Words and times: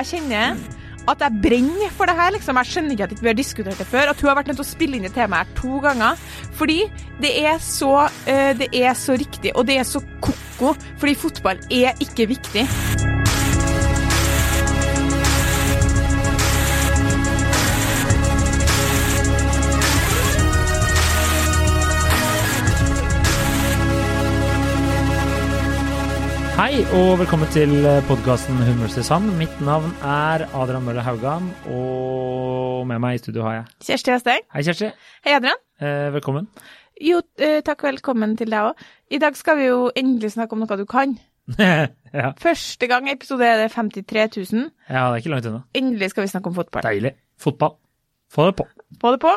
jeg 0.00 0.14
kjenner 0.14 0.56
at 1.08 1.20
jeg 1.20 1.40
brenner 1.42 1.90
for 1.92 2.08
det 2.08 2.16
her. 2.16 2.30
liksom. 2.32 2.56
Jeg 2.56 2.70
skjønner 2.72 2.94
ikke 2.94 3.04
at 3.04 3.12
ikke 3.12 3.26
vi 3.26 3.32
har 3.32 3.40
diskutert 3.40 3.80
det 3.80 3.86
før. 3.86 4.12
At 4.12 4.20
hun 4.20 4.30
har 4.30 4.38
vært 4.40 4.52
nødt 4.52 4.60
til 4.60 4.66
å 4.66 4.72
spille 4.72 4.96
inn 4.98 5.08
det 5.08 5.14
temaet 5.16 5.46
her 5.46 5.58
to 5.60 5.80
ganger. 5.84 6.22
Fordi 6.58 6.78
det 7.20 7.34
er 7.44 7.58
så, 7.62 8.06
uh, 8.08 8.52
det 8.58 8.70
er 8.72 8.94
så 8.98 9.18
riktig, 9.20 9.52
og 9.54 9.66
det 9.68 9.78
er 9.82 9.88
så 9.88 10.02
ko-ko. 10.24 10.76
Fordi 10.98 11.18
fotball 11.26 11.60
er 11.70 11.92
ikke 12.00 12.30
viktig. 12.32 12.68
Hei 26.54 26.84
og 26.94 27.16
velkommen 27.18 27.48
til 27.50 27.72
podkasten 28.06 28.60
vs. 28.78 29.08
Mitt 29.34 29.54
navn 29.66 29.90
er 30.06 30.44
Adrian 30.54 30.84
Mølle 30.86 31.02
Haugan, 31.02 31.48
og 31.66 32.84
med 32.86 33.00
meg 33.02 33.16
i 33.16 33.22
studio 33.22 33.42
har 33.42 33.56
jeg 33.56 33.64
Kjersti 33.88 34.12
Østeng. 34.14 34.44
Hei, 34.54 34.62
Kjersti. 34.62 34.90
Hei, 35.26 35.34
Adrian. 35.34 35.58
Eh, 35.82 36.12
velkommen. 36.14 36.46
Jo, 37.02 37.18
eh, 37.42 37.58
takk 37.66 37.82
og 37.82 37.90
velkommen 37.90 38.36
til 38.38 38.54
deg 38.54 38.68
òg. 38.70 38.84
I 39.10 39.18
dag 39.24 39.34
skal 39.38 39.58
vi 39.58 39.66
jo 39.66 39.80
endelig 39.98 40.30
snakke 40.36 40.54
om 40.54 40.62
noe 40.62 40.78
du 40.78 40.86
kan. 40.86 41.16
ja. 41.58 42.30
Første 42.40 42.86
gang 42.88 43.10
i 43.10 43.16
episode 43.16 43.50
er 43.50 43.64
det 43.64 43.72
53 43.74 44.28
000. 44.54 44.70
ja, 44.88 45.02
det 45.08 45.10
er 45.10 45.24
ikke 45.24 45.34
langt 45.34 45.50
unna. 45.50 45.64
Endelig 45.74 46.14
skal 46.14 46.22
vi 46.22 46.32
snakke 46.36 46.52
om 46.52 46.56
fotball. 46.62 46.86
Deilig. 46.86 47.16
Fotball. 47.34 47.74
Få 48.30 48.46
det 48.46 48.56
på. 48.62 48.70
Få 49.02 49.16
det 49.16 49.20
på. 49.26 49.34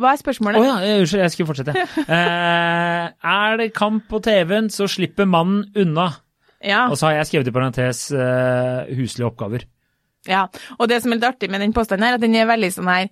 Hva 0.00 0.08
er 0.14 0.18
Å 0.18 0.20
spørsmålet? 0.22 0.64
ja, 0.64 0.74
unnskyld, 1.00 1.22
jeg 1.26 1.32
skulle 1.34 1.50
fortsette. 1.50 1.72
Eh, 2.16 3.04
er 3.30 3.50
det 3.60 3.68
kamp 3.76 4.02
på 4.10 4.16
TV-en, 4.24 4.68
så 4.72 4.84
slipper 4.90 5.26
mannen 5.28 5.60
unna. 5.76 6.06
Ja. 6.64 6.86
Og 6.88 6.96
så 7.00 7.04
har 7.08 7.14
jeg 7.18 7.26
skrevet 7.30 7.48
i 7.48 7.54
parentes 7.54 7.98
eh, 8.12 8.80
huslige 8.96 9.28
oppgaver. 9.28 9.60
Ja, 10.28 10.42
og 10.76 10.84
det 10.90 10.98
som 11.02 11.12
er 11.12 11.16
litt 11.20 11.30
artig 11.30 11.48
med 11.52 11.60
den 11.64 11.76
påstanden 11.76 12.06
her, 12.06 12.14
at 12.18 12.24
den 12.24 12.36
er 12.36 12.46
veldig 12.48 12.70
sånn 12.74 12.90
her 12.92 13.06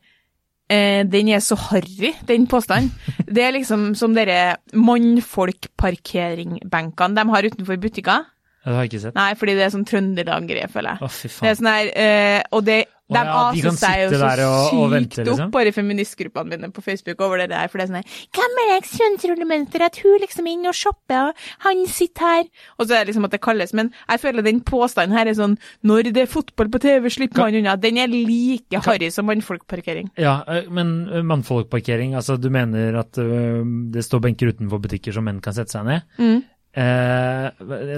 eh, 0.69 1.03
Den 1.09 1.27
er 1.33 1.41
så 1.45 1.57
harry, 1.69 2.11
den 2.29 2.47
påstanden. 2.51 2.91
Det 3.35 3.43
er 3.45 3.53
liksom 3.57 3.81
som 3.97 4.11
dere 4.17 4.39
mannfolkparkeringbenkene 4.77 7.15
de 7.17 7.23
har 7.33 7.43
utenfor 7.49 7.77
butikker. 7.81 8.21
Det 8.65 8.73
har 8.75 8.81
jeg 8.85 8.91
ikke 8.93 9.05
sett. 9.07 9.17
Nei, 9.17 9.33
fordi 9.39 9.53
det 9.57 9.65
er 9.65 9.73
sånn 9.73 9.89
Trøndelag-greie, 9.89 10.69
føler 10.73 10.91
jeg. 10.93 10.99
Å, 11.01 11.03
fy 11.09 11.29
faen. 11.33 11.45
Det 11.45 11.51
er 11.51 11.57
sånn 11.61 11.73
her, 11.73 11.87
eh, 12.05 12.41
og 12.53 12.61
det, 12.67 12.79
de 13.09 13.21
ja, 13.25 13.37
aser 13.49 13.73
seg 13.73 14.01
jo 14.03 14.09
så 14.13 14.29
og- 14.29 14.75
og 14.79 14.91
sykt 14.93 15.17
liksom. 15.17 15.47
opp, 15.47 15.53
bare 15.55 15.73
feministgruppene 15.73 16.51
mine 16.59 16.69
på 16.77 16.83
Facebook 16.85 17.21
over 17.25 17.39
det 17.39 17.49
der, 17.51 17.69
for 17.69 17.79
det 17.79 17.87
er 17.87 17.93
sånn 17.93 18.03
her 18.03 18.27
Gammeldags 18.37 18.91
kjønnsrollemønster, 18.99 19.85
at 19.87 19.97
hun 20.03 20.19
liksom 20.21 20.47
er 20.47 20.53
inne 20.53 20.69
og 20.69 20.77
shopper, 20.77 21.31
og 21.31 21.35
han 21.65 21.87
sitter 21.87 22.21
her. 22.21 22.45
Og 22.79 22.87
så 22.87 22.93
er 22.99 23.05
det 23.05 23.15
liksom 23.15 23.25
at 23.25 23.31
det 23.33 23.41
kalles, 23.41 23.73
men 23.73 23.93
jeg 24.11 24.21
føler 24.21 24.45
den 24.45 24.61
påstanden 24.61 25.17
her 25.17 25.27
er 25.27 25.39
sånn 25.39 25.57
Når 25.85 26.13
det 26.13 26.23
er 26.27 26.27
fotball 26.27 26.69
på 26.69 26.81
TV, 26.81 27.09
slipper 27.09 27.39
man 27.47 27.55
unna. 27.55 27.77
Den 27.81 27.97
er 27.99 28.09
like 28.09 28.81
harry 28.85 29.11
som 29.11 29.27
mannfolkparkering. 29.27 30.11
Ja, 30.19 30.43
men 30.69 31.09
mannfolkparkering, 31.27 32.15
altså 32.15 32.39
du 32.39 32.51
mener 32.51 32.99
at 33.01 33.13
det 33.13 34.05
står 34.05 34.21
benker 34.21 34.53
utenfor 34.53 34.81
butikker 34.85 35.13
som 35.15 35.25
menn 35.25 35.41
kan 35.41 35.55
sette 35.57 35.73
seg 35.73 35.85
ned? 35.89 36.03
Mm. 36.19 36.45
Eh, 36.79 37.51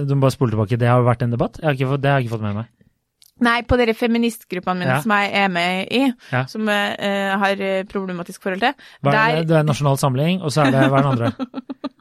du 0.07 0.15
må 0.15 0.23
bare 0.25 0.35
spole 0.35 0.55
tilbake. 0.55 0.79
Det 0.79 0.89
har 0.89 1.01
jo 1.03 1.09
vært 1.09 1.23
en 1.27 1.35
debatt? 1.35 1.59
Har 1.63 1.75
fått, 1.75 2.01
det 2.01 2.11
har 2.11 2.21
jeg 2.21 2.29
ikke 2.29 2.37
fått 2.39 2.47
med 2.47 2.61
meg. 2.63 2.67
Nei, 3.41 3.63
på 3.69 3.77
dere 3.81 3.95
feministgruppene 3.97 4.79
mine 4.83 4.97
Ja. 4.97 5.01
som 5.05 5.13
jeg 5.17 5.31
er 5.45 5.49
med 5.49 5.89
i, 5.91 6.03
Ja. 6.33 6.45
som 6.47 6.69
jeg 6.69 6.97
uh, 7.01 7.39
har 7.45 7.61
eh, 7.61 7.85
problematisk 7.89 8.43
forhold 8.43 8.61
til, 8.61 8.75
Hva 9.03 9.13
er 9.13 9.17
der 9.17 9.41
det? 9.41 9.49
det 9.49 9.57
er 9.57 9.63
Nasjonal 9.69 9.99
Samling, 9.99 10.43
og 10.43 10.53
så 10.53 10.67
er 10.67 10.71
det 10.77 10.91
hva 10.91 10.99
er 11.01 11.03
den 11.03 11.13
andre? 11.13 11.33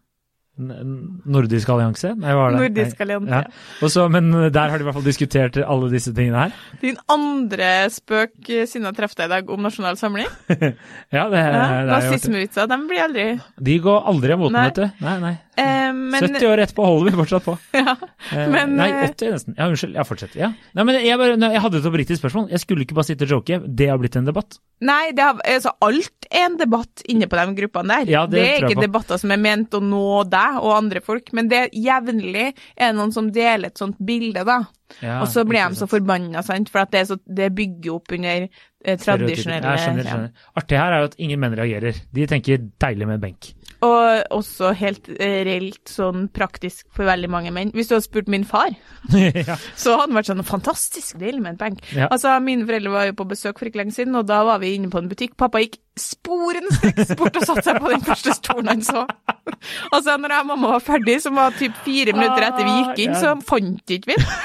Nordisk 0.59 1.69
allianse? 1.73 2.11
Nei, 2.19 2.33
var 2.35 2.53
det? 2.53 2.59
Nordisk 2.65 3.01
allianse. 3.05 3.39
Ja. 3.39 3.83
Også, 3.85 4.05
men 4.11 4.29
der 4.51 4.69
har 4.73 4.77
de 4.77 4.83
i 4.83 4.87
hvert 4.87 4.97
fall 4.99 5.05
diskutert 5.07 5.57
alle 5.63 5.89
disse 5.93 6.13
tingene 6.15 6.45
her. 6.47 6.57
Din 6.83 6.97
andre 7.09 7.69
spøk 7.93 8.35
eh, 8.51 8.65
siden 8.69 8.89
jeg 8.89 8.97
traff 8.99 9.15
deg 9.17 9.29
i 9.29 9.33
dag 9.37 9.51
om 9.55 9.63
Nasjonal 9.65 9.97
Samling. 9.99 10.27
Ja, 10.49 10.57
det, 10.59 10.69
Ja, 11.15 11.25
det 11.33 11.43
er 11.43 11.89
Nazismevitser, 11.89 12.67
de 12.69 12.79
blir 12.89 13.03
aldri 13.05 13.27
De 13.69 13.77
går 13.83 14.01
aldri 14.13 14.35
av 14.35 14.41
moten, 14.43 14.59
vet 14.59 14.81
du. 14.81 15.05
Nei, 15.05 15.15
nei. 15.23 15.33
eh, 15.59 15.89
Men 15.95 16.27
70 16.27 16.47
år 16.51 16.63
etterpå 16.65 16.85
holder 16.89 17.09
vi 17.11 17.19
fortsatt 17.23 17.47
på. 17.47 17.57
ja, 17.79 17.95
Eh, 18.29 18.45
Men, 18.51 18.75
nei, 18.77 18.89
eh, 18.93 19.07
80 19.09 19.31
nesten. 19.33 19.55
Ja, 19.57 19.65
unnskyld. 19.71 19.95
Ja, 19.97 20.03
fortsett. 20.05 20.33
Ja. 20.37 20.51
Nei, 20.77 20.83
men 20.85 20.99
jeg, 21.01 21.15
bare, 21.17 21.33
jeg 21.39 21.61
hadde 21.63 21.79
et 21.79 21.85
oppriktig 21.89 22.17
spørsmål. 22.19 22.49
Jeg 22.51 22.61
skulle 22.61 22.83
ikke 22.85 22.93
bare 22.97 23.07
sitte 23.07 23.25
og 23.25 23.31
joke. 23.39 23.57
Det 23.79 23.87
har 23.89 23.97
blitt 24.01 24.17
en 24.19 24.27
debatt. 24.27 24.59
Nei, 24.85 25.09
det 25.17 25.23
har, 25.25 25.39
altså, 25.49 25.71
alt 25.83 26.27
er 26.29 26.45
en 26.45 26.57
debatt 26.59 27.01
inne 27.09 27.25
på 27.31 27.39
de 27.39 27.55
gruppene 27.57 27.95
der. 28.03 28.11
Ja, 28.11 28.21
det 28.29 28.43
er 28.43 28.67
ikke 28.67 28.77
på. 28.77 28.83
debatter 28.85 29.17
som 29.21 29.33
er 29.33 29.41
ment 29.41 29.73
å 29.73 29.81
nå 29.81 30.03
deg 30.49 30.65
og 30.65 30.75
andre 30.75 31.01
folk, 31.05 31.31
men 31.37 31.49
det 31.51 31.69
jevnlig 31.77 32.49
er 32.49 32.89
det 32.89 32.95
noen 32.97 33.13
som 33.15 33.29
deler 33.33 33.71
et 33.71 33.81
sånt 33.81 33.99
bilde, 34.01 34.43
da. 34.47 34.63
Ja, 35.03 35.19
og 35.21 35.29
så 35.29 35.43
blir 35.45 35.61
de 35.69 35.77
så 35.77 35.85
forbanna, 35.89 36.41
sant, 36.45 36.71
for 36.73 36.89
det, 36.89 37.05
så, 37.11 37.19
det 37.29 37.51
bygger 37.57 37.99
opp 37.99 38.15
under 38.17 38.47
eh, 38.47 38.97
tradisjonelle 38.97 39.75
Jeg 39.75 39.83
skjønner, 39.83 40.09
skjønner. 40.09 40.47
Artig 40.57 40.79
her 40.81 40.95
er 40.95 41.03
jo 41.03 41.09
at 41.11 41.19
ingen 41.21 41.41
menn 41.43 41.57
reagerer. 41.59 41.99
De 42.15 42.25
tenker 42.31 42.63
deilig 42.81 43.09
med 43.11 43.21
benk. 43.21 43.51
Og 43.85 44.23
også 44.35 44.73
helt 44.75 45.05
eh, 45.23 45.39
reelt 45.47 45.87
sånn 45.87 46.25
praktisk 46.35 46.89
for 46.95 47.07
veldig 47.07 47.29
mange 47.31 47.51
menn. 47.55 47.69
Hvis 47.71 47.87
du 47.87 47.93
hadde 47.95 48.03
spurt 48.09 48.31
min 48.31 48.43
far, 48.47 48.73
ja. 49.15 49.55
så 49.79 49.93
hadde 49.95 50.09
han 50.09 50.17
vært 50.17 50.31
sånn 50.31 50.43
fantastisk 50.47 51.19
deilig 51.21 51.39
med 51.45 51.53
en 51.53 51.59
benk. 51.61 51.79
Ja. 51.95 52.09
Altså, 52.11 52.33
mine 52.43 52.67
foreldre 52.67 52.91
var 52.91 53.07
jo 53.07 53.15
på 53.21 53.27
besøk 53.29 53.61
for 53.61 53.69
ikke 53.69 53.79
lenge 53.79 53.95
siden, 53.95 54.17
og 54.19 54.27
da 54.27 54.41
var 54.47 54.59
vi 54.59 54.73
inne 54.75 54.91
på 54.91 54.99
en 54.99 55.07
butikk. 55.11 55.37
Pappa 55.39 55.61
gikk 55.63 55.79
sporenstreks 55.99 57.15
bort 57.19 57.39
og 57.39 57.47
satte 57.47 57.65
seg 57.69 57.79
på 57.79 57.93
den 57.93 58.03
første 58.03 58.35
stolen 58.35 58.73
han 58.73 58.83
så. 58.83 59.05
altså, 59.95 60.17
når 60.17 60.35
jeg 60.35 60.43
og 60.43 60.51
mamma 60.51 60.73
var 60.75 60.83
ferdig, 60.83 61.15
som 61.23 61.39
var 61.39 61.55
typ 61.59 61.79
fire 61.87 62.15
minutter 62.17 62.49
etter 62.49 62.67
vi 62.67 62.75
gikk 62.81 63.03
inn, 63.05 63.15
Ah, 63.15 63.23
så 63.23 63.31
fant 63.47 63.95
ikke 63.95 64.11
vi 64.11 64.19
den. 64.19 64.33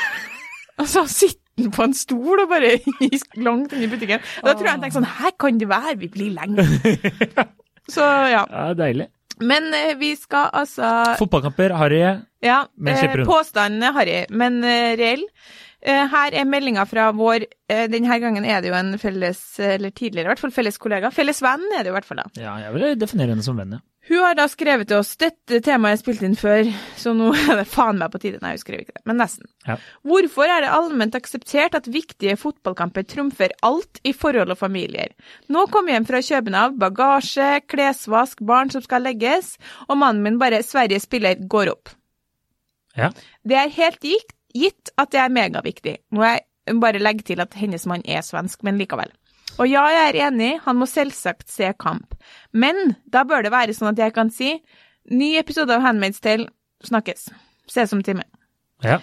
Altså, 0.75 1.05
sitter 1.07 1.69
på 1.71 1.85
en 1.85 1.93
stol 1.95 2.41
og 2.43 2.49
bare 2.51 2.73
langt 3.39 3.75
inn 3.77 3.85
i 3.87 3.91
butikken. 3.91 4.23
Da 4.43 4.55
tror 4.55 4.67
jeg 4.67 4.73
han 4.73 4.81
tenkte 4.83 4.97
sånn, 4.99 5.11
her 5.21 5.35
kan 5.39 5.59
det 5.61 5.69
være, 5.71 5.95
vi 6.01 6.09
blir 6.11 6.33
lenge. 6.35 6.65
Så, 7.87 8.03
ja. 8.33 8.43
ja, 8.49 8.65
deilig. 8.75 9.07
Men 9.41 9.71
eh, 9.75 9.95
vi 9.99 10.15
skal 10.17 10.51
altså 10.55 11.17
Fotballkamper, 11.19 11.75
harry. 11.79 12.01
Ja, 12.45 12.65
Men 12.77 12.95
eh, 12.95 13.01
slipper 13.01 13.23
unna. 13.25 13.31
påstanden 13.31 13.87
er 13.89 13.95
harry, 13.97 14.19
men 14.31 14.61
eh, 14.65 14.93
reell. 15.01 15.25
Eh, 15.85 16.05
her 16.09 16.37
er 16.37 16.47
meldinga 16.49 16.87
fra 16.89 17.11
vår 17.13 17.45
Denne 17.93 18.17
gangen 18.23 18.45
er 18.49 18.63
det 18.65 18.71
jo 18.71 18.77
en 18.79 18.95
felles, 19.01 19.41
eller 19.61 19.93
tidligere 19.93 20.29
i 20.29 20.33
hvert 20.33 20.41
fall, 20.45 20.55
felles 20.55 20.79
kollega. 20.81 21.11
Felles 21.13 21.43
venn 21.45 21.65
er 21.75 21.83
det 21.83 21.91
jo 21.91 21.95
i 21.95 21.99
hvert 21.99 22.09
fall, 22.09 22.23
da. 22.23 22.31
Ja, 22.41 22.55
jeg 22.63 22.77
vil 22.77 22.95
definere 23.01 23.35
henne 23.35 23.45
som 23.45 23.59
venn, 23.61 23.77
ja. 23.77 23.83
Hun 24.09 24.21
har 24.21 24.35
da 24.37 24.45
skrevet 24.53 24.91
til 24.91 24.99
oss 25.01 25.15
dette 25.21 25.61
temaet 25.65 25.97
er 25.97 26.01
spilt 26.03 26.23
inn 26.27 26.37
før, 26.37 26.69
så 27.01 27.15
nå 27.17 27.31
er 27.41 27.61
det 27.63 27.67
faen 27.71 28.01
meg 28.01 28.13
på 28.13 28.21
tide. 28.21 28.41
Nei, 28.43 28.53
hun 28.57 28.61
skrev 28.61 28.83
ikke 28.85 28.97
det, 28.99 29.05
men 29.09 29.21
nesten. 29.23 29.49
Ja. 29.65 29.79
Hvorfor 30.05 30.51
er 30.51 30.65
det 30.65 30.73
allment 30.77 31.17
akseptert 31.17 31.77
at 31.79 31.89
viktige 31.89 32.37
fotballkamper 32.41 33.07
trumfer 33.09 33.55
alt 33.65 34.03
i 34.05 34.13
forhold 34.13 34.53
og 34.53 34.61
familier? 34.61 35.15
Nå 35.49 35.67
kom 35.73 35.89
jeg 35.89 35.99
hjem 35.99 36.09
fra 36.11 36.23
København, 36.29 36.79
bagasje, 36.83 37.51
klesvask, 37.71 38.45
barn 38.45 38.73
som 38.75 38.85
skal 38.85 39.07
legges, 39.09 39.55
og 39.89 40.01
mannen 40.03 40.25
min 40.27 40.41
bare 40.43 40.63
'Sverige 40.63 41.01
spiller' 41.01 41.49
går 41.49 41.73
opp. 41.73 41.95
Ja. 42.97 43.11
Det 43.43 43.57
er 43.57 43.73
helt 43.73 44.05
gitt, 44.05 44.91
at 44.99 45.11
det 45.11 45.21
er 45.21 45.33
megaviktig. 45.33 45.97
Må 46.15 46.29
jeg 46.29 46.45
bare 46.81 47.03
legge 47.03 47.25
til 47.25 47.41
at 47.41 47.55
hennes 47.59 47.87
mann 47.87 48.05
er 48.05 48.23
svensk, 48.23 48.63
men 48.63 48.79
likevel. 48.79 49.11
Og 49.59 49.69
ja, 49.71 49.85
jeg 49.93 50.09
er 50.11 50.21
enig, 50.29 50.53
han 50.65 50.79
må 50.81 50.89
selvsagt 50.91 51.51
se 51.53 51.71
kamp. 51.79 52.17
Men 52.53 52.97
da 53.07 53.23
bør 53.29 53.47
det 53.47 53.55
være 53.55 53.77
sånn 53.77 53.93
at 53.93 54.03
jeg 54.03 54.15
kan 54.17 54.33
si 54.35 54.57
ny 55.15 55.35
episode 55.39 55.75
av 55.75 55.85
Handmaid's 55.85 56.23
Tale 56.25 56.49
snakkes. 56.85 57.29
Ses 57.71 57.95
om 57.95 58.03
time. 58.03 58.27
ja. 58.85 59.01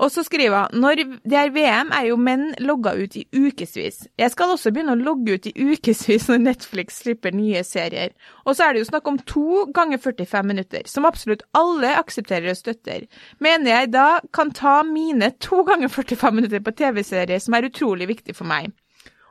Og 0.00 0.08
så 0.08 0.22
skriver 0.24 0.56
han 0.56 0.80
når 0.80 1.02
det 1.28 1.36
er 1.36 1.50
VM, 1.52 1.90
er 1.92 2.06
jo 2.08 2.16
menn 2.16 2.54
logga 2.64 2.94
ut 2.96 3.16
i 3.20 3.26
ukevis. 3.36 4.06
Jeg 4.18 4.32
skal 4.32 4.54
også 4.54 4.72
begynne 4.72 4.94
å 4.96 5.00
logge 5.00 5.36
ut 5.36 5.48
i 5.50 5.52
ukevis 5.52 6.28
når 6.30 6.40
Netflix 6.46 7.02
slipper 7.02 7.36
nye 7.36 7.60
serier. 7.68 8.14
Og 8.46 8.56
så 8.56 8.64
er 8.64 8.72
det 8.72 8.84
jo 8.84 8.88
snakk 8.88 9.10
om 9.10 9.20
to 9.28 9.66
ganger 9.76 10.00
45 10.00 10.48
minutter, 10.48 10.88
som 10.88 11.08
absolutt 11.08 11.44
alle 11.52 11.92
aksepterer 12.00 12.48
og 12.54 12.56
støtter. 12.56 13.04
Mener 13.44 13.74
jeg 13.74 13.92
da 13.92 14.08
kan 14.32 14.54
ta 14.56 14.80
mine 14.88 15.34
to 15.36 15.66
ganger 15.68 15.92
45 15.92 16.38
minutter 16.38 16.64
på 16.64 16.76
TV-serier 16.80 17.42
som 17.44 17.58
er 17.58 17.68
utrolig 17.68 18.08
viktig 18.14 18.38
for 18.38 18.48
meg. 18.48 18.72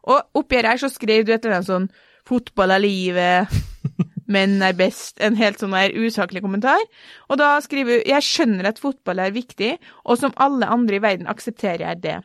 Og 0.09 0.41
oppi 0.41 0.61
her 0.61 0.79
så 0.81 0.89
skrev 0.91 1.25
du 1.25 1.33
et 1.33 1.43
eller 1.43 1.59
annet 1.59 1.69
sånn 1.69 1.89
'fotball 2.27 2.75
er 2.75 2.83
livet'. 2.85 3.59
Menn 4.33 4.61
er 4.61 4.75
best. 4.77 5.17
En 5.25 5.37
helt 5.39 5.61
sånn 5.61 5.73
der 5.73 5.95
usaklig 5.97 6.43
kommentar. 6.45 6.81
Og 7.29 7.39
da 7.41 7.55
skriver 7.65 7.99
hun 7.99 8.09
Jeg 8.11 8.25
skjønner 8.25 8.69
at 8.69 8.81
fotball 8.81 9.23
er 9.23 9.33
viktig, 9.33 9.77
og 10.05 10.19
som 10.21 10.35
alle 10.37 10.69
andre 10.69 10.99
i 10.99 11.01
verden 11.01 11.31
aksepterer 11.31 11.87
jeg 11.87 12.03
det. 12.03 12.19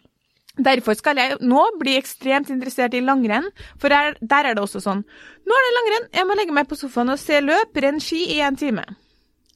Derfor 0.54 0.94
skal 0.94 1.18
jeg 1.18 1.38
nå 1.42 1.62
bli 1.80 1.96
ekstremt 1.98 2.50
interessert 2.52 2.94
i 2.94 3.02
langrenn, 3.02 3.48
for 3.80 3.90
der, 3.90 4.14
der 4.20 4.50
er 4.50 4.54
det 4.54 4.62
også 4.62 4.78
sånn 4.84 5.00
Nå 5.02 5.56
er 5.56 5.64
det 5.66 5.72
langrenn, 5.78 6.04
jeg 6.14 6.28
må 6.28 6.36
legge 6.38 6.54
meg 6.54 6.68
på 6.70 6.78
sofaen 6.78 7.10
og 7.10 7.18
se 7.18 7.40
løp, 7.42 7.74
renn 7.82 7.98
ski 8.00 8.20
i 8.36 8.38
en 8.44 8.56
time. 8.56 8.84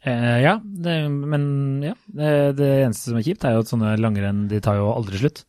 Eh, 0.03 0.41
ja, 0.43 0.57
det, 0.63 0.97
men 1.09 1.45
ja. 1.87 1.95
Det, 2.07 2.33
det 2.59 2.73
eneste 2.87 3.13
som 3.13 3.21
er 3.21 3.27
kjipt, 3.29 3.47
er 3.47 3.55
jo 3.55 3.63
at 3.63 3.71
sånne 3.71 3.95
langrenn 4.03 4.47
de 4.51 4.61
tar 4.65 4.81
jo 4.81 4.91
aldri 4.91 5.23
slutt. 5.23 5.45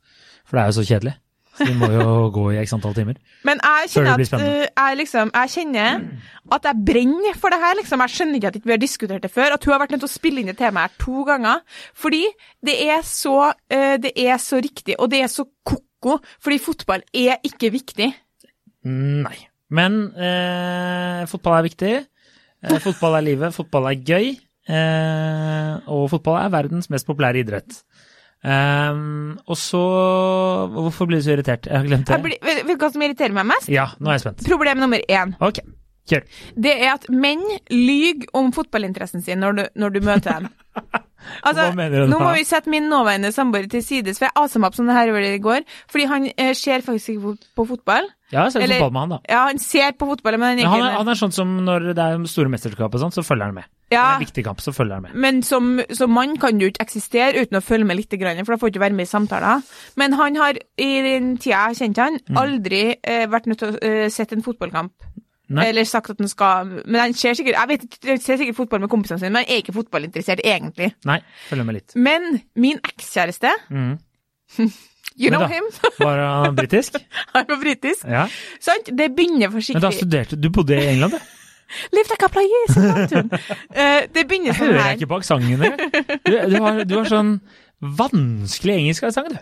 For 0.45 0.57
det 0.57 0.61
er 0.61 0.71
jo 0.71 0.77
så 0.79 0.85
kjedelig. 0.85 1.15
Så 1.59 1.67
de 1.67 1.75
må 1.77 1.89
jo 1.91 2.05
gå 2.35 2.45
i 2.53 2.59
x 2.61 2.73
antall 2.77 2.95
timer. 2.97 3.19
Men 3.47 3.61
jeg 3.61 3.91
kjenner 3.93 4.15
at 4.15 4.35
uh, 4.39 4.63
jeg, 4.65 4.99
liksom, 5.01 5.33
jeg 5.35 5.53
kjenner 5.55 5.99
at 6.55 6.69
jeg 6.69 6.85
brenner 6.87 7.37
for 7.41 7.53
det 7.53 7.59
her. 7.61 7.75
Liksom. 7.81 8.05
Jeg 8.05 8.15
skjønner 8.15 8.39
ikke 8.39 8.53
at 8.53 8.61
vi 8.63 8.75
har 8.75 8.81
diskutert 8.81 9.27
det 9.27 9.33
før. 9.33 9.57
At 9.57 9.67
hun 9.67 9.75
har 9.75 9.83
vært 9.83 9.93
nødt 9.95 10.05
til 10.05 10.11
å 10.11 10.15
spille 10.15 10.41
inn 10.41 10.49
det 10.53 10.57
temaet 10.61 10.89
her 10.89 11.03
to 11.03 11.27
ganger. 11.27 11.61
Fordi 11.93 12.23
det 12.65 12.79
er 12.87 13.05
så, 13.07 13.37
uh, 13.51 13.95
det 14.01 14.15
er 14.15 14.41
så 14.41 14.63
riktig, 14.63 14.97
og 14.97 15.11
det 15.13 15.21
er 15.27 15.31
så 15.31 15.45
ko-ko. 15.67 16.17
Fordi 16.39 16.63
fotball 16.63 17.05
er 17.13 17.37
ikke 17.45 17.73
viktig. 17.75 18.09
Nei. 18.89 19.37
Men 19.69 20.01
eh, 20.17 21.25
fotball 21.29 21.59
er 21.59 21.65
viktig. 21.67 21.95
Eh, 22.65 22.79
fotball 22.81 23.19
er 23.19 23.25
livet, 23.27 23.55
fotball 23.55 23.91
er 23.91 23.99
gøy. 24.01 24.31
Eh, 24.69 25.73
og 25.89 26.09
fotball 26.11 26.39
er 26.41 26.53
verdens 26.53 26.89
mest 26.93 27.07
populære 27.09 27.43
idrett. 27.43 27.83
Um, 28.39 29.33
og 29.51 29.57
så 29.59 29.79
Hvorfor 30.71 31.09
blir 31.09 31.19
du 31.19 31.25
så 31.25 31.33
irritert? 31.33 31.67
Jeg 31.67 31.75
har 31.75 31.89
glemt 31.89 32.07
det. 32.07 32.21
Blir, 32.23 32.37
vet 32.39 32.63
du 32.69 32.79
hva 32.79 32.91
som 32.93 33.03
irriterer 33.03 33.35
meg 33.35 33.49
mest? 33.51 33.67
Ja, 33.71 33.89
nå 33.99 34.11
er 34.11 34.19
jeg 34.19 34.23
spent. 34.27 34.45
Problem 34.47 34.79
nummer 34.79 35.03
én. 35.11 35.35
Okay. 35.43 35.65
kjør. 36.09 36.23
Det 36.55 36.71
er 36.77 36.93
at 36.95 37.09
menn 37.11 37.43
lyver 37.73 38.31
om 38.39 38.53
fotballinteressen 38.55 39.25
sin 39.25 39.43
når 39.43 39.59
du, 39.59 39.63
når 39.83 39.95
du 39.97 40.01
møter 40.07 40.39
dem. 40.39 40.49
Altså, 41.43 41.65
nå 41.75 42.17
må 42.21 42.29
vi 42.31 42.45
sette 42.47 42.71
min 42.71 42.85
nåværende 42.89 43.33
samboer 43.35 43.65
til 43.71 43.83
sides, 43.83 44.19
for 44.21 44.29
jeg 44.29 44.35
asa 44.39 44.61
meg 44.61 44.69
opp 44.71 44.77
sånn 44.77 44.91
her 44.93 45.11
i 45.19 45.33
går. 45.43 45.65
Fordi 45.91 46.05
han 46.07 46.27
eh, 46.31 46.53
ser 46.55 46.79
faktisk 46.85 47.17
ikke 47.17 47.33
på 47.59 47.65
fotball. 47.73 48.07
Ja, 48.31 48.45
jeg 48.47 48.53
ser 48.55 48.63
Eller- 48.63 48.79
fotball 48.79 48.93
med 48.95 49.01
han, 49.01 49.09
da. 49.09 49.19
Ja, 49.27 49.41
han 49.49 49.59
ser 49.59 49.91
på 49.99 50.07
fotball, 50.07 50.39
men 50.39 50.53
han 50.53 50.61
Men 50.63 50.71
han 50.71 50.85
er, 50.85 50.97
han 51.01 51.11
er 51.11 51.19
sånn 51.19 51.35
som 51.35 51.57
når 51.65 51.89
det 51.91 52.05
er 52.05 52.23
store 52.31 52.53
mesterskap 52.55 52.95
og 52.95 53.03
sånn, 53.03 53.11
så 53.11 53.25
følger 53.25 53.49
han 53.51 53.59
med. 53.59 53.67
Når 53.89 53.97
det 53.97 54.09
er 54.09 54.15
en 54.19 54.25
viktig 54.25 54.43
kamp, 54.45 54.59
så 54.61 54.71
følger 54.71 54.95
jeg 54.95 55.01
med. 55.01 55.13
men 55.15 55.41
som, 55.43 55.79
som 55.97 56.11
mann 56.13 56.37
kan 56.37 56.57
du 56.59 56.65
ikke 56.67 56.83
eksistere 56.85 57.41
uten 57.41 57.57
å 57.57 57.61
følge 57.65 57.85
med 57.89 57.97
litt, 57.97 58.09
for 58.09 58.53
da 58.53 58.57
får 58.61 58.69
du 58.69 58.73
ikke 58.77 58.83
være 58.85 58.93
med 58.93 59.07
i 59.07 59.09
samtaler. 59.09 59.61
Men 59.97 60.13
han 60.13 60.35
har, 60.35 60.59
i 60.77 60.89
den 61.01 61.37
tida 61.37 61.49
jeg 61.49 61.57
har 61.57 61.73
kjent 61.73 61.97
han, 61.97 62.19
Mm. 62.29 62.37
aldri 62.37 62.95
eh, 63.03 63.25
vært 63.27 63.47
nødt 63.47 63.57
til 63.59 63.69
å 63.73 63.79
eh, 63.81 64.09
sette 64.09 64.33
en 64.37 64.43
fotballkamp. 64.45 64.91
Nei. 65.49 65.65
Eller 65.71 65.83
sagt 65.89 66.11
at 66.11 66.19
han 66.21 66.27
skal 66.29 66.67
Men 66.85 66.99
han 67.01 67.13
ser 67.17 67.33
sikkert 67.33 67.55
Jeg 67.57 67.67
vet 68.05 68.21
ser 68.21 68.37
sikkert 68.37 68.55
fotball 68.55 68.81
med 68.83 68.89
kompisene 68.91 69.17
sine, 69.17 69.31
men 69.33 69.41
han 69.41 69.49
er 69.49 69.63
ikke 69.63 69.73
fotballinteressert 69.73 70.43
egentlig. 70.45 70.91
Nei, 71.09 71.17
følger 71.49 71.65
med 71.65 71.73
litt. 71.79 71.95
Men 71.95 72.41
min 72.55 72.77
ekskjæreste, 72.85 73.49
Mm. 73.71 73.97
you 75.17 75.29
know 75.31 75.47
him, 75.47 75.63
Var 75.99 76.21
han 76.43 76.55
britisk? 76.55 76.95
han 77.33 77.45
var 77.49 77.57
britisk, 77.63 78.05
Ja. 78.05 78.27
sant? 78.61 78.89
Det 78.93 79.09
begynner 79.17 79.49
forsiktig 79.49 79.81
Men 79.81 79.87
da 79.87 79.91
studerte 79.97 80.37
Du 80.39 80.49
bodde 80.53 80.77
i 80.77 80.85
England, 80.93 81.17
du? 81.17 81.19
Live 81.93 82.09
like 82.09 82.25
a 82.25 82.29
player, 82.33 82.63
sier 82.73 82.93
Anton. 83.03 83.29
Eh, 83.73 84.07
Det 84.13 84.23
begynner 84.29 84.53
sånn 84.55 84.59
sånn 84.59 84.73
hører 84.73 84.81
her. 84.87 84.95
ikke 84.97 85.09
bak 85.11 85.27
sangen 85.27 85.61
engang. 85.61 86.19
Du, 86.25 86.31
du, 86.53 86.57
har, 86.63 86.79
du 86.89 86.95
har 86.97 87.09
sånn 87.11 87.33
vanskelig 87.99 88.75
engelsk 88.79 89.05
sang, 89.15 89.29
du. 89.29 89.37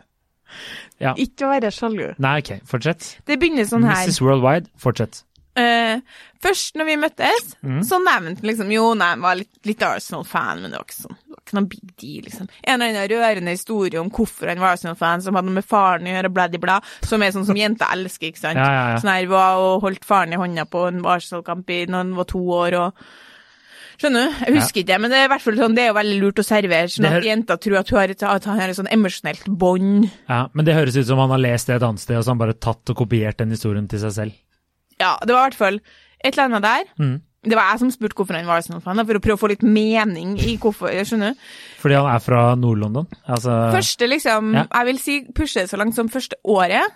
Ja. 1.04 1.14
Ikke 1.22 1.46
å 1.46 1.52
være 1.54 1.70
sjalu. 1.74 2.12
Nei, 2.24 2.36
ok, 2.42 2.52
fortsett. 2.68 3.12
Det 3.30 3.38
begynner 3.42 3.68
sånn 3.70 3.86
her. 3.88 4.04
Mrs. 4.08 4.20
Worldwide, 4.26 4.70
fortsett. 4.82 5.22
Uh, 5.58 6.02
først 6.46 6.76
når 6.78 6.86
vi 6.92 6.96
møttes, 7.02 7.48
Mm. 7.66 7.80
så 7.86 7.98
nevnte 7.98 8.44
han 8.44 8.50
liksom 8.52 8.70
Jo, 8.72 8.92
nei, 8.94 9.08
han 9.16 9.22
var 9.26 9.40
litt, 9.40 9.50
litt 9.66 9.82
Arsenal-fan, 9.82 10.62
men 10.62 10.72
det 10.74 10.78
var 10.78 10.86
ikke 10.86 11.00
sånn 11.08 11.18
ikke 11.48 11.58
noe 11.58 11.70
big 11.72 11.94
deal, 11.98 12.26
liksom. 12.28 12.50
En 12.64 12.76
eller 12.82 12.94
annen 12.94 13.12
rørende 13.16 13.56
historie 13.56 14.00
om 14.02 14.12
hvorfor 14.14 14.52
han 14.52 14.60
var 14.62 14.76
Arsenal-fan, 14.78 15.24
som 15.26 15.36
hadde 15.40 15.48
noe 15.50 15.58
med 15.62 15.66
faren 15.68 16.06
å 16.10 16.14
gjøre, 16.14 16.34
bladibla, 16.36 16.80
som 17.08 17.24
er 17.24 17.32
sånn 17.36 17.48
som 17.48 17.58
jenter 17.58 17.90
elsker, 17.96 18.30
ikke 18.34 18.44
sant. 18.44 18.60
Ja, 18.62 18.68
ja, 18.76 18.84
ja. 18.94 19.00
Sånn 19.02 19.14
her 19.16 19.32
var 19.32 19.64
og 19.64 19.82
holdt 19.88 20.06
faren 20.08 20.36
i 20.36 20.42
hånda 20.44 20.68
på 20.70 20.86
en 20.92 21.02
Arsenal-kamp 21.08 21.74
når 21.88 21.98
han 22.04 22.14
var 22.20 22.30
to 22.36 22.44
år, 22.62 22.78
og 22.84 23.08
Skjønner 23.98 24.28
du? 24.28 24.34
Jeg 24.46 24.54
husker 24.60 24.84
ikke, 24.84 24.98
men 25.02 25.10
det 25.10 25.18
er 25.18 25.24
i 25.26 25.30
hvert 25.32 25.42
fall 25.42 25.56
sånn, 25.58 25.74
det 25.74 25.82
er 25.82 25.88
jo 25.88 25.94
veldig 25.98 26.18
lurt 26.22 26.38
å 26.38 26.44
servere, 26.46 26.90
sånn 26.94 27.08
at 27.10 27.16
hø- 27.16 27.24
jenter 27.26 27.58
tror 27.64 27.78
at, 27.80 27.90
hun 27.90 27.98
har 27.98 28.12
et, 28.14 28.22
han 28.22 28.60
har 28.60 28.70
et 28.70 28.78
sånn 28.78 28.90
emosjonelt 28.94 29.48
bånd. 29.58 30.06
Ja, 30.30 30.44
Men 30.54 30.68
det 30.68 30.76
høres 30.78 30.98
ut 31.00 31.08
som 31.10 31.18
han 31.18 31.34
har 31.34 31.42
lest 31.42 31.66
det 31.72 31.80
et 31.80 31.86
annet 31.88 32.04
sted, 32.04 32.14
og 32.20 32.22
så 32.22 32.30
har 32.30 32.36
han 32.38 32.44
bare 32.44 32.54
tatt 32.62 32.94
og 32.94 33.00
kopiert 33.00 33.40
den 33.42 33.50
historien 33.56 33.88
til 33.90 34.04
seg 34.04 34.14
selv. 34.14 34.38
Ja, 35.02 35.16
det 35.26 35.34
var 35.34 35.48
i 35.48 35.50
hvert 35.50 35.58
fall 35.58 35.80
et 35.82 36.30
eller 36.38 36.44
annet 36.46 36.68
der. 36.68 36.86
Mm. 37.02 37.16
Det 37.48 37.56
var 37.58 37.72
jeg 37.72 37.80
som 37.86 37.92
spurte 37.94 38.18
hvorfor 38.20 38.36
han 38.38 38.48
var 38.50 38.60
Arsenal-fan, 38.62 39.00
da, 39.00 39.06
for 39.08 39.20
å 39.20 39.24
prøve 39.24 39.38
å 39.40 39.42
få 39.46 39.50
litt 39.54 39.64
mening 39.64 40.36
i 40.44 40.58
hvorfor, 40.62 40.92
jeg 40.94 41.08
skjønner? 41.10 41.36
Fordi 41.82 41.98
han 42.00 42.10
er 42.12 42.24
fra 42.24 42.42
Nord-London. 42.60 43.08
Altså 43.28 43.58
Første, 43.76 44.08
liksom, 44.12 44.54
Ja. 44.58 44.66
jeg 44.74 44.86
vil 44.92 45.00
si 45.00 45.20
pushe 45.34 45.62
det 45.62 45.70
så 45.72 45.78
langt 45.80 45.96
som 45.96 46.10
første 46.10 46.36
året, 46.46 46.92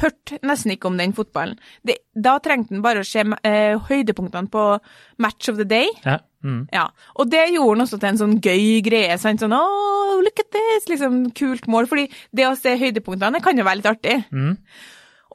hørte 0.00 0.38
nesten 0.42 0.72
ikke 0.74 0.88
om 0.90 0.96
den 0.98 1.12
fotballen. 1.14 1.58
Det, 1.86 1.96
da 2.18 2.38
trengte 2.42 2.74
han 2.74 2.82
bare 2.82 3.02
å 3.04 3.06
se 3.06 3.22
eh, 3.22 3.76
høydepunktene 3.88 4.50
på 4.50 4.64
Match 5.22 5.48
of 5.52 5.56
the 5.60 5.64
Day. 5.64 5.86
Ja. 6.04 6.18
Mm. 6.44 6.66
Ja, 6.74 6.88
og 7.16 7.30
det 7.32 7.46
gjorde 7.54 7.78
han 7.78 7.84
også 7.86 7.98
til 8.00 8.10
en 8.10 8.18
sånn 8.20 8.34
gøy 8.44 8.82
greie, 8.84 9.14
sant? 9.18 9.40
sånn, 9.40 9.54
oh, 9.56 10.18
look 10.20 10.42
at 10.42 10.50
this, 10.52 10.88
liksom, 10.90 11.30
kult 11.32 11.66
mål, 11.72 11.86
fordi 11.88 12.08
det 12.36 12.44
å 12.50 12.56
se 12.58 12.74
høydepunktene, 12.76 13.40
kan 13.42 13.56
jo 13.56 13.64
være 13.64 13.80
litt 13.80 13.88
artig. 13.88 14.18
Mm. 14.34 14.58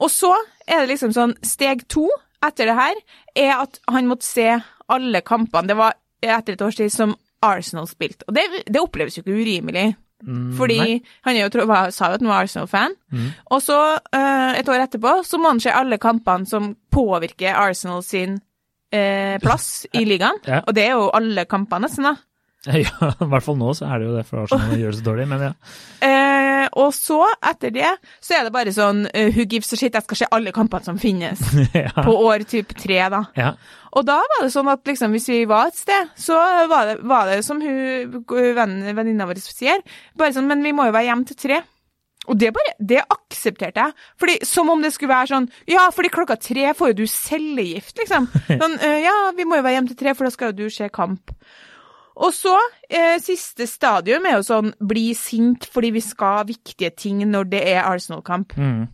Og 0.00 0.12
så 0.12 0.30
er 0.68 0.84
det 0.84 0.92
liksom 0.92 1.12
sånn, 1.16 1.34
steg 1.44 1.82
to 1.90 2.06
etter 2.46 2.70
det 2.70 2.76
her, 2.78 3.00
er 3.38 3.56
at 3.58 3.80
han 3.90 4.08
måtte 4.10 4.28
se 4.28 4.52
alle 4.90 5.24
kampene, 5.26 5.70
det 5.70 5.78
var 5.78 5.98
etter 6.20 6.56
et 6.56 6.62
års 6.64 6.78
tid 6.78 6.92
som 6.92 7.16
Arsenal 7.44 7.88
spilte, 7.88 8.26
og 8.28 8.36
det, 8.36 8.46
det 8.68 8.80
oppleves 8.82 9.16
jo 9.16 9.24
ikke 9.24 9.38
urimelig. 9.40 9.90
Mm, 10.20 10.52
Fordi 10.52 10.76
nei. 10.76 10.96
han 11.24 11.38
jo, 11.38 11.46
sa 11.48 12.10
jo 12.10 12.16
at 12.18 12.20
han 12.20 12.28
var 12.28 12.44
Arsenal-fan. 12.44 12.96
Mm. 13.08 13.28
Og 13.56 13.62
så, 13.64 13.78
eh, 14.12 14.58
et 14.60 14.68
år 14.68 14.84
etterpå, 14.84 15.14
så 15.24 15.40
må 15.40 15.54
han 15.54 15.62
se 15.64 15.72
alle 15.72 15.96
kampene 15.96 16.44
som 16.48 16.74
påvirker 16.92 17.56
Arsenal 17.56 18.02
sin 18.04 18.40
eh, 18.92 19.38
plass 19.40 19.86
i 19.96 20.04
ligaen. 20.04 20.42
Ja. 20.44 20.60
Og 20.66 20.76
det 20.76 20.84
er 20.88 20.98
jo 20.98 21.08
alle 21.16 21.46
kampene, 21.48 21.88
nesten, 21.88 22.10
da. 22.10 22.16
Ja, 22.68 22.92
i 23.16 23.28
hvert 23.32 23.44
fall 23.46 23.56
nå 23.56 23.70
så 23.72 23.86
er 23.88 24.02
det 24.02 24.10
jo 24.10 24.16
det, 24.18 24.26
for 24.28 24.42
Arsenal 24.42 24.76
gjør 24.76 24.92
det 24.92 24.98
så 24.98 25.04
dårlig, 25.06 25.28
men 25.30 25.46
ja. 25.46 25.52
Eh, 26.70 26.78
og 26.82 26.94
så, 26.94 27.20
etter 27.50 27.74
det, 27.74 27.90
så 28.22 28.38
er 28.38 28.46
det 28.46 28.54
bare 28.54 28.74
sånn 28.74 29.04
uh, 29.08 29.28
who 29.34 29.46
gives 29.46 29.72
a 29.74 29.78
shit, 29.78 29.94
jeg 29.94 30.06
skal 30.06 30.22
se 30.22 30.30
alle 30.30 30.54
kampene 30.54 30.86
som 30.86 31.00
finnes. 31.00 31.42
ja. 31.74 31.92
På 31.98 32.16
år 32.30 32.46
typ 32.48 32.74
tre, 32.78 33.02
da. 33.12 33.24
ja. 33.38 33.54
Og 33.90 34.06
da 34.06 34.20
var 34.22 34.44
det 34.44 34.52
sånn 34.54 34.70
at 34.70 34.86
liksom, 34.86 35.10
hvis 35.16 35.26
vi 35.32 35.40
var 35.50 35.72
et 35.72 35.78
sted, 35.78 36.12
så 36.14 36.38
var 36.70 36.92
det, 36.92 37.00
var 37.10 37.26
det 37.26 37.40
som 37.42 37.58
hun, 37.58 38.20
venninna 38.30 39.26
vår 39.26 39.40
sier, 39.42 39.82
bare 40.18 40.34
sånn, 40.36 40.46
men 40.46 40.62
vi 40.62 40.70
må 40.76 40.86
jo 40.86 40.94
være 40.94 41.08
hjem 41.10 41.26
til 41.26 41.38
tre. 41.40 41.60
Og 42.30 42.36
det 42.38 42.52
bare, 42.54 42.74
det 42.78 43.00
aksepterte 43.00 43.82
jeg. 43.82 43.96
Fordi, 44.20 44.36
som 44.46 44.68
om 44.70 44.82
det 44.84 44.92
skulle 44.94 45.14
være 45.14 45.32
sånn, 45.32 45.48
ja, 45.70 45.88
fordi 45.94 46.12
klokka 46.12 46.36
tre 46.38 46.68
får 46.76 46.92
jo 46.92 46.98
du 47.00 47.06
cellegift, 47.10 47.96
liksom. 47.98 48.28
Sånn, 48.60 48.76
«Øh, 48.76 48.98
ja, 49.02 49.16
vi 49.34 49.48
må 49.48 49.58
jo 49.58 49.66
være 49.66 49.78
hjem 49.78 49.90
til 49.90 49.98
tre, 50.02 50.14
for 50.14 50.28
da 50.28 50.34
skal 50.34 50.52
jo 50.52 50.66
du 50.66 50.74
se 50.74 50.90
kamp. 50.94 51.32
Og 52.20 52.34
så, 52.36 52.54
eh, 52.90 53.16
siste 53.22 53.66
stadium 53.66 54.26
er 54.28 54.38
jo 54.38 54.46
sånn, 54.46 54.72
bli 54.80 55.10
sint 55.16 55.64
fordi 55.64 55.92
vi 55.96 56.02
skal 56.04 56.40
ha 56.40 56.48
viktige 56.48 56.92
ting 56.94 57.22
når 57.24 57.50
det 57.52 57.62
er 57.72 57.86
Arsenal-kamp. 57.88 58.56
Mm. 58.60 58.88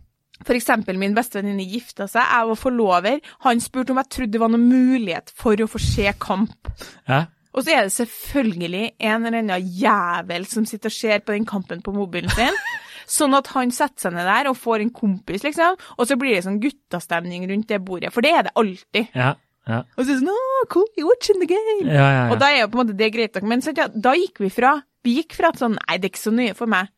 For 0.45 0.55
eksempel 0.55 0.99
min 1.01 1.15
bestevenninne 1.17 1.65
gifta 1.67 2.07
seg, 2.07 2.21
jeg 2.23 2.47
var 2.47 2.59
forlover. 2.61 3.21
Han 3.45 3.59
spurte 3.59 3.91
om 3.91 3.99
jeg 3.99 4.11
trodde 4.13 4.31
det 4.31 4.43
var 4.43 4.53
noen 4.53 4.69
mulighet 4.69 5.33
for 5.35 5.59
å 5.59 5.67
få 5.67 5.81
se 5.81 6.13
kamp. 6.19 6.71
ja. 7.07 7.25
Og 7.57 7.63
så 7.65 7.73
er 7.73 7.87
det 7.87 7.93
selvfølgelig 7.95 8.83
en 9.01 9.25
eller 9.25 9.39
annen 9.39 9.69
jævel 9.79 10.43
som 10.45 10.65
sitter 10.69 10.91
og 10.91 10.93
ser 10.93 11.23
på 11.25 11.33
den 11.33 11.47
kampen 11.49 11.81
på 11.81 11.93
mobilen 11.95 12.29
sin. 12.29 12.53
Sånn 13.17 13.33
at 13.33 13.49
han 13.55 13.71
setter 13.73 14.03
seg 14.03 14.13
ned 14.13 14.27
der 14.27 14.49
og 14.51 14.59
får 14.59 14.83
en 14.83 14.91
kompis, 14.93 15.41
liksom. 15.41 15.77
Og 15.97 16.09
så 16.09 16.17
blir 16.19 16.35
det 16.35 16.43
sånn 16.43 16.59
guttastemning 16.59 17.45
rundt 17.47 17.69
det 17.71 17.79
bordet, 17.87 18.11
for 18.11 18.25
det 18.25 18.33
er 18.35 18.45
det 18.45 18.51
alltid. 18.59 19.13
Ja. 19.15 19.29
Ja. 19.67 19.81
Og 19.97 20.05
så 20.07 20.15
sånn 20.17 20.29
oh, 20.31 20.65
cool, 20.73 20.85
you're 20.97 21.07
watching 21.09 21.39
the 21.41 21.47
game. 21.49 21.87
Ja, 21.91 22.07
ja. 22.15 22.25
Og 22.31 22.39
da 22.39 22.49
er 22.53 22.61
jo 22.63 22.69
på 22.73 22.79
en 22.79 22.85
måte 22.85 22.97
det 22.97 23.09
greit 23.13 23.35
nok. 23.35 23.47
Men 23.51 23.61
sant, 23.65 23.77
ja, 23.81 23.87
da 23.91 24.13
gikk 24.17 24.39
vi 24.43 24.49
fra 24.53 24.77
Vi 25.05 25.13
gikk 25.21 25.35
fra 25.37 25.49
at 25.53 25.59
sånn 25.61 25.75
Nei, 25.77 25.97
det 25.99 26.07
er 26.09 26.13
ikke 26.15 26.23
så 26.25 26.33
nøye 26.35 26.55
for 26.57 26.67
meg. 26.71 26.89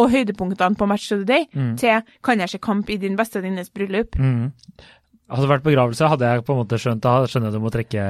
Og 0.00 0.08
høydepunktene 0.12 0.76
på 0.80 0.86
Match 0.88 1.10
of 1.12 1.24
the 1.24 1.28
Day 1.28 1.48
Mm. 1.52 1.76
til 1.80 2.02
Kan 2.24 2.40
jeg 2.40 2.48
se 2.48 2.58
kamp 2.58 2.88
i 2.90 2.96
din 2.96 3.16
bestevenninnes 3.16 3.68
bryllup? 3.72 4.16
Mm. 4.16 4.52
Hadde 5.28 5.42
det 5.46 5.50
vært 5.50 5.64
begravelse, 5.66 6.08
hadde 6.08 6.28
jeg 6.28 6.44
på 6.44 6.52
en 6.54 6.62
måte 6.62 6.78
skjønt 6.80 7.00
Da 7.04 7.24
skjønner 7.26 7.50
jeg 7.50 7.56
du 7.56 7.60
må 7.64 7.72
trekke 7.72 8.06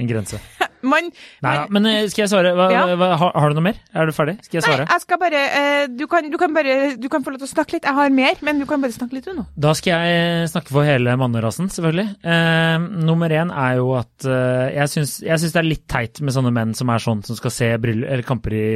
en 0.00 0.08
grense. 0.08 0.40
Man, 0.82 1.12
Nei 1.44 1.50
da, 1.54 1.66
men, 1.70 1.84
men 1.84 1.92
eh, 1.92 2.08
skal 2.10 2.24
jeg 2.24 2.30
svare? 2.32 2.50
Hva, 2.58 2.64
Ja. 2.72 2.80
hva, 2.98 3.12
har, 3.14 3.30
har 3.38 3.52
du 3.52 3.54
noe 3.60 3.62
mer? 3.68 3.76
Er 3.94 4.08
du 4.08 4.10
ferdig? 4.16 4.32
Skal 4.42 4.56
jeg 4.58 4.64
Nei, 4.64 4.70
svare? 4.72 4.86
jeg 4.90 5.02
skal 5.04 5.18
bare 5.20 5.42
eh, 5.60 5.82
du, 5.94 6.08
kan, 6.10 6.26
du 6.26 6.34
kan 6.42 6.56
bare 6.56 6.72
Du 6.98 7.06
kan 7.12 7.22
få 7.22 7.30
lov 7.30 7.38
til 7.38 7.46
å 7.46 7.50
snakke 7.52 7.76
litt. 7.76 7.86
Jeg 7.86 7.94
har 7.94 8.10
mer, 8.10 8.40
men 8.42 8.58
du 8.58 8.64
kan 8.66 8.82
bare 8.82 8.90
snakke 8.96 9.14
litt 9.14 9.28
du 9.30 9.36
nå. 9.36 9.44
Da 9.62 9.76
skal 9.78 10.02
jeg 10.02 10.48
snakke 10.50 10.74
for 10.74 10.82
hele 10.88 11.14
mannerasen, 11.22 11.70
selvfølgelig. 11.70 12.16
Eh, 12.26 12.88
nummer 13.06 13.30
én 13.30 13.54
er 13.54 13.76
jo 13.78 13.92
at 14.00 14.26
eh, 14.26 14.72
jeg 14.80 14.90
syns 14.96 15.54
det 15.54 15.60
er 15.62 15.68
litt 15.70 15.86
teit 15.86 16.18
med 16.18 16.34
sånne 16.34 16.50
menn 16.58 16.74
som 16.74 16.90
er 16.90 17.04
sånn, 17.06 17.22
som 17.30 17.38
skal 17.38 17.54
se 17.54 17.68
brill 17.86 18.02
eller 18.02 18.26
kamper 18.26 18.58
i 18.58 18.66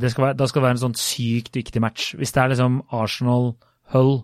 det 0.00 0.14
skal 0.14 0.30
være, 0.30 0.38
Da 0.40 0.48
skal 0.48 0.62
det 0.62 0.68
være 0.70 0.78
en 0.78 0.84
sånn 0.86 0.96
sykt 1.04 1.52
viktig 1.60 1.84
match. 1.84 2.14
Hvis 2.16 2.32
det 2.32 2.46
er 2.46 2.54
liksom 2.54 2.80
Arsenal-Hull 2.96 4.14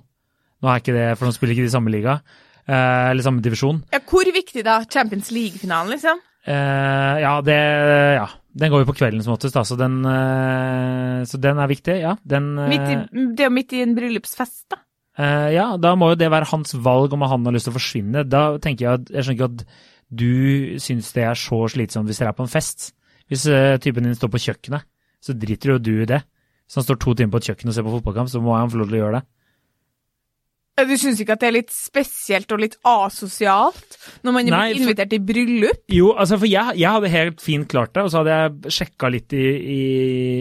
Nå 0.62 0.70
er 0.70 0.78
ikke 0.80 0.94
det, 0.94 1.06
for 1.18 1.26
nå 1.26 1.34
spiller 1.34 1.56
ikke 1.58 1.64
de 1.66 1.72
samme 1.74 1.90
liga, 1.90 2.12
eh, 2.22 2.51
eller 2.68 3.24
samme 3.24 3.42
divisjon. 3.42 3.82
Ja, 3.92 3.98
hvor 4.06 4.28
viktig 4.34 4.62
da? 4.66 4.80
Champions 4.90 5.32
League-finalen, 5.34 5.90
liksom? 5.96 6.20
Eh, 6.46 7.20
ja, 7.22 7.40
det 7.42 7.58
Ja. 8.18 8.28
Den 8.54 8.68
går 8.68 8.82
jo 8.82 8.90
på 8.90 8.98
kvelden 8.98 9.22
som 9.24 9.32
oftest, 9.32 9.54
da, 9.56 9.62
så 9.64 9.78
den, 9.80 10.04
eh, 10.04 11.22
så 11.24 11.40
den 11.40 11.56
er 11.56 11.70
viktig. 11.70 11.94
Ja, 12.02 12.16
den 12.20 12.58
eh, 12.58 12.68
Midt 12.68 12.88
i, 12.90 12.96
det 13.32 13.40
er 13.40 13.48
jo 13.48 13.54
midt 13.56 13.72
i 13.72 13.80
en 13.80 13.94
bryllupsfest, 13.96 14.66
da. 14.74 14.76
Eh, 15.16 15.54
ja, 15.54 15.76
da 15.80 15.94
må 15.96 16.10
jo 16.12 16.18
det 16.20 16.28
være 16.32 16.50
hans 16.50 16.74
valg 16.74 17.12
om 17.16 17.24
han 17.24 17.48
har 17.48 17.56
lyst 17.56 17.68
til 17.68 17.72
å 17.72 17.78
forsvinne. 17.78 18.26
Da 18.28 18.58
tenker 18.58 18.84
Jeg 18.84 18.92
at, 19.00 19.08
jeg 19.08 19.24
skjønner 19.24 19.38
ikke 19.38 19.50
at 19.54 19.64
du 20.12 20.78
syns 20.84 21.12
det 21.16 21.24
er 21.24 21.40
så 21.40 21.62
slitsomt 21.72 22.10
hvis 22.10 22.20
dere 22.20 22.34
er 22.34 22.36
på 22.36 22.44
en 22.44 22.52
fest. 22.52 22.92
Hvis 23.32 23.46
eh, 23.48 23.78
typen 23.80 24.04
din 24.04 24.16
står 24.18 24.28
på 24.32 24.42
kjøkkenet, 24.44 24.84
så 25.22 25.32
driter 25.32 25.72
jo 25.72 25.78
du 25.80 25.94
i 26.02 26.08
det. 26.12 26.20
Hvis 26.66 26.76
han 26.76 26.84
står 26.84 27.00
to 27.00 27.14
timer 27.16 27.32
på 27.32 27.40
et 27.40 27.48
kjøkken 27.48 27.72
og 27.72 27.76
ser 27.76 27.86
på 27.86 27.94
fotballkamp, 27.96 28.28
så 28.28 28.42
må 28.44 28.52
han 28.52 28.68
få 28.72 28.82
lov 28.82 28.92
til 28.92 28.98
å 28.98 29.02
gjøre 29.06 29.20
det. 29.20 29.24
Du 30.88 30.94
syns 30.98 31.20
ikke 31.22 31.36
at 31.36 31.40
det 31.44 31.48
er 31.50 31.56
litt 31.58 31.72
spesielt 31.74 32.52
og 32.52 32.60
litt 32.62 32.76
asosialt 32.88 33.98
når 34.26 34.32
man 34.34 34.48
er 34.48 34.54
Nei, 34.54 34.62
blitt 34.72 34.82
invitert 34.82 35.10
til 35.12 35.22
bryllup? 35.26 35.82
Jo, 35.92 36.12
altså 36.18 36.38
for 36.40 36.48
jeg, 36.50 36.76
jeg 36.80 36.90
hadde 36.96 37.10
helt 37.12 37.40
fint 37.44 37.68
klart 37.70 37.92
det, 37.94 38.02
og 38.06 38.10
så 38.12 38.22
hadde 38.22 38.36
jeg 38.38 38.74
sjekka 38.78 39.10
litt 39.12 39.34
i, 39.36 39.42
i, 39.42 39.80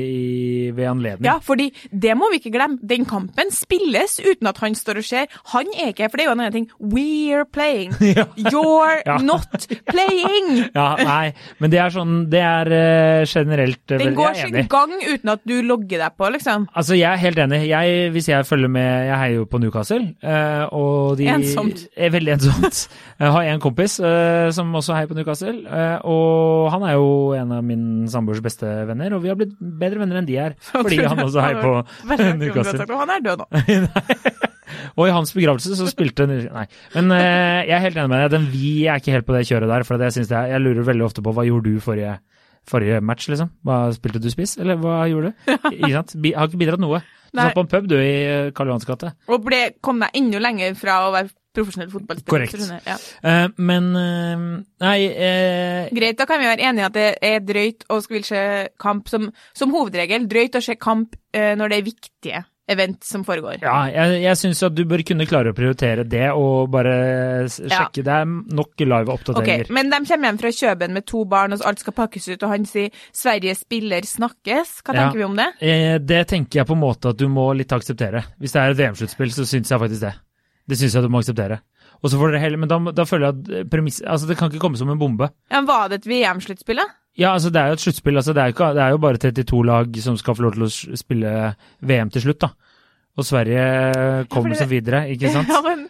i, 0.02 0.72
ved 0.76 0.88
anledning. 0.90 1.28
Ja, 1.28 1.38
fordi 1.44 1.70
det 1.92 2.16
må 2.20 2.30
vi 2.34 2.40
ikke 2.42 2.54
glemme. 2.56 2.80
Den 2.88 3.06
kampen 3.10 3.52
spilles 3.54 4.18
uten 4.24 4.50
at 4.52 4.60
han 4.64 4.76
står 4.78 5.02
og 5.02 5.08
ser. 5.08 5.32
Han 5.54 5.70
er 5.76 5.92
ikke, 5.94 6.10
for 6.12 6.20
det 6.22 6.26
er 6.26 6.30
jo 6.32 6.36
en 6.36 6.44
annen 6.46 6.58
ting. 6.60 6.70
We're 6.80 7.46
playing. 7.50 7.96
Ja. 8.12 8.26
You're 8.36 9.00
Ja. 9.08 9.18
not 9.24 9.68
playing. 9.88 10.50
Ja, 10.76 10.88
nei, 11.00 11.32
men 11.62 11.72
det 11.72 11.80
er 11.80 11.92
sånn 11.94 12.26
Det 12.32 12.40
er 12.44 12.70
eh, 12.76 13.24
generelt 13.30 13.92
uh, 13.94 13.98
Den 14.02 14.16
går 14.18 14.36
sin 14.38 14.58
gang 14.72 14.92
uten 15.00 15.32
at 15.32 15.42
du 15.48 15.54
logger 15.66 16.02
deg 16.04 16.16
på, 16.20 16.28
liksom. 16.36 16.66
Altså, 16.78 16.96
jeg 17.00 17.08
er 17.12 17.22
helt 17.22 17.40
enig. 17.46 17.62
Jeg, 17.70 18.10
hvis 18.16 18.28
jeg 18.32 18.46
følger 18.48 18.72
med 18.72 18.90
Jeg 19.08 19.18
heier 19.22 19.38
jo 19.40 19.46
på 19.52 19.62
Newcastle. 19.64 20.02
Eh, 20.32 20.64
og 20.78 21.18
de 21.20 21.28
Ensomt. 21.32 21.84
Er 21.96 22.14
veldig 22.14 22.34
ensomt. 22.38 22.80
Jeg 23.20 23.32
har 23.36 23.50
en 23.52 23.64
kompis 23.64 23.98
eh, 24.00 24.48
som 24.56 24.72
også 24.78 24.96
heier 24.98 25.10
på 25.12 25.18
Newcastle. 25.18 25.54
eh, 25.68 25.98
og 26.08 26.70
han 26.74 26.86
er 26.88 26.96
jo 26.98 27.10
en 27.38 27.52
av 27.58 27.66
min 27.68 27.84
samboers 28.12 28.42
beste 28.44 28.70
venner, 28.90 29.14
og 29.18 29.24
vi 29.26 29.32
har 29.32 29.40
blitt 29.40 29.54
bedre 29.60 30.02
venner 30.02 30.22
enn 30.22 30.30
de 30.30 30.40
er. 30.42 30.56
Fordi 30.72 31.02
han 31.04 31.22
også 31.26 31.44
heier 31.46 31.62
på 31.66 31.76
Newcastle. 32.40 32.88
og 32.88 33.04
Han 33.04 33.14
er 33.18 33.28
død 33.28 33.44
nå. 33.44 34.48
Og 34.96 35.08
i 35.08 35.14
hans 35.14 35.34
begravelse 35.36 35.76
så 35.78 35.88
spilte 35.90 36.28
Nei. 36.30 36.66
Men 36.96 37.14
eh, 37.16 37.68
jeg 37.68 37.76
er 37.78 37.86
helt 37.86 37.98
enig 38.00 38.12
med 38.12 38.24
deg. 38.24 38.34
Den 38.36 38.50
vi 38.52 38.74
er 38.88 39.02
ikke 39.02 39.16
helt 39.16 39.28
på 39.28 39.36
det 39.36 39.46
kjøret 39.50 39.72
der. 39.72 39.88
For 39.88 40.02
synes 40.10 40.32
jeg, 40.32 40.52
jeg 40.54 40.64
lurer 40.64 40.88
veldig 40.88 41.08
ofte 41.08 41.24
på 41.26 41.34
hva 41.36 41.46
gjorde 41.48 41.72
du 41.72 41.84
forrige, 41.84 42.18
forrige 42.70 43.02
match, 43.04 43.30
liksom? 43.32 43.52
Hva 43.68 43.84
Spilte 43.96 44.22
du 44.24 44.30
spiss, 44.32 44.58
eller 44.62 44.80
hva 44.82 45.02
gjorde 45.12 45.32
du? 45.32 45.58
Ikke 45.76 45.96
sant? 45.98 46.16
Har 46.36 46.52
ikke 46.52 46.62
bidratt 46.62 46.84
noe. 46.84 47.02
Du 47.32 47.40
satt 47.40 47.56
på 47.56 47.64
en 47.64 47.70
pub 47.72 47.88
du 47.88 47.96
i 47.98 48.16
eh, 48.28 48.50
Karl 48.56 48.72
Johans 48.72 48.88
gate. 48.88 49.14
Og 49.32 49.46
ble, 49.46 49.62
kom 49.84 50.02
deg 50.04 50.18
enda 50.20 50.42
lenger 50.44 50.76
fra 50.80 50.98
å 51.06 51.14
være 51.16 51.32
profesjonell 51.56 51.92
fotballspiller. 51.92 52.48
Korrekt. 52.52 52.88
Ja. 52.88 52.98
uh, 53.24 53.48
men 53.60 53.90
uh, 53.96 54.44
Nei 54.84 55.00
uh, 55.12 55.90
Greit, 55.92 56.20
da 56.20 56.28
kan 56.28 56.40
vi 56.40 56.48
være 56.48 56.68
enige 56.70 56.88
at 56.88 56.96
det 56.96 57.10
er 57.28 57.44
drøyt 57.44 57.88
å 57.92 58.00
skulle 58.04 58.28
se 58.28 58.44
kamp 58.80 59.12
som, 59.12 59.28
som 59.58 59.76
hovedregel. 59.76 60.30
Drøyt 60.32 60.60
å 60.60 60.64
se 60.64 60.78
kamp 60.80 61.18
når 61.32 61.72
det 61.72 61.76
er 61.78 61.86
viktige 61.86 62.40
event 62.70 63.04
som 63.04 63.24
foregår. 63.26 63.58
Ja, 63.62 63.88
jeg, 63.92 64.22
jeg 64.24 64.38
syns 64.40 64.62
at 64.64 64.76
du 64.78 64.84
bør 64.86 65.02
kunne 65.08 65.26
klare 65.28 65.52
å 65.52 65.56
prioritere 65.58 66.06
det 66.08 66.28
og 66.32 66.70
bare 66.72 66.94
sjekke. 67.52 68.02
Ja. 68.02 68.06
Det 68.06 68.14
er 68.20 68.26
nok 68.30 68.84
live 68.84 69.12
oppdateringer. 69.12 69.66
oppdateringer. 69.66 69.74
Men 69.76 69.90
de 69.92 70.00
kommer 70.08 70.30
hjem 70.30 70.40
fra 70.44 70.52
Kjøben 70.56 70.94
med 70.96 71.06
to 71.10 71.24
barn, 71.26 71.54
og 71.54 71.66
alt 71.68 71.80
skal 71.84 71.94
pakkes 71.98 72.30
ut, 72.32 72.44
og 72.44 72.50
han 72.54 72.66
sier 72.66 72.90
'Sverige 73.12 73.56
spiller 73.58 74.02
snakkes'. 74.08 74.82
Hva 74.84 74.94
Ja. 74.94 75.00
tenker 75.10 75.18
vi 75.18 75.24
om 75.24 75.36
det? 75.36 75.50
Eh, 75.62 75.98
det 76.00 76.28
tenker 76.28 76.60
jeg 76.62 76.68
på 76.68 76.74
en 76.78 76.84
måte 76.86 77.10
at 77.10 77.18
du 77.18 77.28
må 77.28 77.52
litt 77.56 77.72
akseptere. 77.72 78.24
Hvis 78.40 78.54
det 78.54 78.62
er 78.62 78.70
et 78.72 78.78
VM-sluttspill, 78.78 79.32
så 79.32 79.44
syns 79.46 79.70
jeg 79.70 79.80
faktisk 79.80 80.02
det. 80.02 80.14
Det 80.68 80.78
syns 80.78 80.94
jeg 80.94 81.04
du 81.04 81.10
må 81.10 81.20
akseptere. 81.20 81.60
Og 82.04 82.10
så 82.10 82.18
får 82.18 82.32
dere 82.32 82.40
heller, 82.42 82.58
Men 82.58 82.70
da, 82.70 82.80
da 82.92 83.04
føler 83.04 83.28
jeg 83.28 83.36
at 83.36 83.50
eh, 83.60 83.64
premiss, 83.70 84.02
altså 84.02 84.28
det 84.28 84.38
kan 84.38 84.50
ikke 84.50 84.60
komme 84.62 84.78
som 84.78 84.90
en 84.90 84.98
bombe. 85.00 85.30
Ja, 85.52 85.62
var 85.62 85.90
det 85.90 86.00
et 86.06 86.08
VM-sluttspill, 86.10 86.78
da? 86.78 86.86
Ja, 87.20 87.34
altså 87.34 87.50
Det 87.52 87.60
er 87.62 87.68
jo 87.68 87.74
et 87.74 87.84
sluttspill. 87.84 88.16
altså 88.18 88.34
det 88.34 88.42
er, 88.44 88.48
ikke, 88.54 88.74
det 88.74 88.82
er 88.84 88.90
jo 88.94 88.98
bare 89.04 89.18
32 89.20 89.64
lag 89.68 89.98
som 90.02 90.18
skal 90.18 90.36
få 90.36 90.44
lov 90.46 90.54
til 90.56 90.64
å 90.64 90.98
spille 90.98 91.56
VM 91.82 92.10
til 92.10 92.22
slutt. 92.22 92.40
da. 92.40 92.50
Og 93.18 93.26
Sverige 93.28 94.28
kommer 94.30 94.50
det- 94.54 94.58
seg 94.62 94.70
videre, 94.70 95.10
ikke 95.12 95.32
sant? 95.34 95.48
Ja, 95.56 95.62
men? 95.62 95.88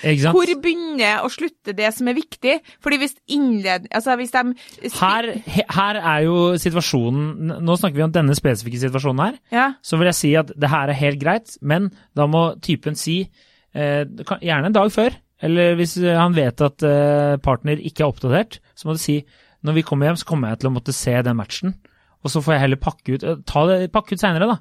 Hvor 0.00 0.46
begynner 0.62 1.24
og 1.26 1.32
slutter 1.34 1.74
det 1.76 1.88
som 1.92 2.06
er 2.08 2.14
viktig? 2.14 2.60
Fordi 2.80 2.96
hvis 3.02 3.16
innled... 3.28 3.88
Altså, 3.90 4.14
hvis 4.16 4.30
de 4.30 4.54
Her, 5.00 5.26
her 5.68 5.98
er 5.98 6.20
jo 6.24 6.54
situasjonen 6.56 7.58
Nå 7.66 7.76
snakker 7.76 7.98
vi 7.98 8.04
om 8.06 8.12
denne 8.14 8.36
spesifikke 8.38 8.78
situasjonen 8.80 9.24
her. 9.26 9.34
Ja. 9.52 9.66
Så 9.82 9.98
vil 9.98 10.06
jeg 10.08 10.14
si 10.14 10.30
at 10.38 10.52
det 10.56 10.70
her 10.70 10.88
er 10.88 10.96
helt 10.96 11.20
greit, 11.20 11.56
men 11.60 11.90
da 12.16 12.28
må 12.30 12.54
typen 12.62 12.94
si, 12.96 13.28
eh, 13.74 14.04
gjerne 14.40 14.70
en 14.70 14.78
dag 14.78 14.94
før, 14.94 15.10
eller 15.42 15.74
hvis 15.76 15.98
han 16.06 16.34
vet 16.38 16.60
at 16.64 16.82
eh, 16.86 17.36
partner 17.42 17.82
ikke 17.82 18.06
er 18.06 18.12
oppdatert, 18.14 18.60
så 18.78 18.86
må 18.88 18.94
du 18.96 19.02
si 19.02 19.18
når 19.66 19.76
vi 19.76 19.84
kommer 19.86 20.08
hjem, 20.08 20.18
så 20.20 20.28
kommer 20.28 20.52
jeg 20.52 20.62
til 20.62 20.70
å 20.70 20.74
måtte 20.74 20.96
se 20.96 21.14
den 21.24 21.38
matchen. 21.38 21.74
Og 22.20 22.32
så 22.32 22.42
får 22.44 22.54
jeg 22.54 22.64
heller 22.64 22.80
pakke 22.80 23.16
ut, 23.16 23.24
eh, 23.24 23.40
ta 23.48 23.64
det, 23.68 23.78
pakke 23.94 24.16
ut 24.16 24.22
seinere, 24.22 24.50
da. 24.50 24.58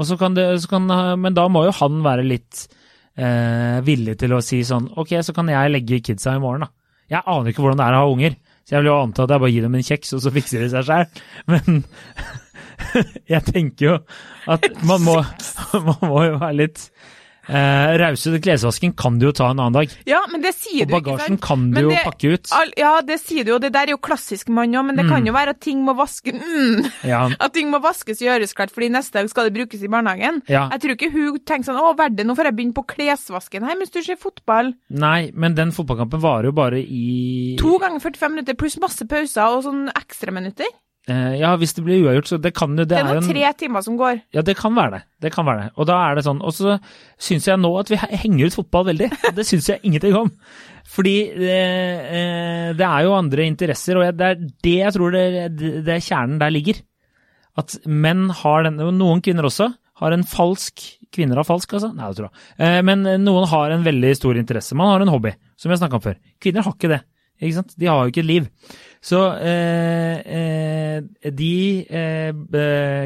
Og 0.00 0.08
så 0.08 0.16
kan 0.18 0.34
det, 0.34 0.46
så 0.62 0.70
kan, 0.70 0.86
men 1.20 1.34
da 1.36 1.48
må 1.52 1.66
jo 1.66 1.74
han 1.76 1.98
være 2.04 2.24
litt 2.24 2.64
eh, 3.20 3.82
villig 3.84 4.16
til 4.22 4.32
å 4.32 4.38
si 4.40 4.62
sånn 4.64 4.86
Ok, 4.96 5.12
så 5.20 5.34
kan 5.36 5.50
jeg 5.52 5.72
legge 5.74 6.00
kidsa 6.04 6.36
i 6.38 6.42
morgen, 6.42 6.64
da. 6.64 6.72
Jeg 7.12 7.26
aner 7.28 7.52
ikke 7.52 7.64
hvordan 7.64 7.80
det 7.80 7.86
er 7.86 7.98
å 7.98 8.04
ha 8.04 8.12
unger, 8.12 8.36
så 8.62 8.74
jeg 8.74 8.82
vil 8.82 8.88
jo 8.88 9.00
anta 9.02 9.26
at 9.26 9.34
jeg 9.34 9.42
bare 9.42 9.52
gir 9.52 9.66
dem 9.66 9.76
en 9.76 9.88
kjeks, 9.88 10.14
og 10.16 10.22
så 10.24 10.32
fikser 10.32 10.64
de 10.64 10.70
seg 10.72 10.86
sjøl. 10.88 11.24
Men 11.52 11.82
jeg 13.34 13.44
tenker 13.48 13.86
jo 13.86 13.96
at 14.52 14.68
man 14.88 15.04
må, 15.04 15.18
man 15.88 16.06
må 16.08 16.22
jo 16.28 16.38
være 16.40 16.58
litt 16.62 16.86
eh, 17.48 17.92
rause. 18.00 18.32
Klesvasken 18.42 18.92
kan 18.98 19.18
du 19.18 19.26
jo 19.26 19.32
ta 19.32 19.50
en 19.50 19.60
annen 19.60 19.72
dag. 19.76 19.92
ja, 20.06 20.20
men 20.30 20.42
det 20.42 20.54
sier 20.56 20.82
Og 20.84 20.88
du, 20.88 20.94
ikke 20.94 21.10
bagasjen 21.10 21.38
kan 21.42 21.70
du 21.70 21.78
det, 21.80 21.82
jo 21.84 21.96
pakke 22.04 22.32
ut. 22.34 22.52
All, 22.56 22.72
ja, 22.78 22.92
det 23.06 23.18
sier 23.22 23.44
du 23.44 23.52
jo, 23.54 23.58
det 23.62 23.72
der 23.74 23.90
er 23.90 23.94
jo 23.96 24.00
klassisk 24.02 24.48
mann 24.48 24.74
òg, 24.74 24.86
men 24.88 24.96
det 24.96 25.06
kan 25.08 25.26
jo 25.26 25.32
være 25.32 25.54
at 25.56 25.60
ting 25.60 25.82
må 25.84 25.94
vaskes 25.98 26.34
mm, 26.38 26.90
Ja, 27.08 27.22
At 27.44 27.52
ting 27.56 27.70
må 27.72 27.80
vaskes 27.82 28.20
og 28.22 28.28
gjøres 28.28 28.54
klart, 28.54 28.72
fordi 28.74 28.90
neste 28.92 29.18
dag 29.18 29.30
skal 29.30 29.48
det 29.50 29.56
brukes 29.56 29.82
i 29.82 29.90
barnehagen. 29.92 30.42
ja. 30.48 30.68
Jeg 30.72 30.80
tror 30.80 30.96
ikke 30.96 31.10
hun 31.12 31.38
tenker 31.44 31.68
sånn 31.70 31.80
'Å, 31.80 31.96
verden, 31.98 32.26
nå 32.26 32.36
får 32.38 32.48
jeg 32.48 32.56
begynne 32.56 32.76
på 32.76 32.86
klesvasken 32.94 33.66
her 33.66 33.76
mens 33.78 33.90
du 33.90 34.00
ser 34.02 34.16
fotball'. 34.16 34.74
Nei, 34.90 35.30
men 35.34 35.54
den 35.54 35.72
fotballkampen 35.72 36.20
varer 36.22 36.50
jo 36.50 36.52
bare 36.56 36.80
i 36.80 37.56
To 37.60 37.78
ganger 37.82 38.00
45 38.00 38.30
minutter 38.36 38.54
pluss 38.58 38.78
masse 38.80 39.04
pauser 39.08 39.42
og 39.58 39.64
sånn 39.66 39.88
ekstraminutter. 39.92 40.68
Eh, 41.10 41.34
Ja, 41.40 41.54
hvis 41.58 41.74
det 41.76 41.84
blir 41.86 42.04
uavgjort, 42.04 42.28
så 42.30 42.38
det 42.42 42.52
kan 42.54 42.76
jo 42.76 42.84
Det, 42.84 42.90
Det 42.92 42.98
er 42.98 43.08
er 43.08 43.18
nå 43.18 43.22
en 43.22 43.30
tre 43.30 43.52
timer 43.58 43.84
som 43.86 43.96
går. 43.98 44.22
Ja, 44.34 44.42
det 44.42 44.56
kan 44.58 44.74
være 44.74 44.98
det. 44.98 45.02
Det 45.22 45.32
kan 45.34 45.46
være 45.46 45.64
det. 45.64 45.72
Og 45.76 45.88
da 45.90 45.98
er 46.06 46.14
det 46.18 46.24
sånn. 46.26 46.42
Og 46.42 46.54
så 46.56 46.78
syns 47.18 47.48
jeg 47.48 47.58
nå 47.60 47.72
at 47.80 47.90
vi 47.90 47.96
henger 47.96 48.46
ut 48.46 48.58
fotball 48.60 48.88
veldig. 48.92 49.10
Det 49.36 49.46
syns 49.46 49.68
jeg 49.70 49.82
ingenting 49.82 50.16
om. 50.18 50.30
Fordi 50.92 51.16
det, 51.38 51.58
eh, 52.12 52.72
det 52.76 52.86
er 52.86 53.04
jo 53.06 53.14
andre 53.16 53.46
interesser, 53.46 53.96
og 53.96 54.18
det 54.18 54.26
er 54.32 54.40
det 54.66 54.78
jeg 54.80 54.94
tror 54.96 55.14
det, 55.14 55.26
det, 55.56 55.94
er 55.94 56.02
kjernen 56.02 56.40
der 56.42 56.50
ligger. 56.52 56.82
At 57.56 57.76
menn 57.86 58.28
har 58.42 58.66
den, 58.66 58.80
noen 58.98 59.22
kvinner 59.22 59.46
også, 59.48 59.70
har 60.02 60.12
en 60.16 60.26
falsk 60.26 60.98
Kvinner 61.12 61.36
har 61.36 61.44
falsk, 61.44 61.74
altså? 61.76 61.90
Nei, 61.92 62.06
det 62.08 62.16
tror 62.16 62.30
jeg. 62.30 62.40
Eh, 62.64 62.78
Men 62.88 63.02
noen 63.20 63.44
har 63.50 63.74
en 63.74 63.82
veldig 63.84 64.14
stor 64.16 64.38
interesse. 64.40 64.72
Man 64.72 64.88
har 64.88 65.02
en 65.04 65.10
hobby, 65.12 65.34
som 65.60 65.68
jeg 65.68 65.82
snakka 65.82 65.98
om 65.98 66.04
før. 66.06 66.14
Kvinner 66.40 66.64
har 66.64 66.72
ikke 66.72 66.88
det. 66.88 67.02
Ikke 67.42 67.56
sant? 67.58 67.72
De 67.76 67.88
har 67.90 68.00
jo 68.06 68.12
ikke 68.12 68.22
et 68.22 68.28
liv. 68.28 68.44
Så 69.02 69.18
eh, 69.42 70.18
eh, 70.30 71.30
de 71.34 71.54
eh, 71.90 72.28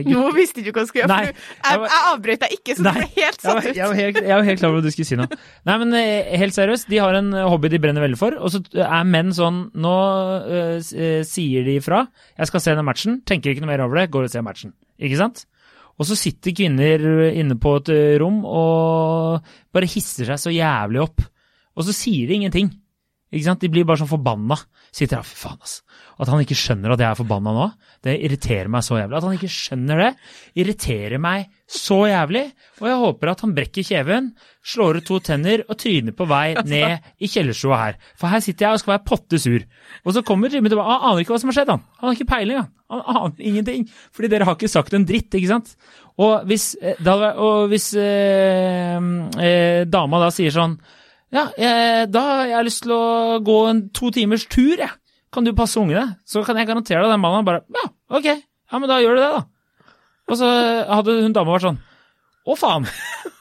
gutt... 0.04 0.10
Nå 0.12 0.26
visste 0.36 0.60
du 0.60 0.66
ikke 0.68 0.82
hva 0.82 0.84
jeg 0.84 0.90
skulle 0.90 1.06
gjøre. 1.06 1.14
Nei, 1.14 1.30
for 1.30 1.32
du- 1.32 1.70
Jeg, 1.70 1.80
jeg 1.88 2.02
avbrøt 2.10 2.42
deg 2.44 2.52
ikke, 2.58 2.74
så 2.76 2.84
du 2.84 2.90
ble 2.98 3.06
helt 3.16 3.40
satt 3.46 3.62
ut. 3.64 3.70
jeg, 3.78 3.86
var 3.88 3.96
helt, 4.02 4.20
jeg 4.20 4.34
var 4.36 4.44
helt 4.50 4.60
klar 4.60 4.68
over 4.74 4.82
hva 4.82 4.84
du 4.84 4.92
skulle 4.92 5.08
si 5.08 5.16
nå. 5.16 5.26
Nei, 5.70 5.76
men 5.80 5.96
eh, 6.02 6.36
helt 6.42 6.56
seriøst, 6.58 6.90
de 6.92 7.00
har 7.00 7.16
en 7.16 7.32
hobby 7.48 7.72
de 7.72 7.80
brenner 7.80 8.04
veldig 8.04 8.20
for, 8.20 8.36
og 8.36 8.52
så 8.52 8.60
er 8.76 9.08
menn 9.08 9.32
sånn 9.36 9.62
Nå 9.86 9.96
eh, 10.52 10.78
eh, 10.84 11.18
sier 11.24 11.64
de 11.64 11.78
ifra. 11.80 12.02
Jeg 12.36 12.52
skal 12.52 12.66
se 12.66 12.76
den 12.76 12.84
matchen. 12.92 13.20
Tenker 13.24 13.54
ikke 13.56 13.64
noe 13.64 13.72
mer 13.72 13.86
over 13.88 14.02
det. 14.02 14.10
Går 14.12 14.28
og 14.28 14.34
ser 14.36 14.44
matchen. 14.44 14.76
Ikke 15.00 15.16
sant? 15.24 15.46
Og 15.96 16.04
så 16.04 16.12
sitter 16.20 16.52
kvinner 16.52 17.00
inne 17.32 17.56
på 17.56 17.78
et 17.80 17.88
rom 18.20 18.42
og 18.44 19.46
bare 19.72 19.88
hisser 19.88 20.28
seg 20.28 20.42
så 20.44 20.52
jævlig 20.52 21.00
opp. 21.08 21.24
Og 21.72 21.86
så 21.88 21.94
sier 21.96 22.28
de 22.28 22.36
ingenting. 22.36 22.68
Ikke 23.34 23.48
sant? 23.48 23.62
De 23.62 23.70
blir 23.72 23.86
bare 23.86 23.98
sånn 23.98 24.10
forbanna. 24.10 24.58
Sitter 24.94 25.18
der, 25.18 25.26
fy 25.26 25.34
faen, 25.40 25.58
ass. 25.64 25.80
At 26.22 26.30
han 26.30 26.40
ikke 26.44 26.56
skjønner 26.56 26.94
at 26.94 27.02
jeg 27.02 27.08
er 27.10 27.18
forbanna 27.18 27.52
nå, 27.52 27.64
det 28.06 28.14
irriterer 28.24 28.70
meg 28.72 28.84
så 28.86 29.00
jævlig. 29.00 29.16
At 29.18 29.26
han 29.26 29.34
ikke 29.36 29.50
skjønner 29.52 30.00
det, 30.00 30.10
irriterer 30.62 31.20
meg 31.20 31.48
så 31.68 31.98
jævlig. 32.06 32.44
Og 32.78 32.88
jeg 32.88 33.00
håper 33.02 33.32
at 33.32 33.42
han 33.44 33.54
brekker 33.56 33.86
kjeven, 33.88 34.30
slår 34.66 35.00
ut 35.00 35.08
to 35.10 35.18
tenner 35.26 35.64
og 35.66 35.74
tryner 35.82 36.14
på 36.16 36.28
vei 36.30 36.46
ned 36.72 37.10
i 37.18 37.30
kjellerstua 37.32 37.80
her. 37.82 38.00
For 38.16 38.30
her 38.32 38.44
sitter 38.46 38.68
jeg 38.68 38.78
og 38.78 38.84
skal 38.84 38.94
være 38.94 39.06
potte 39.10 39.42
sur. 39.42 39.66
Og 40.06 40.16
så 40.16 40.24
kommer 40.26 40.52
Jimmy 40.54 40.70
tilbake. 40.70 40.88
Han 40.94 41.10
aner 41.10 41.24
ikke 41.26 41.34
hva 41.34 41.42
som 41.42 41.52
har 41.52 41.58
skjedd, 41.58 41.74
han. 41.74 41.86
Han 41.98 42.08
har 42.08 42.18
ikke 42.18 42.30
peiling, 42.30 42.62
han. 42.62 42.72
Han 42.94 43.06
aner 43.16 43.48
ingenting. 43.50 43.88
Fordi 44.14 44.30
dere 44.30 44.46
har 44.46 44.56
ikke 44.56 44.70
sagt 44.70 44.94
en 44.94 45.08
dritt, 45.08 45.34
ikke 45.34 45.50
sant. 45.50 45.74
Og 46.22 46.46
hvis, 46.48 46.70
eh, 46.80 46.96
da, 47.04 47.34
og 47.42 47.66
hvis 47.74 47.90
eh, 48.00 49.10
eh, 49.42 49.82
dama 49.90 50.22
da 50.22 50.30
sier 50.32 50.54
sånn 50.54 50.78
ja, 51.34 51.48
jeg, 51.58 52.06
da 52.14 52.22
har 52.28 52.46
jeg 52.52 52.68
lyst 52.68 52.84
til 52.84 52.94
å 52.94 53.02
gå 53.44 53.56
en 53.70 53.82
to 53.96 54.12
timers 54.14 54.46
tur, 54.50 54.76
jeg. 54.78 54.92
Kan 55.34 55.44
du 55.44 55.50
passe 55.56 55.78
ungene? 55.80 56.16
Så 56.28 56.44
kan 56.46 56.56
jeg 56.56 56.68
garantere 56.68 57.02
deg 57.02 57.12
den 57.12 57.22
mannen 57.22 57.44
bare 57.46 57.64
Ja, 57.74 57.82
ok. 58.14 58.28
Ja, 58.30 58.78
men 58.80 58.88
da 58.90 59.00
gjør 59.02 59.18
du 59.18 59.22
det, 59.24 59.30
da. 59.34 59.92
Og 60.26 60.38
så 60.40 60.48
hadde 60.90 61.20
hun 61.22 61.34
dama 61.34 61.54
vært 61.54 61.66
sånn 61.68 61.80
Å, 62.46 62.54
faen. 62.58 62.86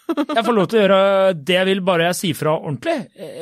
Jeg 0.10 0.44
får 0.46 0.54
lov 0.54 0.68
til 0.70 0.80
å 0.80 0.82
gjøre 0.84 1.00
det 1.46 1.56
jeg 1.56 1.68
vil, 1.70 1.82
bare 1.86 2.10
jeg 2.10 2.18
sier 2.20 2.38
fra 2.38 2.56
ordentlig. 2.58 2.96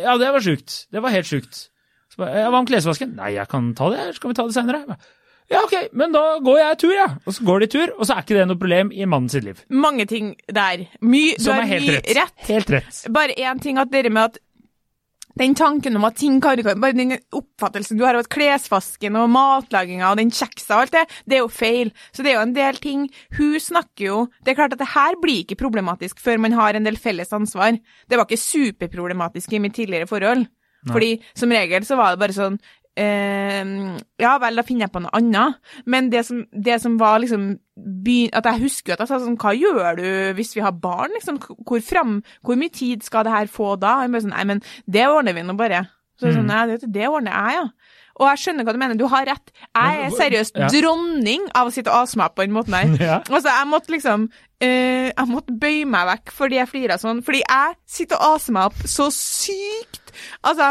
Ja, 0.04 0.16
det 0.20 0.30
var 0.36 0.44
sjukt. 0.44 0.76
Det 0.92 1.02
var 1.04 1.12
helt 1.16 1.28
sjukt. 1.28 1.66
Så 2.12 2.20
bare, 2.22 2.46
Hva 2.52 2.60
om 2.62 2.68
klesvasken? 2.68 3.16
Nei, 3.18 3.34
jeg 3.38 3.48
kan 3.52 3.72
ta 3.78 3.90
det. 3.92 4.10
Skal 4.18 4.32
vi 4.32 4.38
ta 4.38 4.46
det 4.48 4.56
seinere? 4.56 4.98
Ja, 5.52 5.64
ok, 5.64 5.90
men 5.92 6.14
da 6.16 6.24
går 6.44 6.60
jeg 6.60 6.78
tur, 6.84 6.94
jeg. 6.94 7.10
Ja. 7.10 7.20
Og 7.28 7.36
så 7.36 7.46
går 7.46 7.66
de 7.66 7.68
tur, 7.74 7.92
og 7.98 8.08
så 8.08 8.16
er 8.16 8.24
ikke 8.24 8.38
det 8.38 8.48
noe 8.48 8.60
problem 8.60 8.94
i 8.96 9.06
mannen 9.10 9.30
sitt 9.30 9.44
liv. 9.46 9.60
Mange 9.70 10.06
ting 10.10 10.34
der. 10.48 10.88
Mye, 11.04 11.36
Som 11.42 11.60
er 11.60 11.70
helt 11.70 11.92
rett. 11.98 12.16
rett. 12.16 12.48
Helt 12.48 12.74
rett. 12.74 13.04
Bare 13.14 13.36
én 13.36 13.62
ting, 13.62 13.78
at 13.82 13.92
dere 13.92 14.10
med 14.14 14.32
at 14.32 14.40
den 15.40 15.56
tanken 15.58 15.96
om 15.98 16.04
at 16.06 16.16
ting 16.22 16.40
kan 16.42 16.60
Bare 16.62 16.94
den 16.94 17.16
oppfattelsen 17.34 17.98
du 17.98 18.04
har 18.06 18.14
av 18.14 18.22
at 18.22 18.30
klesvasken 18.30 19.16
og 19.18 19.32
matlaginga 19.34 20.12
og 20.12 20.20
den 20.22 20.30
kjeksa 20.30 20.78
og 20.78 20.84
alt 20.84 20.94
det, 20.94 21.04
det 21.26 21.38
er 21.40 21.42
jo 21.42 21.50
feil. 21.50 21.90
Så 22.14 22.22
det 22.22 22.34
er 22.34 22.38
jo 22.38 22.44
en 22.46 22.54
del 22.54 22.78
ting 22.82 23.08
Hun 23.40 23.56
snakker 23.60 24.06
jo 24.06 24.18
Det 24.44 24.54
er 24.54 24.60
klart 24.62 24.76
at 24.78 24.84
det 24.84 24.92
her 24.94 25.18
blir 25.22 25.42
ikke 25.42 25.58
problematisk 25.58 26.22
før 26.22 26.38
man 26.44 26.54
har 26.58 26.78
en 26.78 26.86
del 26.86 27.00
felles 27.02 27.34
ansvar. 27.34 27.80
Det 28.08 28.20
var 28.20 28.28
ikke 28.30 28.44
superproblematisk 28.46 29.54
i 29.54 29.64
mitt 29.64 29.74
tidligere 29.74 30.10
forhold. 30.10 30.46
Nei. 30.84 30.94
Fordi 30.94 31.12
som 31.34 31.50
regel 31.56 31.86
så 31.88 31.98
var 31.98 32.14
det 32.14 32.22
bare 32.22 32.36
sånn 32.38 32.60
eh, 33.00 33.72
Ja 34.22 34.34
vel, 34.42 34.60
da 34.60 34.66
finner 34.68 34.88
jeg 34.88 34.94
på 34.94 35.04
noe 35.04 35.14
annet. 35.18 35.60
Men 35.90 36.12
det 36.14 36.26
som, 36.28 36.44
det 36.52 36.80
som 36.84 37.00
var 37.02 37.22
liksom 37.24 37.54
At 38.36 38.52
jeg 38.52 38.64
husker 38.66 38.94
jo 38.94 38.98
at 38.98 39.04
jeg 39.06 39.12
sa 39.12 39.22
sånn 39.24 39.40
Hva 39.42 39.56
gjør 39.58 40.00
du 40.00 40.08
hvis 40.38 40.54
vi 40.58 40.64
har 40.66 40.76
barn, 40.78 41.16
liksom? 41.18 41.42
Hvor, 41.42 41.82
fram, 41.84 42.22
hvor 42.46 42.60
mye 42.60 42.74
tid 42.74 43.06
skal 43.06 43.26
det 43.28 43.36
her 43.36 43.52
få 43.52 43.76
da? 43.82 44.02
Jeg 44.04 44.14
bare 44.14 44.28
sånn, 44.28 44.38
Nei, 44.38 44.48
men 44.54 44.64
det 44.86 45.10
ordner 45.10 45.38
vi 45.38 45.46
nå 45.46 45.58
bare. 45.60 45.86
Så 46.20 46.30
mm. 46.30 46.38
sånn, 46.38 46.50
nei, 46.50 46.64
det, 46.70 46.94
det 46.94 47.10
ordner 47.10 47.34
jeg, 47.34 47.62
ja. 47.62 48.00
Og 48.22 48.28
jeg 48.30 48.42
skjønner 48.44 48.66
hva 48.68 48.74
du 48.76 48.80
mener, 48.82 48.98
du 48.98 49.08
har 49.10 49.26
rett. 49.26 49.52
Jeg 49.74 50.02
er 50.06 50.12
seriøst 50.14 50.60
ja. 50.62 50.70
dronning 50.70 51.48
av 51.58 51.70
å 51.70 51.74
sitte 51.74 51.90
og 51.90 52.06
ase 52.06 52.20
meg 52.22 52.36
på 52.36 52.46
den 52.46 52.56
måten 52.56 52.78
her. 52.78 52.92
Ja. 53.04 53.18
Altså, 53.26 53.50
jeg 53.50 53.68
måtte 53.68 53.92
liksom 53.92 54.28
uh, 54.30 55.08
Jeg 55.10 55.26
måtte 55.28 55.56
bøye 55.60 55.88
meg 55.90 56.06
vekk 56.12 56.34
fordi 56.38 56.60
jeg 56.60 56.70
flirer 56.70 57.02
sånn. 57.02 57.24
Fordi 57.26 57.42
jeg 57.42 57.76
sitter 57.90 58.22
og 58.22 58.38
aser 58.38 58.56
meg 58.56 58.70
opp 58.70 58.86
så 58.90 59.10
sykt. 59.16 60.14
Altså, 60.46 60.70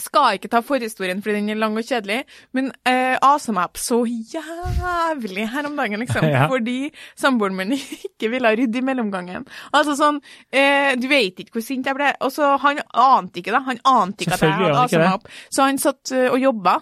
skal 0.00 0.38
ikke 0.38 0.50
ta 0.52 0.60
forhistorien 0.64 1.20
fordi 1.22 1.40
den 1.40 1.52
er 1.54 1.60
lang 1.60 1.76
og 1.78 1.86
kjedelig, 1.86 2.22
men 2.56 2.70
eh, 2.88 3.14
meg 3.54 3.64
opp 3.64 3.80
så 3.80 4.00
jævlig 4.06 5.48
her 5.52 5.68
om 5.68 5.76
dagen, 5.78 6.02
liksom. 6.02 6.26
Ja. 6.34 6.46
Fordi 6.50 6.88
samboeren 7.20 7.56
min 7.56 7.76
ikke 8.08 8.30
ville 8.32 8.54
rydde 8.58 8.80
i 8.80 8.84
mellomgangen. 8.84 9.44
Altså 9.76 9.94
sånn 9.98 10.18
eh, 10.50 10.94
Du 10.98 11.06
vet 11.10 11.38
ikke 11.38 11.58
hvor 11.58 11.64
sint 11.66 11.86
jeg 11.86 11.94
ble. 11.98 12.10
Og 12.24 12.32
så 12.34 12.54
Han 12.64 12.80
ante 12.90 13.42
ikke, 13.42 13.52
da. 13.54 13.60
Han 13.68 13.78
ante 13.84 14.24
ikke 14.24 14.38
at 14.38 14.42
jeg 14.42 14.56
hadde 14.58 14.82
asa 14.86 15.02
meg 15.02 15.20
opp. 15.20 15.30
Så 15.52 15.68
han 15.68 15.78
satt 15.82 16.14
eh, 16.16 16.26
og 16.32 16.40
jobba. 16.42 16.78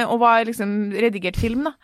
Eh, 0.00 0.10
og 0.10 0.20
var 0.22 0.44
liksom 0.48 0.92
redigert 0.92 1.38
film, 1.40 1.66
da. 1.68 1.74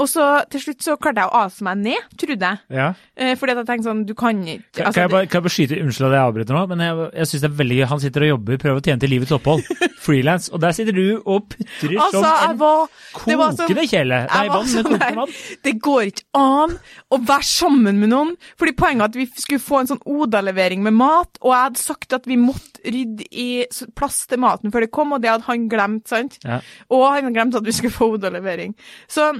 Og 0.00 0.08
så 0.10 0.24
til 0.50 0.62
slutt 0.62 0.82
så 0.82 0.96
klarte 0.98 1.22
jeg 1.22 1.30
å 1.30 1.42
ase 1.44 1.64
meg 1.66 1.82
ned, 1.82 2.06
trodde 2.18 2.50
jeg. 2.50 2.62
Ja. 2.74 2.88
Eh, 3.14 3.34
fordi 3.38 3.54
at 3.54 3.62
jeg 3.62 3.68
tenkte 3.70 3.88
sånn, 3.90 4.04
du 4.08 4.14
kan 4.18 4.40
ikke 4.42 4.64
Kan, 4.74 4.88
altså, 4.88 4.94
kan, 4.94 5.02
jeg 5.04 5.12
bare, 5.12 5.26
kan 5.30 5.38
jeg 5.38 5.44
bare 5.44 5.54
skyte 5.54 5.76
Unnskyld 5.84 6.08
at 6.08 6.16
jeg 6.16 6.28
avbryter 6.28 6.56
nå, 6.56 6.62
men 6.72 6.82
jeg, 6.82 7.08
jeg 7.20 7.30
syns 7.30 7.44
det 7.44 7.48
er 7.50 7.56
veldig 7.60 7.78
gøy. 7.78 7.84
Han 7.92 8.02
sitter 8.02 8.26
og 8.26 8.32
jobber, 8.32 8.60
prøver 8.64 8.80
å 8.80 8.84
tjene 8.84 9.04
til 9.04 9.12
livets 9.14 9.34
opphold. 9.36 9.68
Frilans. 10.04 10.50
Og 10.52 10.62
der 10.64 10.76
sitter 10.76 10.96
du 10.96 11.06
og 11.22 11.48
putrer 11.54 11.96
Altså, 12.04 12.20
som 12.20 12.50
en 12.50 12.58
var 12.60 12.82
det 13.24 13.38
var 13.38 13.54
kokende 13.56 13.86
kjele. 13.88 14.20
Nei, 14.28 14.44
vann 14.52 14.68
med 14.68 14.88
kokende 14.88 15.10
vann. 15.20 15.34
Det 15.64 15.74
går 15.84 16.10
ikke 16.10 16.26
an 16.40 16.76
å 17.14 17.20
være 17.30 17.48
sammen 17.48 18.00
med 18.02 18.12
noen. 18.12 18.34
Fordi 18.60 18.74
poenget 18.76 19.06
er 19.06 19.12
at 19.12 19.18
vi 19.18 19.26
skulle 19.32 19.62
få 19.62 19.80
en 19.80 19.90
sånn 19.94 20.02
Oda-levering 20.04 20.82
med 20.84 20.96
mat, 20.98 21.38
og 21.42 21.54
jeg 21.54 21.68
hadde 21.68 21.80
sagt 21.80 22.16
at 22.16 22.28
vi 22.28 22.36
måtte 22.40 22.84
rydde 22.84 23.26
i 23.30 23.48
plass 23.96 24.24
til 24.28 24.42
maten 24.42 24.72
før 24.74 24.84
det 24.84 24.92
kom, 24.94 25.14
og 25.16 25.22
det 25.24 25.30
hadde 25.32 25.48
han 25.48 25.68
glemt, 25.72 26.04
sant? 26.10 26.36
Ja. 26.44 26.60
Og 26.92 27.06
han 27.06 27.22
hadde 27.22 27.34
glemt 27.36 27.56
at 27.58 27.63
vi 27.64 27.72
skulle 27.76 27.92
få 27.94 28.12
Oda-levering. 28.16 28.76
Så 29.08 29.32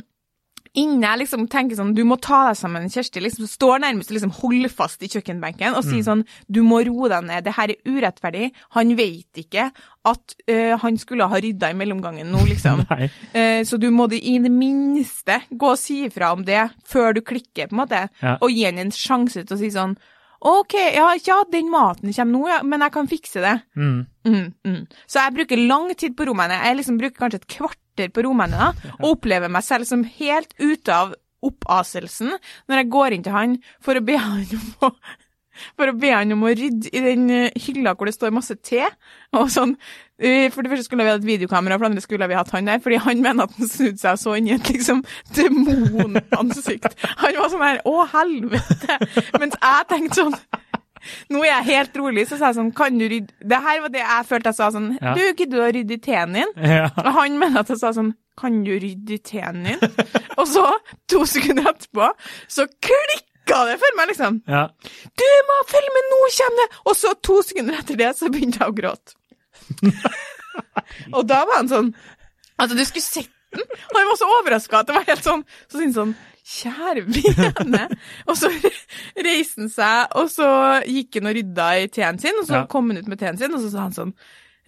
Innen 0.74 1.04
jeg 1.06 1.20
liksom 1.20 1.44
tenker 1.46 1.78
sånn, 1.78 1.92
du 1.94 2.00
må 2.02 2.16
ta 2.18 2.48
deg 2.48 2.56
sammen, 2.58 2.88
Kjersti, 2.90 3.20
liksom, 3.22 3.46
står 3.46 3.78
nærmest 3.84 4.10
og 4.10 4.16
liksom 4.16 4.32
holder 4.40 4.72
fast 4.74 5.04
i 5.06 5.10
kjøkkenbenken 5.12 5.76
og 5.78 5.84
sier 5.86 6.02
sånn, 6.02 6.24
du 6.50 6.64
må 6.66 6.80
roe 6.88 7.06
deg 7.12 7.28
ned, 7.28 7.44
det 7.46 7.52
her 7.54 7.70
er 7.70 7.92
urettferdig, 7.92 8.48
han 8.74 8.90
vet 8.98 9.38
ikke 9.44 9.68
at 10.10 10.34
uh, 10.50 10.72
han 10.82 10.98
skulle 10.98 11.28
ha 11.30 11.38
rydda 11.44 11.70
i 11.70 11.76
mellomgangen 11.78 12.26
nå, 12.34 12.42
liksom. 12.50 12.82
Eh, 13.38 13.62
Så 13.62 13.78
du 13.78 13.86
må 13.94 14.08
i 14.18 14.34
det 14.42 14.50
minste 14.50 15.38
gå 15.54 15.70
og 15.76 15.78
si 15.78 16.00
ifra 16.08 16.32
om 16.34 16.42
det 16.42 16.64
før 16.90 17.14
du 17.14 17.22
klikker, 17.22 17.70
på 17.70 17.76
en 17.78 17.82
måte, 17.84 18.02
Ja. 18.18 18.34
og 18.40 18.50
gi 18.50 18.66
han 18.66 18.82
en 18.82 18.90
sjanse 18.90 19.44
til 19.46 19.54
å 19.54 19.60
si 19.60 19.70
sånn 19.70 19.94
OK, 20.44 20.74
ja, 20.74 21.06
ja, 21.24 21.38
den 21.54 21.70
maten 21.72 22.10
kommer 22.12 22.34
nå, 22.34 22.42
ja, 22.50 22.58
men 22.66 22.82
jeg 22.84 22.92
kan 22.92 23.06
fikse 23.08 23.40
det. 23.40 23.54
Mm. 23.78 24.02
Mm, 24.28 24.50
mm. 24.66 24.82
Så 25.06 25.22
jeg 25.22 25.38
bruker 25.38 25.62
lang 25.70 25.86
tid 25.94 26.12
på 26.18 26.26
rommene. 26.28 26.58
Jeg 26.66 26.76
liksom 26.82 26.98
bruker 27.00 27.16
kanskje 27.22 27.40
et 27.40 27.46
kvarter 27.48 27.80
på 28.14 28.24
romennene, 28.26 28.70
da, 28.72 28.94
og 29.00 29.16
opplever 29.16 29.52
meg 29.52 29.66
selv 29.66 29.88
som 29.88 30.06
helt 30.18 30.54
ute 30.60 30.94
av 30.94 31.14
oppaselsen 31.44 32.32
når 32.70 32.80
jeg 32.80 32.90
går 32.94 33.14
inn 33.14 33.26
til 33.26 33.36
han 33.36 33.58
for 33.84 33.98
å 33.98 34.04
be 34.04 34.16
han 34.16 34.46
om 34.56 34.88
å 34.88 34.96
for 35.78 35.90
å 35.90 35.94
be 35.94 36.10
han 36.10 36.34
om 36.34 36.42
å 36.46 36.50
rydde 36.50 36.90
i 36.90 37.02
den 37.04 37.28
eh, 37.30 37.60
hylla 37.66 37.94
hvor 37.94 38.10
det 38.10 38.16
står 38.16 38.34
masse 38.34 38.56
te. 38.66 38.82
Og 39.38 39.50
sånn, 39.54 39.76
eh, 40.18 40.48
For 40.50 40.66
det 40.66 40.72
første 40.72 40.88
skulle 40.88 41.06
vi 41.06 41.12
hatt 41.12 41.26
videokamera, 41.26 41.78
for 41.78 41.86
det 41.86 41.92
andre 41.92 42.04
skulle 42.04 42.28
vi 42.30 42.38
hatt 42.38 42.50
han 42.54 42.70
der. 42.70 42.82
Fordi 42.82 42.98
han 43.04 43.22
mener 43.22 43.46
at 43.46 43.54
han 43.58 43.70
snudde 43.70 44.02
seg 44.02 44.18
og 44.18 44.22
så 44.24 44.36
inn 44.38 44.50
i 44.50 44.56
et 44.56 44.70
liksom 44.72 45.04
demonansikt. 45.38 46.98
Han 47.22 47.38
var 47.38 47.52
sånn 47.52 47.66
her 47.68 47.82
Å, 47.86 47.96
helvete! 48.16 48.98
Mens 49.38 49.58
jeg 49.60 49.90
tenkte 49.92 50.24
sånn 50.24 50.38
nå 51.32 51.42
er 51.44 51.50
jeg 51.50 51.66
helt 51.70 51.98
rolig, 52.00 52.26
så 52.28 52.38
sa 52.38 52.50
jeg 52.50 52.58
sånn 52.58 52.72
Kan 52.76 52.98
du 53.00 53.06
rydde 53.10 53.34
Det 53.50 53.60
her 53.66 53.82
var 53.84 53.92
det 53.94 54.02
jeg 54.02 54.28
følte 54.28 54.52
jeg 54.52 54.58
sa 54.58 54.70
sånn 54.74 54.88
Ja. 54.96 55.14
Du, 55.16 55.22
gidder 55.26 55.54
du 55.56 55.62
å 55.64 55.70
rydde 55.76 55.96
i 55.96 56.00
teen 56.04 56.38
din? 56.38 56.54
Ja. 56.60 56.88
Og 57.02 57.10
han 57.18 57.38
mener 57.40 57.64
at 57.64 57.72
jeg 57.72 57.80
sa 57.82 57.92
sånn 57.96 58.14
Kan 58.40 58.62
du 58.66 58.72
rydde 58.72 59.16
i 59.16 59.20
teen 59.22 59.62
din? 59.68 59.84
og 60.40 60.46
så, 60.50 60.64
to 61.10 61.22
sekunder 61.28 61.70
etterpå, 61.70 62.08
så 62.50 62.66
klikka 62.82 63.60
det 63.68 63.76
for 63.82 63.98
meg, 63.98 64.10
liksom. 64.10 64.40
ja. 64.50 64.64
Du 65.20 65.28
må 65.50 65.60
følge 65.70 65.92
med, 65.94 66.08
nå 66.10 66.20
kommer 66.38 66.62
det! 66.62 66.80
Og 66.88 66.96
så, 66.98 67.12
to 67.22 67.36
sekunder 67.46 67.78
etter 67.78 68.00
det, 68.00 68.10
så 68.18 68.32
begynte 68.32 68.62
jeg 68.62 68.72
å 68.72 68.74
gråte. 68.74 69.14
og 71.16 71.22
da 71.30 71.44
var 71.46 71.60
han 71.62 71.70
sånn 71.70 71.94
Altså, 72.54 72.74
du 72.78 72.84
skulle 72.86 73.06
sett 73.06 73.30
den! 73.54 73.64
Han 73.94 74.08
var 74.10 74.18
så 74.18 74.28
overraska 74.40 74.80
at 74.80 74.90
det 74.90 74.96
var 74.96 75.06
helt 75.08 75.26
sånn 75.26 75.44
Så 75.68 75.78
syntes 75.78 75.98
han 76.00 76.14
sånn 76.14 76.14
Kjære 76.44 77.02
vene. 77.08 77.86
Og 78.28 78.36
så 78.36 78.50
reiste 79.24 79.62
han 79.62 79.70
seg, 79.72 80.12
og 80.20 80.26
så 80.28 80.48
gikk 80.84 81.16
han 81.20 81.30
og 81.30 81.36
rydda 81.38 81.68
i 81.80 81.86
teen 81.92 82.18
sin, 82.20 82.36
og 82.42 82.48
så 82.48 82.58
Ja. 82.60 82.64
kom 82.68 82.90
han 82.92 83.00
ut 83.00 83.08
med 83.08 83.18
teen 83.22 83.38
sin, 83.40 83.54
og 83.56 83.62
så 83.64 83.70
sa 83.72 83.86
han 83.86 83.96
sånn 83.96 84.12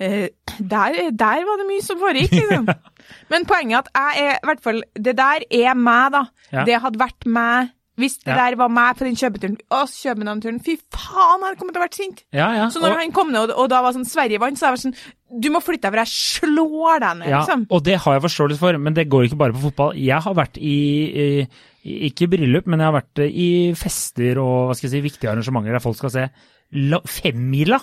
eh, 0.00 0.28
der, 0.58 0.96
der 1.12 1.44
var 1.48 1.60
det 1.60 1.66
mye 1.68 1.84
som 1.84 2.00
foregikk, 2.00 2.32
liksom. 2.38 2.66
Men 3.32 3.44
poenget 3.48 3.76
er 3.76 3.84
at 3.84 4.16
jeg 4.16 4.24
er, 4.30 4.38
i 4.40 4.48
hvert 4.50 4.64
fall, 4.64 4.80
det 4.96 5.16
der 5.20 5.44
er 5.60 5.74
meg, 5.76 6.12
da. 6.16 6.24
Ja. 6.52 6.64
Det 6.68 6.80
hadde 6.86 7.02
vært 7.04 7.28
meg 7.28 7.70
hvis 7.96 8.18
det 8.22 8.28
Ja. 8.28 8.36
der 8.50 8.56
var 8.56 8.68
meg 8.68 8.96
på 8.98 9.04
den 9.06 9.14
kjøpeturen. 9.16 9.56
Å, 9.72 9.84
København-turen. 9.88 10.58
Fy 10.62 10.76
faen, 10.92 11.40
han 11.46 11.56
kommer 11.56 11.72
til 11.72 11.80
å 11.80 11.84
være 11.86 11.94
sint. 11.96 12.24
ja, 12.32 12.48
ja. 12.54 12.66
Så 12.68 12.80
når 12.82 12.90
Og- 12.92 12.98
han 12.98 13.12
kom 13.12 13.32
ned, 13.32 13.50
og, 13.50 13.58
og 13.58 13.68
da 13.70 13.80
var 13.82 13.92
sånn 13.92 14.04
Sverige 14.04 14.38
vant, 14.38 14.58
så 14.58 14.68
var 14.68 14.76
jeg 14.76 14.92
sånn 14.92 14.96
Du 15.40 15.48
må 15.50 15.58
flytte 15.60 15.82
deg, 15.82 15.92
for 15.92 15.98
jeg 16.04 16.12
slår 16.46 17.00
deg 17.00 17.16
ned, 17.18 17.28
Ja, 17.28 17.40
liksom. 17.44 17.66
og 17.68 17.82
det 17.82 17.96
har 17.98 18.12
jeg 18.14 18.22
forståelse 18.22 18.58
for, 18.58 18.78
men 18.78 18.94
det 18.94 19.08
går 19.10 19.24
ikke 19.26 19.36
bare 19.38 19.52
på 19.52 19.64
fotball. 19.72 19.94
Jeg 19.98 20.22
har 20.22 20.34
vært 20.34 20.56
i, 20.56 21.48
i 21.84 22.08
ikke 22.10 22.28
bryllup, 22.30 22.66
men 22.66 22.78
jeg 22.78 22.92
har 22.92 23.00
vært 23.02 23.24
i 23.34 23.72
fester 23.74 24.38
og 24.38 24.68
hva 24.70 24.76
skal 24.76 24.88
jeg 24.90 24.94
si, 25.02 25.08
viktige 25.08 25.30
arrangementer 25.32 25.72
der 25.72 25.80
folk 25.82 25.96
skal 25.96 26.10
se 26.10 26.28
la- 26.72 27.00
femmila. 27.06 27.80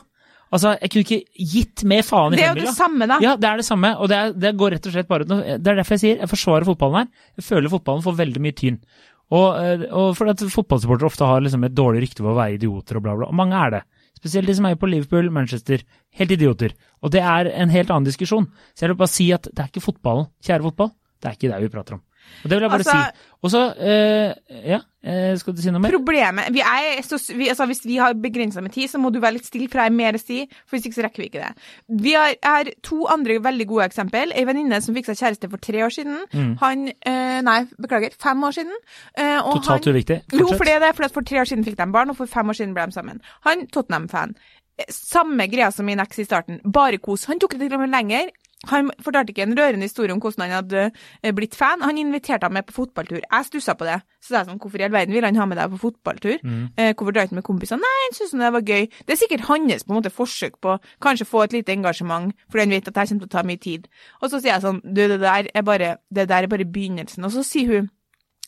Altså, 0.54 0.78
jeg 0.80 0.90
kunne 0.94 1.04
ikke 1.04 1.26
gitt 1.52 1.84
mer 1.90 2.04
faen 2.06 2.34
i 2.34 2.38
femmila. 2.38 2.38
Det 2.38 2.44
er 2.44 2.56
jo 2.62 2.68
det 2.72 2.78
samme, 2.78 3.08
da. 3.10 3.18
Ja, 3.20 3.36
det 3.36 3.50
er 3.50 3.58
det 3.58 3.66
samme, 3.66 3.90
og 3.98 4.08
det, 4.08 4.18
er, 4.18 4.34
det 4.38 4.56
går 4.60 4.72
rett 4.76 4.86
og 4.86 4.94
slett 4.94 5.08
bare 5.10 5.26
ut 5.26 5.28
Det 5.28 5.68
er 5.68 5.76
derfor 5.80 5.96
jeg 5.98 6.00
sier 6.04 6.20
jeg 6.22 6.30
forsvarer 6.30 6.64
fotballen 6.68 6.96
her. 6.96 7.08
Jeg 7.42 7.46
føler 7.48 7.70
fotballen 7.74 8.04
får 8.06 8.16
veldig 8.20 8.40
mye 8.46 8.54
tyn. 8.56 8.78
Og, 9.34 9.58
eh, 9.58 9.86
og 9.90 10.14
fordi 10.18 10.36
at 10.36 10.46
fotballsupportere 10.54 11.10
ofte 11.10 11.28
har 11.28 11.42
liksom 11.42 11.66
et 11.66 11.76
dårlig 11.76 12.06
rykte 12.06 12.22
for 12.22 12.34
å 12.34 12.40
være 12.40 12.60
idioter 12.60 13.00
og 13.00 13.06
bla, 13.06 13.18
bla. 13.18 13.30
Og 13.32 13.38
mange 13.40 13.60
er 13.60 13.78
det. 13.78 13.84
Spesielt 14.20 14.48
de 14.48 14.56
som 14.56 14.68
er 14.70 14.78
på 14.80 14.88
Liverpool, 14.88 15.32
Manchester. 15.34 15.82
Helt 16.20 16.32
idioter. 16.36 16.76
Og 17.04 17.12
det 17.12 17.24
er 17.26 17.50
en 17.52 17.74
helt 17.74 17.90
annen 17.92 18.08
diskusjon. 18.08 18.46
Så 18.72 18.86
jeg 18.86 18.94
vil 18.94 19.02
bare 19.02 19.12
si 19.12 19.32
at 19.36 19.50
det 19.50 19.60
er 19.60 19.72
ikke 19.72 19.84
fotballen, 19.84 20.30
kjære 20.46 20.68
fotball. 20.70 20.94
Det 21.20 21.30
er 21.30 21.38
ikke 21.40 21.52
det 21.52 21.62
vi 21.64 21.72
prater 21.74 21.98
om. 21.98 22.04
Og 22.44 22.50
det 22.50 22.58
vil 22.58 22.66
jeg 22.66 22.72
bare 22.74 22.84
Altså- 22.84 23.04
si. 23.14 23.30
Og 23.44 23.52
så 23.52 23.62
eh, 23.76 24.34
Ja, 24.70 24.80
eh, 25.04 25.36
skal 25.36 25.54
du 25.56 25.62
si 25.62 25.72
noe 25.72 25.82
mer? 25.84 25.92
Problemet 25.92 26.52
vi 26.56 26.62
er, 26.64 27.02
så, 27.04 27.18
vi, 27.36 27.50
altså 27.52 27.66
Hvis 27.68 27.84
vi 27.86 27.98
har 28.00 28.14
begrensa 28.14 28.62
med 28.64 28.72
tid, 28.72 28.90
så 28.92 29.00
må 29.00 29.12
du 29.12 29.20
være 29.20 29.34
litt 29.38 29.46
stille, 29.48 29.68
for 29.72 29.80
jeg 29.82 29.92
har 29.92 29.96
mer 29.96 30.14
å 30.14 30.22
si. 30.22 30.46
For 30.66 30.78
hvis 30.78 30.88
ikke 30.88 30.98
så 31.00 31.06
rekker 31.08 31.24
vi 31.24 31.30
ikke 31.30 31.44
det. 31.44 31.52
Vi 32.04 32.14
har, 32.16 32.30
jeg 32.36 32.40
har 32.56 32.72
to 32.84 33.02
andre 33.12 33.40
veldig 33.44 33.68
gode 33.68 33.88
eksempel. 33.90 34.32
Ei 34.36 34.46
venninne 34.48 34.80
som 34.82 34.96
fikk 34.96 35.12
seg 35.12 35.20
kjæreste 35.20 35.50
for 35.52 35.58
tre 35.58 35.84
år 35.84 35.92
siden. 35.92 36.24
Mm. 36.34 36.58
Han 36.64 36.88
eh, 36.90 37.42
Nei, 37.44 37.60
beklager, 37.84 38.16
fem 38.20 38.44
år 38.44 38.56
siden. 38.60 38.76
Eh, 39.18 39.40
og 39.42 39.60
Totalt 39.62 39.86
han, 39.86 39.94
uviktig. 39.96 40.22
Jo, 40.32 40.48
for 40.56 40.64
det 40.64 40.78
er 40.78 40.84
det, 40.88 40.96
for 40.96 41.08
at 41.10 41.16
for 41.16 41.24
tre 41.28 41.42
år 41.44 41.52
siden 41.52 41.64
fikk 41.68 41.80
de 41.80 41.92
barn, 41.92 42.10
og 42.14 42.20
for 42.20 42.28
fem 42.32 42.48
år 42.48 42.60
siden 42.60 42.76
ble 42.78 42.88
de 42.88 42.96
sammen. 42.96 43.20
Han 43.48 43.68
Tottenham-fan. 43.68 44.36
Eh, 44.80 44.88
Samme 44.90 45.48
greia 45.52 45.72
som 45.72 45.86
min 45.86 46.00
eks 46.00 46.20
i 46.24 46.26
starten, 46.26 46.62
bare 46.64 46.98
kos. 46.98 47.26
Han 47.30 47.40
tok 47.44 47.58
det 47.60 47.68
til 47.68 47.76
og 47.78 47.84
med 47.84 47.92
lenger. 47.94 48.32
Han 48.72 48.92
fortalte 49.04 49.34
ikke 49.34 49.44
en 49.44 49.56
rørende 49.58 49.88
historie 49.88 50.14
om 50.14 50.22
hvordan 50.24 50.46
han 50.46 50.56
hadde 50.56 50.84
eh, 50.88 51.34
blitt 51.36 51.56
fan. 51.56 51.84
Han 51.84 51.98
inviterte 52.00 52.48
ham 52.48 52.56
med 52.56 52.68
på 52.70 52.76
fotballtur. 52.78 53.20
Jeg 53.20 53.48
stussa 53.50 53.76
på 53.76 53.88
det. 53.88 53.98
Så 54.24 54.32
sa 54.32 54.38
jeg 54.40 54.50
sånn, 54.52 54.60
hvorfor 54.64 54.80
i 54.80 54.86
all 54.88 54.94
verden 54.94 55.16
vil 55.16 55.28
han 55.28 55.40
ha 55.40 55.48
med 55.50 55.60
deg 55.60 55.74
på 55.74 55.82
fotballtur? 55.82 56.38
Mm. 56.44 56.62
Eh, 56.78 56.94
hvorfor 56.94 57.12
drar 57.12 57.26
han 57.26 57.32
ikke 57.32 57.40
med 57.42 57.48
kompisene? 57.50 57.84
Nei, 57.84 57.98
han 58.06 58.16
syntes 58.18 58.38
det 58.40 58.54
var 58.56 58.72
gøy. 58.74 58.88
Det 59.04 59.16
er 59.16 59.20
sikkert 59.20 59.48
hans 59.50 59.84
på 59.84 59.94
en 59.94 60.00
måte 60.00 60.14
forsøk 60.14 60.56
på 60.64 60.78
kanskje 61.04 61.28
få 61.28 61.44
et 61.44 61.58
lite 61.58 61.76
engasjement, 61.76 62.32
fordi 62.48 62.66
han 62.66 62.78
vet 62.78 62.88
at 62.88 62.96
det 62.96 63.08
kommer 63.10 63.26
til 63.26 63.32
å 63.32 63.36
ta 63.36 63.44
mye 63.48 63.64
tid. 63.68 63.92
Og 64.22 64.32
så 64.32 64.40
sier 64.40 64.54
jeg 64.54 64.64
sånn, 64.64 64.80
du, 64.86 65.04
det 65.12 65.20
der 65.26 65.52
er 65.52 65.68
bare, 65.68 65.98
det 66.14 66.30
der 66.32 66.48
er 66.48 66.52
bare 66.56 66.70
begynnelsen. 66.70 67.28
Og 67.28 67.36
så 67.36 67.44
sier 67.48 67.76
hun, 67.76 67.92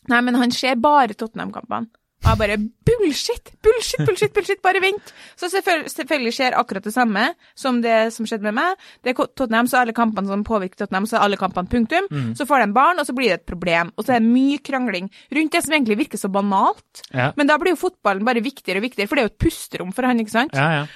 nei, 0.08 0.24
men 0.24 0.40
han 0.40 0.54
ser 0.54 0.80
bare 0.80 1.16
Tottenham-kampene. 1.18 1.92
Og 2.24 2.32
jeg 2.32 2.38
bare 2.40 2.56
bullshit, 2.88 3.50
bullshit, 3.62 4.00
bullshit, 4.08 4.32
bullshit, 4.34 4.60
bare 4.64 4.80
vent. 4.82 5.12
Så 5.38 5.50
selvfølgelig, 5.52 6.32
skjer 6.34 6.56
akkurat 6.58 6.86
det 6.88 6.94
samme 6.94 7.28
som 7.54 7.78
det 7.84 8.12
som 8.14 8.26
skjedde 8.26 8.48
med 8.48 8.56
meg. 8.56 8.86
Det 9.04 9.12
er 9.12 9.28
Tottenham, 9.38 9.68
så 9.70 9.82
alle 9.82 9.94
kampene 9.94 10.32
som 10.32 10.42
påvirker 10.46 10.80
Tottenham, 10.80 11.06
så 11.06 11.20
er 11.20 11.26
alle 11.28 11.38
kampene 11.38 11.70
punktum. 11.70 12.08
Så 12.34 12.48
får 12.48 12.64
de 12.64 12.72
barn, 12.74 12.98
og 12.98 13.06
så 13.06 13.14
blir 13.14 13.30
det 13.30 13.40
et 13.42 13.46
problem. 13.46 13.92
Og 13.94 14.06
så 14.06 14.16
er 14.16 14.24
det 14.24 14.32
mye 14.32 14.58
krangling 14.64 15.10
rundt 15.38 15.54
det 15.54 15.62
som 15.62 15.76
egentlig 15.76 16.00
virker 16.02 16.18
så 16.18 16.32
banalt. 16.32 17.04
Ja. 17.12 17.30
Men 17.38 17.46
da 17.46 17.60
blir 17.62 17.76
jo 17.76 17.82
fotballen 17.84 18.26
bare 18.26 18.42
viktigere 18.42 18.82
og 18.82 18.88
viktigere, 18.88 19.06
for 19.10 19.18
det 19.18 19.22
er 19.22 19.28
jo 19.28 19.34
et 19.34 19.44
pusterom 19.46 19.92
for 19.94 20.08
han, 20.08 20.18
ikke 20.24 20.34
sant? 20.34 20.56
Ja, 20.56 20.82
ja. 20.82 20.86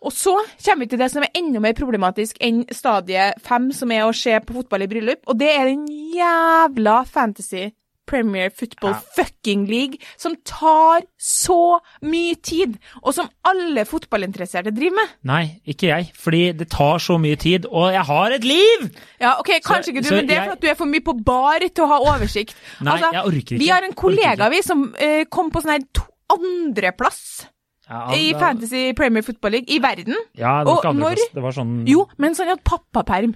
Og 0.00 0.14
så 0.16 0.32
kommer 0.64 0.86
vi 0.86 0.90
til 0.94 0.98
det 1.02 1.10
som 1.12 1.22
er 1.22 1.34
enda 1.36 1.60
mer 1.60 1.74
problematisk 1.76 2.38
enn 2.40 2.62
stadie 2.72 3.34
fem, 3.44 3.68
som 3.76 3.90
er 3.92 4.06
å 4.06 4.14
se 4.16 4.32
på 4.40 4.54
fotball 4.56 4.86
i 4.86 4.88
bryllup, 4.88 5.20
og 5.28 5.36
det 5.36 5.50
er 5.52 5.68
den 5.68 5.84
jævla 6.16 7.02
fantasy 7.04 7.66
Premier 8.10 8.50
Football 8.50 8.96
Ja. 8.96 9.00
fucking 9.16 9.66
league, 9.70 9.98
som 10.18 10.34
tar 10.44 11.04
så 11.18 11.78
mye 12.02 12.34
tid, 12.42 12.76
og 13.02 13.14
som 13.14 13.28
alle 13.46 13.84
fotballinteresserte 13.86 14.72
driver 14.74 14.96
med. 14.98 15.14
Nei, 15.30 15.42
ikke 15.66 15.88
jeg. 15.92 16.10
Fordi 16.18 16.42
det 16.58 16.68
tar 16.74 16.98
så 16.98 17.16
mye 17.22 17.38
tid, 17.38 17.66
og 17.70 17.92
jeg 17.94 18.02
har 18.10 18.36
et 18.36 18.44
liv! 18.44 18.88
Ja, 19.20 19.36
ok, 19.38 19.52
Kanskje 19.64 19.94
ikke 19.94 20.04
du, 20.08 20.14
men 20.16 20.26
det 20.26 20.36
er 20.36 20.40
jeg- 20.40 20.48
for 20.50 20.52
at 20.58 20.60
du 20.60 20.66
er 20.68 20.74
for 20.82 20.86
mye 20.90 21.04
på 21.06 21.14
bar 21.24 21.58
til 21.68 21.84
å 21.84 21.88
ha 21.94 21.98
oversikt. 22.12 22.54
Nei, 22.82 22.98
jeg 22.98 23.22
orker 23.24 23.40
ikke. 23.54 23.58
Vi 23.62 23.68
har 23.70 23.82
en 23.86 23.94
kollega 23.94 24.50
vi 24.50 24.62
som 24.66 24.88
uh, 24.94 25.24
kom 25.30 25.50
på 25.54 25.62
sånn 25.62 25.76
her 25.78 25.86
andreplass 26.30 27.46
Ja, 27.90 28.12
i 28.14 28.32
Fantasy 28.38 28.92
Premier 28.94 29.22
Football 29.26 29.50
League 29.56 29.72
i 29.74 29.80
verden. 29.82 30.14
Ja, 30.38 30.60
det 30.62 30.68
var 30.70 30.76
ikke 30.82 30.90
andreplass. 30.92 31.24
når- 31.30 31.34
Det 31.34 31.42
var 31.42 31.52
sånn 31.56 31.72
Jo, 31.88 32.04
men 32.18 32.34
sånn 32.34 32.52
at 32.52 32.62
pappaperm. 32.64 33.34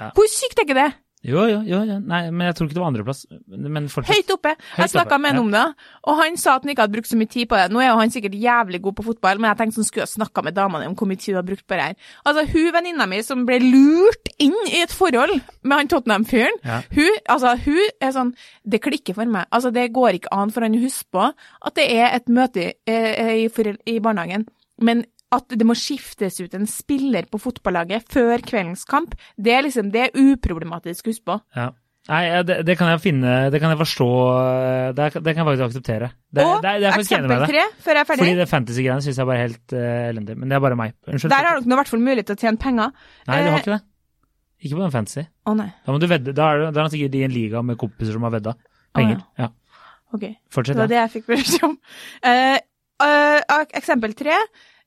Ja. 0.00 0.10
Hvor 0.14 0.26
sykt 0.30 0.58
er 0.58 0.64
ikke 0.66 0.74
det? 0.74 0.94
Jo, 1.26 1.42
jo, 1.50 1.58
jo, 1.66 1.80
jo. 1.82 1.96
Nei, 2.06 2.20
men 2.30 2.46
jeg 2.46 2.54
tror 2.54 2.68
ikke 2.68 2.76
det 2.76 2.82
var 2.82 2.90
andreplass. 2.92 3.20
Men 3.50 3.88
fortsatt. 3.90 4.14
Høyt 4.14 4.28
oppe. 4.36 4.52
Jeg 4.54 4.84
Høyt 4.84 4.92
snakka 4.92 5.18
med 5.18 5.32
en 5.32 5.38
ja. 5.40 5.42
om 5.42 5.50
det, 5.56 5.62
og 6.06 6.20
han 6.20 6.36
sa 6.38 6.54
at 6.54 6.62
han 6.62 6.70
ikke 6.70 6.84
hadde 6.86 6.94
brukt 6.94 7.10
så 7.10 7.18
mye 7.18 7.32
tid 7.32 7.48
på 7.50 7.58
det. 7.58 7.64
Nå 7.74 7.82
er 7.82 7.88
jo 7.90 7.96
han 7.98 8.14
sikkert 8.14 8.36
jævlig 8.38 8.80
god 8.84 8.96
på 9.00 9.06
fotball, 9.08 9.40
men 9.42 9.50
jeg 9.50 9.58
tenkte 9.58 9.78
sånn, 9.80 9.88
skulle 9.88 10.06
ha 10.06 10.12
snakka 10.12 10.44
med 10.46 10.56
damene 10.58 10.86
om 10.90 10.94
hvor 10.98 11.10
mye 11.10 11.18
tid 11.18 11.32
hun 11.34 11.40
har 11.40 11.48
brukt 11.50 11.66
på 11.66 11.74
det 11.80 11.88
her. 11.88 11.98
Altså, 12.22 12.46
hun 12.54 12.70
venninna 12.78 13.08
mi 13.10 13.18
som 13.26 13.42
ble 13.48 13.58
lurt 13.64 14.30
inn 14.38 14.56
i 14.70 14.84
et 14.84 14.94
forhold 14.94 15.34
med 15.62 15.76
han 15.80 15.90
Tottenham-fyren, 15.90 16.62
Ja. 16.68 16.80
hun, 16.94 17.20
altså, 17.34 17.56
hun 17.66 17.82
er 18.00 18.14
sånn 18.14 18.34
Det 18.68 18.80
klikker 18.84 19.14
for 19.16 19.26
meg. 19.26 19.46
Altså, 19.50 19.72
det 19.74 19.88
går 19.96 20.20
ikke 20.20 20.32
an 20.34 20.50
for 20.54 20.62
han 20.62 20.76
å 20.78 20.82
huske 20.82 21.08
på 21.10 21.26
at 21.32 21.74
det 21.74 21.86
er 21.98 22.14
et 22.14 22.28
møte 22.30 22.72
i, 22.86 22.98
i, 23.48 23.72
i 23.90 23.98
barnehagen, 24.04 24.46
men 24.80 25.02
at 25.34 25.52
det 25.60 25.66
må 25.68 25.74
skiftes 25.76 26.38
ut 26.40 26.54
en 26.56 26.64
spiller 26.70 27.26
på 27.28 27.40
fotballaget 27.42 28.06
før 28.14 28.40
kveldens 28.46 28.86
kamp, 28.88 29.12
det 29.36 29.52
er 29.52 29.66
liksom, 29.66 29.90
det 29.92 30.06
er 30.06 30.16
uproblematisk 30.16 31.06
å 31.06 31.12
huske 31.12 31.26
på. 31.28 31.36
Ja. 31.58 31.68
Nei, 32.08 32.22
ja, 32.24 32.38
det, 32.46 32.54
det 32.64 32.78
kan 32.78 32.88
jeg 32.88 33.02
finne 33.04 33.32
Det 33.52 33.58
kan 33.60 33.68
jeg 33.68 33.76
forstå 33.82 34.06
Det, 34.96 35.02
er- 35.04 35.20
det 35.20 35.32
kan 35.34 35.42
jeg 35.42 35.48
faktisk 35.48 35.64
akseptere. 35.66 36.06
Det, 36.32 36.44
og 36.46 36.62
det, 36.64 36.70
det 36.80 36.92
eksempel 36.94 37.42
tre, 37.50 37.64
før 37.84 37.98
jeg 37.98 38.00
er 38.00 38.08
ferdig. 38.08 38.22
Fordi 38.22 38.38
det 38.38 38.46
fantasy-greiene 38.48 39.04
syns 39.04 39.18
jeg 39.20 39.28
bare 39.28 39.36
er 39.42 39.44
helt 39.44 39.74
uh, 39.76 39.82
elendig. 40.08 40.36
Men 40.38 40.48
det 40.48 40.56
er 40.56 40.62
bare 40.64 40.78
meg. 40.78 40.94
Unnskyld. 41.04 41.34
Der 41.34 41.48
har 41.50 41.58
dere 41.58 41.68
nå 41.68 41.76
i 41.76 41.80
hvert 41.82 41.90
fall 41.92 42.00
mulighet 42.06 42.30
til 42.30 42.38
å 42.38 42.42
tjene 42.46 42.62
penger. 42.62 42.94
Nei, 43.28 43.36
du 43.42 43.50
har 43.50 43.58
Eh, 43.58 43.60
ikke 43.60 43.74
det. 43.74 43.80
Ikke 44.64 44.78
på 44.78 44.82
den 44.86 44.94
fantasy. 44.94 45.26
Å 45.44 45.54
nei, 45.58 45.68
Da 45.84 45.92
må 45.92 46.00
du 46.00 46.08
vedde. 46.14 46.32
Da 46.38 46.48
er, 46.54 46.62
det 46.64 46.70
da 46.78 46.86
er 46.86 46.94
sikkert 46.94 47.18
i 47.20 47.22
en 47.28 47.36
liga 47.36 47.62
med 47.62 47.78
kompiser 47.82 48.16
som 48.16 48.24
har 48.24 48.32
vedda 48.38 48.56
penger. 48.96 49.20
ja. 49.42 49.50
ok. 50.16 50.24
Det 50.24 50.64
var 50.64 50.86
ja. 50.86 50.88
det 50.94 51.00
jeg 51.02 51.14
fikk 51.18 51.28
beskjed 51.34 51.68
om. 51.68 51.76
Uh, 52.24 52.56
uh, 53.04 53.62
eksempel 53.82 54.16
tre. 54.16 54.40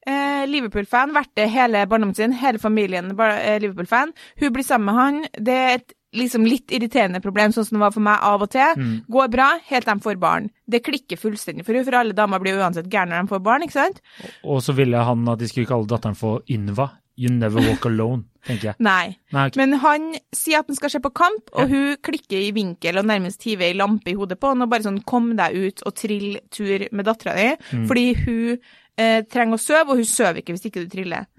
Eh, 0.08 0.44
Liverpool-fan, 0.50 1.12
vært 1.14 1.30
det 1.38 1.50
hele 1.54 1.84
barndommen 1.86 2.16
sin, 2.18 2.32
hele 2.34 2.58
familien 2.62 3.12
eh, 3.14 3.60
Liverpool-fan. 3.62 4.14
Hun 4.42 4.54
blir 4.56 4.66
sammen 4.66 4.90
med 4.90 4.96
han. 4.98 5.20
Det 5.38 5.58
er 5.58 5.74
et 5.78 5.94
liksom 6.18 6.44
litt 6.44 6.74
irriterende 6.74 7.22
problem, 7.24 7.54
sånn 7.56 7.68
som 7.68 7.78
det 7.78 7.84
var 7.86 7.94
for 7.96 8.04
meg 8.04 8.24
av 8.28 8.42
og 8.44 8.50
til. 8.52 8.74
Mm. 8.82 8.96
Går 9.14 9.30
bra 9.32 9.52
helt 9.70 9.86
til 9.86 9.94
de 9.94 10.04
får 10.08 10.18
barn. 10.20 10.50
Det 10.68 10.82
klikker 10.84 11.22
fullstendig 11.22 11.64
for 11.68 11.78
henne, 11.78 11.88
for 11.88 12.00
alle 12.02 12.18
damer 12.18 12.42
blir 12.44 12.58
uansett 12.60 12.90
gærne 12.92 13.14
når 13.14 13.30
de 13.30 13.34
får 13.36 13.44
barn, 13.46 13.64
ikke 13.68 13.78
sant? 13.78 14.02
Og 14.44 14.60
så 14.66 14.76
ville 14.76 15.06
han 15.08 15.30
at 15.32 15.40
de 15.40 15.48
skulle 15.52 15.70
kalle 15.70 15.88
datteren 15.88 16.18
for 16.20 16.42
Ynva. 16.52 16.90
You 17.22 17.30
never 17.30 17.62
walk 17.62 17.86
alone, 17.86 18.24
tenker 18.48 18.72
jeg. 18.72 18.76
Nei. 18.82 19.12
Nei, 19.36 19.46
okay. 19.52 19.60
Men 19.60 19.78
han 19.84 20.06
sier 20.34 20.64
at 20.64 20.70
han 20.72 20.78
skal 20.80 20.90
se 20.90 21.02
på 21.04 21.12
kamp, 21.14 21.52
og 21.54 21.70
hun 21.70 21.98
klikker 22.02 22.40
i 22.40 22.54
vinkel 22.56 22.98
og 22.98 23.06
nærmest 23.06 23.44
hiver 23.46 23.68
ei 23.70 23.76
lampe 23.78 24.10
i 24.10 24.16
hodet 24.18 24.40
på 24.42 24.50
han 24.54 24.64
og 24.66 24.72
bare 24.72 24.88
sånn 24.88 25.02
kom 25.06 25.30
deg 25.38 25.54
ut 25.60 25.84
og 25.86 25.96
trill 26.00 26.40
tur 26.50 26.88
med 26.92 27.06
dattera 27.06 27.36
di, 27.38 27.50
Mm. 27.76 27.86
fordi 27.92 28.06
hun 28.26 28.58
eh, 29.02 29.22
trenger 29.28 29.58
å 29.58 29.66
sove, 29.66 29.90
og 29.96 30.02
hun 30.02 30.08
sover 30.10 30.42
ikke 30.44 30.54
hvis 30.58 30.70
ikke 30.70 30.86
du 30.88 30.92
triller. 30.98 31.30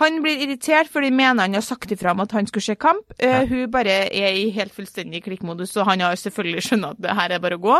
Han 0.00 0.16
blir 0.24 0.40
irritert 0.42 0.88
fordi 0.90 1.06
mener 1.14 1.44
han 1.44 1.52
har 1.54 1.62
sagt 1.62 1.92
ifra 1.94 2.10
om 2.10 2.18
at 2.24 2.32
han 2.34 2.48
skulle 2.50 2.64
se 2.66 2.74
kamp. 2.82 3.12
Eh, 3.14 3.30
Ja. 3.30 3.42
Hun 3.46 3.68
bare 3.70 3.92
er 4.10 4.34
i 4.34 4.48
helt 4.50 4.72
fullstendig 4.74 5.20
klikkmodus, 5.22 5.70
så 5.70 5.84
han 5.86 6.00
har 6.02 6.16
selvfølgelig 6.18 6.64
skjønt 6.66 6.88
at 6.88 6.98
det 7.04 7.12
her 7.14 7.30
er 7.36 7.38
bare 7.44 7.54
å 7.54 7.62
gå. 7.62 7.76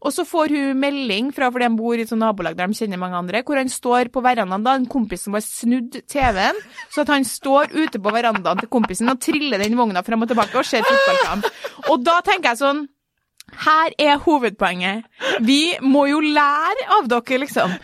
Og 0.00 0.14
så 0.16 0.24
får 0.24 0.54
hun 0.56 0.78
melding 0.80 1.28
fra, 1.36 1.50
fordi 1.52 1.66
han 1.68 1.76
bor 1.76 2.00
i 2.00 2.06
et 2.06 2.14
nabolag 2.16 2.56
der 2.56 2.70
de 2.72 2.78
kjenner 2.78 2.96
mange 3.02 3.18
andre, 3.20 3.42
hvor 3.44 3.60
han 3.60 3.68
står 3.68 4.08
på 4.14 4.22
verandaen, 4.24 4.64
da, 4.64 4.72
en 4.80 4.86
kompis 4.88 5.26
som 5.26 5.36
har 5.36 5.44
snudd 5.44 5.98
TV-en, 6.08 6.62
så 6.94 7.04
at 7.04 7.12
han 7.12 7.28
står 7.28 7.76
ute 7.76 8.00
på 8.00 8.14
verandaen 8.16 8.62
til 8.64 8.72
kompisen 8.72 9.12
og 9.12 9.20
triller 9.20 9.60
den 9.60 9.76
vogna 9.76 10.00
frem 10.06 10.24
og 10.24 10.32
tilbake 10.32 10.56
og 10.56 10.64
ser 10.64 10.88
fotballkamp. 10.88 11.50
Og 11.92 12.00
da 12.08 12.22
tenker 12.24 12.54
jeg 12.54 12.62
sånn, 12.62 12.86
her 13.66 13.92
er 14.00 14.16
hovedpoenget. 14.24 15.04
Vi 15.44 15.74
må 15.82 16.06
jo 16.08 16.20
lære 16.24 16.88
av 16.96 17.08
dere, 17.10 17.40
liksom. 17.44 17.76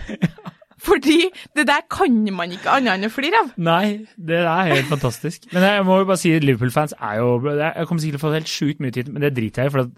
Fordi 0.87 1.19
det 1.59 1.67
der 1.69 1.85
kan 1.91 2.17
man 2.37 2.55
ikke 2.55 2.71
annet 2.79 2.95
enn 2.97 3.09
å 3.09 3.13
flire 3.13 3.43
av. 3.43 3.53
Nei, 3.59 4.07
det 4.17 4.41
er 4.45 4.73
helt 4.73 4.91
fantastisk. 4.93 5.49
Men 5.53 5.67
jeg 5.67 5.85
må 5.89 6.01
jo 6.01 6.09
bare 6.09 6.21
si 6.23 6.33
Liverpool-fans 6.39 6.95
er 7.01 7.21
jo 7.21 7.37
Jeg 7.51 7.87
kommer 7.89 8.03
sikkert 8.03 8.19
til 8.19 8.23
å 8.23 8.27
få 8.27 8.35
helt 8.37 8.53
sjukt 8.53 8.83
mye 8.85 8.95
tid, 8.95 9.11
men 9.13 9.25
det 9.25 9.35
driter 9.37 9.67
jeg 9.67 9.73
i. 9.73 9.77
For 9.77 9.91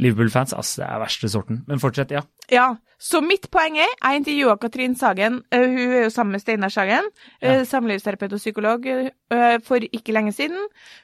Liverpool-fans 0.00 0.54
altså, 0.56 0.80
det 0.80 0.86
er 0.88 1.02
verste 1.02 1.28
sorten. 1.28 1.64
Men 1.68 1.80
fortsett, 1.82 2.12
ja. 2.14 2.22
Ja, 2.52 2.68
så 3.00 3.20
mitt 3.24 3.48
poeng 3.52 3.76
er, 3.80 3.90
jeg 4.00 4.20
intervjua 4.20 4.56
Katrin 4.60 4.94
Sagen, 4.98 5.40
eh, 5.52 5.66
hun 5.66 5.92
er 5.96 6.04
jo 6.06 6.12
sammen 6.14 6.36
med 6.36 6.42
Steinar 6.42 6.72
Sagen, 6.72 7.10
ja. 7.42 7.58
samlivsterapeut 7.68 8.32
og 8.36 8.40
psykolog, 8.42 8.86
eh, 8.86 9.58
for 9.66 9.84
ikke 9.90 10.14
lenge 10.16 10.32
siden. 10.36 10.58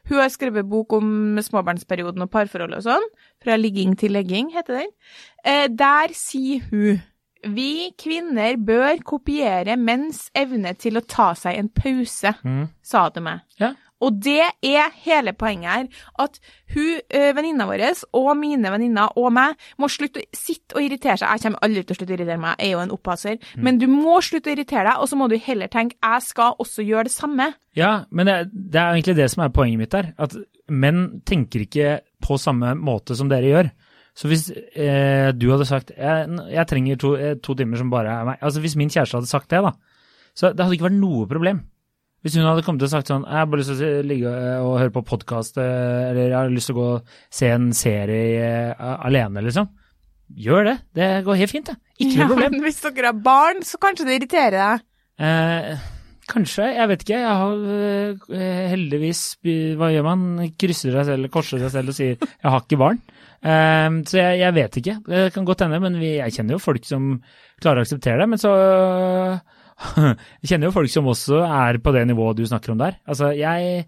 Hun 0.08 0.22
har 0.22 0.32
skrevet 0.32 0.68
bok 0.70 0.96
om 0.96 1.36
småbarnsperioden 1.44 2.24
og 2.24 2.32
parforholdet 2.32 2.80
og 2.80 2.88
sånn, 2.88 3.10
fra 3.44 3.58
ligging 3.60 3.96
til 4.00 4.16
legging, 4.16 4.52
heter 4.56 4.82
den. 4.82 4.94
Eh, 5.44 5.66
Der 5.68 6.14
sier 6.16 6.64
hun 6.70 7.02
vi 7.54 7.90
kvinner 7.98 8.56
bør 8.58 9.02
kopiere 9.04 9.76
menns 9.78 10.30
evne 10.36 10.74
til 10.78 10.96
å 11.00 11.06
ta 11.06 11.32
seg 11.34 11.58
en 11.58 11.68
pause, 11.68 12.34
Mm. 12.44 12.68
sa 12.82 13.08
til 13.10 13.22
meg. 13.22 13.40
Ja. 13.60 13.74
Og 13.98 14.18
det 14.20 14.42
er 14.62 14.90
hele 15.06 15.32
poenget 15.32 15.70
her, 15.72 15.86
at 16.18 16.38
hun, 16.74 17.00
eh, 17.08 17.32
venninna 17.32 17.64
vår, 17.64 18.04
og 18.12 18.36
mine 18.36 18.68
venninner 18.70 19.08
og 19.16 19.32
meg, 19.32 19.54
må 19.78 19.88
slutte 19.88 20.20
å 20.20 20.36
sitte 20.36 20.76
og 20.76 20.82
irritere 20.82 21.16
seg. 21.16 21.30
Jeg 21.32 21.40
kommer 21.46 21.58
aldri 21.62 21.82
til 21.86 21.96
å 21.96 21.98
slutte 21.98 22.12
å 22.12 22.16
irritere 22.18 22.38
meg, 22.38 22.56
jeg 22.58 22.68
er 22.68 22.72
jo 22.72 22.82
en 22.82 22.90
opphaser. 22.90 23.38
Mm. 23.56 23.62
Men 23.62 23.78
du 23.78 23.86
må 23.86 24.18
slutte 24.20 24.50
å 24.50 24.52
irritere 24.52 24.84
deg, 24.84 25.00
og 25.00 25.08
så 25.08 25.16
må 25.16 25.30
du 25.30 25.38
heller 25.38 25.68
tenke 25.68 25.96
jeg 26.02 26.22
skal 26.22 26.54
også 26.60 26.84
gjøre 26.86 27.04
det 27.04 27.12
samme. 27.12 27.54
Ja, 27.74 28.04
men 28.10 28.26
det, 28.26 28.50
det 28.52 28.76
er 28.82 28.92
egentlig 28.92 29.16
det 29.16 29.30
som 29.30 29.44
er 29.44 29.48
poenget 29.48 29.78
mitt 29.78 29.90
der. 29.90 30.12
At 30.18 30.36
menn 30.68 31.22
tenker 31.24 31.64
ikke 31.64 32.00
på 32.20 32.36
samme 32.38 32.74
måte 32.76 33.16
som 33.16 33.28
dere 33.30 33.48
gjør. 33.48 33.70
Så 34.16 34.30
hvis 34.30 34.48
eh, 34.50 35.30
du 35.36 35.50
hadde 35.52 35.68
sagt 35.68 35.92
jeg, 35.92 36.36
jeg 36.48 36.68
trenger 36.70 37.00
to, 37.00 37.12
eh, 37.20 37.34
to 37.44 37.56
timer 37.58 37.76
som 37.76 37.90
bare 37.92 38.14
er 38.14 38.24
meg 38.24 38.38
Altså 38.40 38.62
Hvis 38.64 38.76
min 38.80 38.88
kjæreste 38.88 39.18
hadde 39.18 39.28
sagt 39.28 39.50
det, 39.52 39.60
da, 39.60 39.74
så 40.32 40.52
det 40.52 40.64
hadde 40.64 40.78
ikke 40.78 40.88
vært 40.88 41.02
noe 41.02 41.26
problem. 41.28 41.64
Hvis 42.24 42.34
hun 42.40 42.46
hadde 42.48 42.64
kommet 42.66 42.82
og 42.82 42.90
sagt 42.90 43.10
sånn 43.12 43.26
Jeg 43.28 43.38
har 43.38 43.48
bare 43.50 43.60
lyst 43.62 43.74
til 43.76 43.98
å 44.00 44.06
ligge 44.06 44.30
og 44.66 44.78
høre 44.80 44.94
på 44.94 45.04
podkast, 45.06 45.60
eller 45.62 46.24
jeg 46.24 46.34
har 46.34 46.52
lyst 46.52 46.72
til 46.72 46.74
å 46.74 46.80
gå 46.80 46.86
og 46.96 47.18
se 47.38 47.50
en 47.54 47.68
serie 47.76 48.22
eh, 48.42 48.86
alene, 49.06 49.44
liksom. 49.46 49.68
Gjør 50.46 50.66
det. 50.66 50.76
Det 50.98 51.10
går 51.26 51.38
helt 51.38 51.52
fint, 51.52 51.68
det. 51.70 51.76
Ikke 52.02 52.16
noe 52.18 52.30
problem. 52.32 52.56
men 52.56 52.64
hvis 52.66 52.80
dere 52.82 53.12
har 53.12 53.20
barn, 53.28 53.62
så 53.62 53.78
kanskje 53.82 54.08
det 54.08 54.16
irriterer 54.18 54.56
deg. 54.56 54.86
Eh, 55.22 55.84
kanskje, 56.32 56.66
jeg 56.80 56.90
vet 56.90 57.04
ikke. 57.06 57.20
Jeg 57.20 57.36
har 57.44 57.68
eh, 57.76 58.48
heldigvis 58.72 59.22
Hva 59.78 59.92
gjør 59.94 60.08
man? 60.08 60.26
Krysser 60.58 60.96
seg 60.98 61.12
selv, 61.12 61.30
korser 61.36 61.62
seg 61.62 61.72
selv 61.76 61.94
og 61.94 62.00
sier 62.00 62.16
'jeg 62.16 62.50
har 62.50 62.64
ikke 62.64 62.80
barn'. 62.80 63.04
Eh, 63.46 64.00
så 64.10 64.18
jeg, 64.20 64.40
jeg 64.42 64.56
vet 64.56 64.80
ikke. 64.82 64.96
Det 65.06 65.22
kan 65.36 65.46
godt 65.48 65.66
hende, 65.66 65.80
men 65.84 66.00
vi, 66.02 66.16
jeg 66.18 66.34
kjenner 66.38 66.56
jo 66.56 66.64
folk 66.64 66.88
som 66.88 67.14
klarer 67.62 67.82
å 67.82 67.86
akseptere 67.86 68.24
det. 68.24 68.28
Men 68.34 68.42
så 68.42 68.52
Jeg 70.40 70.50
kjenner 70.50 70.70
jo 70.70 70.76
folk 70.76 70.92
som 70.92 71.08
også 71.12 71.42
er 71.44 71.80
på 71.84 71.92
det 71.92 72.06
nivået 72.08 72.38
du 72.38 72.46
snakker 72.48 72.72
om 72.72 72.80
der. 72.80 72.96
Altså, 73.08 73.32
jeg 73.36 73.86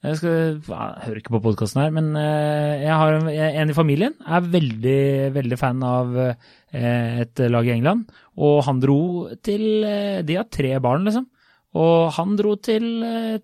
jeg, 0.00 0.16
skal, 0.16 0.36
jeg 0.64 0.92
hører 1.04 1.18
ikke 1.20 1.34
på 1.34 1.42
podkasten 1.44 1.82
her, 1.82 1.90
men 1.92 2.14
eh, 2.16 2.86
jeg 2.86 2.94
har 3.02 3.18
en, 3.18 3.26
en 3.28 3.72
i 3.72 3.76
familien 3.76 4.14
er 4.24 4.46
veldig, 4.48 5.02
veldig 5.34 5.58
fan 5.60 5.82
av 5.84 6.14
eh, 6.16 7.18
et 7.26 7.42
lag 7.52 7.68
i 7.68 7.74
England. 7.74 8.06
Og 8.40 8.62
han 8.64 8.80
dro 8.80 9.02
til 9.44 9.84
eh, 9.84 10.22
De 10.24 10.38
har 10.38 10.48
tre 10.48 10.72
barn, 10.80 11.04
liksom. 11.04 11.28
Og 11.76 12.08
han 12.16 12.32
dro 12.38 12.54
til, 12.58 12.86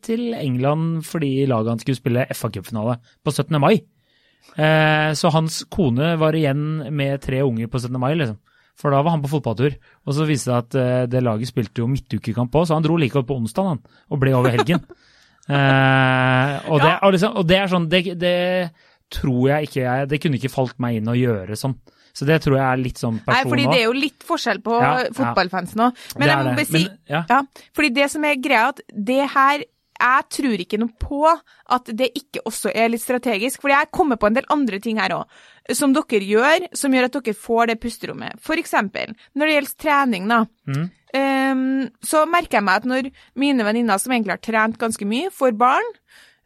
til 0.02 0.32
England 0.34 1.04
fordi 1.06 1.44
laget 1.46 1.74
han 1.74 1.82
skulle 1.84 2.00
spille 2.00 2.24
FA-cupfinale 2.32 2.96
på 3.22 3.36
17. 3.36 3.60
mai. 3.62 3.76
Eh, 4.56 5.10
så 5.18 5.32
hans 5.34 5.64
kone 5.72 6.14
var 6.20 6.36
igjen 6.38 6.86
med 6.94 7.20
tre 7.24 7.42
unger 7.44 7.68
på 7.72 7.80
17. 7.82 7.98
mai, 8.00 8.14
liksom. 8.14 8.38
For 8.76 8.92
da 8.92 9.00
var 9.00 9.14
han 9.16 9.24
på 9.24 9.30
fotballtur. 9.32 9.76
Og 10.04 10.16
så 10.16 10.26
viste 10.28 10.52
det 10.52 10.56
at 10.60 10.78
eh, 10.80 11.04
det 11.10 11.24
laget 11.24 11.50
spilte 11.50 11.82
jo 11.82 11.88
midtukekamp 11.90 12.54
òg, 12.56 12.68
så 12.68 12.76
han 12.76 12.84
dro 12.84 12.96
like 13.00 13.16
godt 13.16 13.28
på 13.28 13.38
onsdag, 13.40 13.72
han. 13.74 13.82
Og 14.12 14.20
ble 14.22 14.36
over 14.36 14.54
helgen. 14.56 14.84
Eh, 15.46 16.54
og, 16.66 16.80
det, 16.82 16.88
og, 17.06 17.12
liksom, 17.14 17.36
og 17.38 17.44
det 17.46 17.54
er 17.54 17.68
sånn 17.70 17.84
det, 17.86 18.00
det 18.18 18.32
tror 19.14 19.44
jeg 19.46 19.68
ikke 19.68 19.84
jeg 19.84 20.08
Det 20.10 20.18
kunne 20.18 20.40
ikke 20.40 20.50
falt 20.50 20.74
meg 20.82 20.96
inn 20.98 21.10
å 21.12 21.14
gjøre 21.14 21.54
sånn. 21.54 21.76
Så 22.16 22.26
det 22.26 22.40
tror 22.42 22.56
jeg 22.56 22.64
er 22.64 22.80
litt 22.80 22.98
sånn 22.98 23.20
Nei, 23.28 23.42
fordi 23.46 23.68
det 23.68 23.76
er 23.76 23.84
jo 23.84 23.94
litt 23.94 24.26
forskjell 24.26 24.58
på 24.64 24.74
Ja, 24.80 24.90
ja. 25.04 25.12
fotballfansen 25.14 25.84
òg. 25.86 26.02
Men 26.16 26.24
Det 26.24 26.32
jeg 26.32 26.48
må 26.48 26.54
bare 26.56 26.66
si 26.72 26.82
ja. 27.12 27.22
Ja, 27.30 27.40
fordi 27.78 27.92
det 27.94 28.08
som 28.10 28.26
er 28.26 28.40
greia, 28.42 28.72
at 28.72 28.82
det 28.90 29.20
her 29.36 29.62
Jeg 29.96 30.26
tror 30.36 30.62
ikke 30.62 30.80
noe 30.80 30.92
på 31.00 31.22
at 31.26 31.90
det 31.98 32.10
ikke 32.18 32.44
også 32.48 32.72
er 32.74 32.90
litt 32.92 33.04
strategisk. 33.04 33.62
For 33.62 33.72
jeg 33.72 33.90
kommer 33.94 34.20
på 34.20 34.28
en 34.30 34.36
del 34.38 34.48
andre 34.52 34.80
ting 34.82 35.00
her 35.00 35.14
òg, 35.16 35.40
som 35.74 35.94
dere 35.96 36.22
gjør, 36.22 36.68
som 36.76 36.94
gjør 36.94 37.08
at 37.08 37.18
dere 37.18 37.40
får 37.46 37.72
det 37.72 37.80
pusterommet. 37.82 38.40
For 38.44 38.60
eksempel, 38.60 39.16
når 39.34 39.46
det 39.46 39.56
gjelder 39.56 39.76
trening, 39.86 40.28
da. 40.30 40.42
Mm. 40.68 40.86
Ehm, 41.16 41.66
så 42.04 42.24
merker 42.28 42.58
jeg 42.58 42.66
meg 42.66 42.82
at 42.82 42.88
når 42.88 43.10
mine 43.38 43.66
venninner 43.66 44.00
som 44.02 44.12
egentlig 44.14 44.36
har 44.36 44.44
trent 44.44 44.80
ganske 44.80 45.08
mye, 45.08 45.32
får 45.34 45.56
barn, 45.58 45.94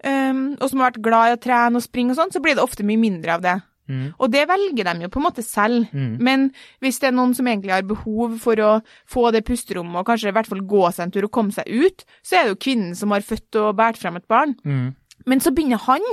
um, 0.04 0.44
og 0.60 0.68
som 0.68 0.82
har 0.82 0.92
vært 0.92 1.04
glad 1.04 1.30
i 1.30 1.36
å 1.38 1.42
trene 1.42 1.80
og 1.80 1.84
springe 1.84 2.14
og 2.14 2.20
sånn, 2.20 2.34
så 2.34 2.42
blir 2.44 2.58
det 2.58 2.64
ofte 2.64 2.86
mye 2.86 3.00
mindre 3.00 3.36
av 3.36 3.44
det. 3.44 3.56
Mm. 3.90 4.08
Og 4.18 4.32
det 4.32 4.46
velger 4.50 4.86
de 4.86 5.06
jo 5.06 5.10
på 5.12 5.20
en 5.20 5.26
måte 5.26 5.44
selv. 5.46 5.88
Mm. 5.92 6.16
Men 6.22 6.48
hvis 6.84 7.00
det 7.02 7.10
er 7.10 7.16
noen 7.16 7.34
som 7.36 7.48
egentlig 7.50 7.74
har 7.74 7.86
behov 7.88 8.36
for 8.42 8.62
å 8.64 8.72
få 9.10 9.30
det 9.34 9.44
pusterommet, 9.48 10.00
og 10.00 10.08
kanskje 10.08 10.30
i 10.30 10.36
hvert 10.36 10.50
fall 10.50 10.64
gå 10.68 10.84
seg 10.90 11.06
en 11.06 11.14
tur 11.14 11.28
og 11.28 11.34
komme 11.34 11.54
seg 11.54 11.70
ut, 11.70 12.04
så 12.22 12.38
er 12.38 12.44
det 12.44 12.54
jo 12.54 12.62
kvinnen 12.66 12.98
som 12.98 13.14
har 13.14 13.26
født 13.26 13.60
og 13.62 13.72
båret 13.80 14.00
frem 14.00 14.20
et 14.20 14.28
barn. 14.30 14.56
Mm. 14.64 14.90
Men 15.28 15.42
så 15.42 15.52
begynner 15.54 15.82
han 15.88 16.04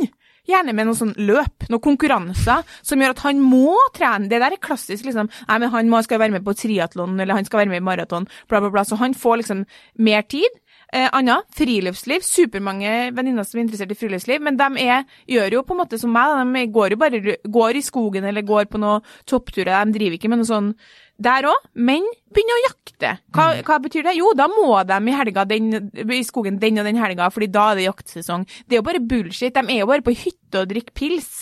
gjerne 0.48 0.74
med 0.76 0.88
noe 0.88 0.98
sånn 0.98 1.16
løp, 1.28 1.68
noen 1.68 1.84
konkurranser, 1.84 2.64
som 2.86 3.02
gjør 3.02 3.16
at 3.16 3.24
han 3.26 3.42
må 3.44 3.76
trene. 3.96 4.30
Det 4.32 4.40
der 4.42 4.56
er 4.56 4.64
klassisk, 4.64 5.06
liksom. 5.08 5.30
Nei, 5.50 5.58
men 5.64 5.74
han 5.74 5.92
må, 5.92 6.00
skal 6.06 6.22
være 6.22 6.38
med 6.38 6.46
på 6.46 6.56
triatlon, 6.58 7.18
eller 7.20 7.38
han 7.38 7.48
skal 7.48 7.64
være 7.64 7.74
med 7.74 7.84
i 7.84 7.88
maraton, 7.88 8.30
bla, 8.48 8.62
bla, 8.64 8.72
bla. 8.72 8.86
Så 8.88 9.00
han 9.02 9.16
får 9.18 9.42
liksom 9.44 9.66
mer 10.08 10.24
tid. 10.32 10.62
Eh, 10.94 11.10
Anna, 11.12 11.42
friluftsliv. 11.56 12.24
Supermange 12.24 13.12
venninner 13.16 13.44
som 13.48 13.60
er 13.60 13.66
interessert 13.66 13.92
i 13.92 13.98
friluftsliv, 14.00 14.44
men 14.44 14.60
de 14.60 14.86
er, 14.86 15.04
gjør 15.28 15.58
jo 15.58 15.66
på 15.68 15.76
en 15.76 15.82
måte 15.82 16.00
som 16.00 16.14
meg, 16.14 16.38
de 16.54 16.64
går 16.72 16.96
jo 16.96 17.02
bare 17.02 17.38
går 17.44 17.80
i 17.80 17.84
skogen 17.84 18.28
eller 18.28 18.46
går 18.48 18.70
på 18.72 18.80
noen 18.82 19.04
toppturer. 19.28 19.74
De 19.76 19.98
driver 19.98 20.18
ikke 20.18 20.32
med 20.32 20.42
noe 20.42 20.50
sånn 20.50 20.72
der 21.18 21.50
òg. 21.50 21.70
Men 21.76 22.06
begynner 22.32 22.60
å 22.60 22.66
jakte. 22.68 23.16
Hva, 23.36 23.48
hva 23.68 23.80
betyr 23.84 24.08
det? 24.08 24.16
Jo, 24.20 24.32
da 24.38 24.48
må 24.52 24.70
de 24.88 25.00
i 25.02 25.18
helga 25.18 25.48
den, 25.50 25.90
i 25.92 26.24
skogen 26.28 26.62
den 26.62 26.80
og 26.80 26.88
den 26.88 27.02
helga, 27.02 27.32
fordi 27.34 27.50
da 27.52 27.72
er 27.72 27.82
det 27.82 27.90
jaktsesong. 27.90 28.48
Det 28.66 28.78
er 28.78 28.82
jo 28.82 28.88
bare 28.88 29.04
bullshit. 29.04 29.58
De 29.58 29.66
er 29.66 29.84
jo 29.84 29.90
bare 29.92 30.06
på 30.06 30.16
hytte 30.16 30.64
og 30.64 30.72
drikker 30.72 30.96
pils. 30.96 31.34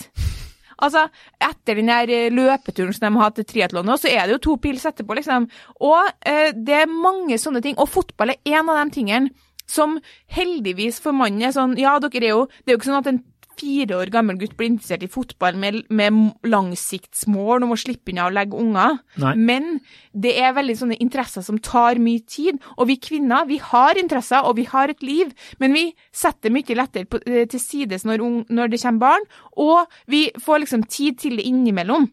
Altså, 0.83 1.05
etter 1.39 1.79
den 1.79 1.91
der 1.91 2.11
eh, 2.11 2.33
løpeturen 2.33 2.95
som 2.95 3.07
de 3.07 3.13
har 3.15 3.29
hatt 3.29 3.39
til 3.39 3.47
triatlon 3.51 3.93
så 3.95 4.11
er 4.11 4.25
det 4.25 4.38
jo 4.38 4.43
to 4.49 4.55
pils 4.63 4.85
etterpå, 4.88 5.17
liksom. 5.19 5.47
Og 5.85 6.11
eh, 6.27 6.51
det 6.55 6.81
er 6.83 6.91
mange 6.91 7.39
sånne 7.41 7.63
ting. 7.63 7.77
Og 7.79 7.91
fotball 7.91 8.35
er 8.35 8.57
en 8.59 8.71
av 8.71 8.81
de 8.81 8.97
tingene 8.97 9.31
som 9.65 9.97
heldigvis 10.35 10.99
for 11.01 11.15
mannen 11.17 11.41
er 11.47 11.53
sånn 11.55 11.73
Ja, 11.81 11.95
dere 11.97 12.21
er 12.21 12.33
jo 12.35 12.43
Det 12.45 12.69
er 12.69 12.75
jo 12.75 12.77
ikke 12.77 12.89
sånn 12.91 12.99
at 12.99 13.07
en 13.09 13.23
fire 13.59 13.97
år 13.99 14.11
gammel 14.13 14.39
gutt 14.39 14.55
blir 14.57 14.71
interessert 14.71 15.05
i 15.05 15.11
fotball 15.11 15.57
med, 15.59 15.81
med 15.89 16.47
langsiktsmål 16.47 17.65
om 17.65 17.75
å 17.75 17.79
slippe 17.79 18.13
unna 18.13 18.27
å 18.29 18.33
legge 18.35 18.59
unger. 18.59 18.99
Nei. 19.21 19.33
Men 19.35 19.69
det 20.11 20.35
er 20.41 20.55
veldig 20.57 20.77
sånne 20.81 20.99
interesser 21.03 21.45
som 21.45 21.59
tar 21.63 22.01
mye 22.03 22.23
tid. 22.29 22.59
Og 22.77 22.89
vi 22.91 22.99
kvinner, 23.01 23.47
vi 23.49 23.59
har 23.63 23.99
interesser, 24.01 24.45
og 24.45 24.57
vi 24.59 24.67
har 24.69 24.91
et 24.93 25.05
liv, 25.05 25.31
men 25.61 25.75
vi 25.75 25.87
setter 26.15 26.53
mye 26.53 26.77
lettere 26.77 27.09
på, 27.09 27.21
eh, 27.25 27.45
til 27.51 27.61
sides 27.61 28.05
når, 28.07 28.23
når 28.49 28.73
det 28.73 28.81
kommer 28.81 29.05
barn, 29.05 29.29
og 29.57 29.91
vi 30.11 30.27
får 30.41 30.63
liksom 30.63 30.85
tid 30.89 31.19
til 31.19 31.39
det 31.39 31.47
innimellom. 31.49 32.09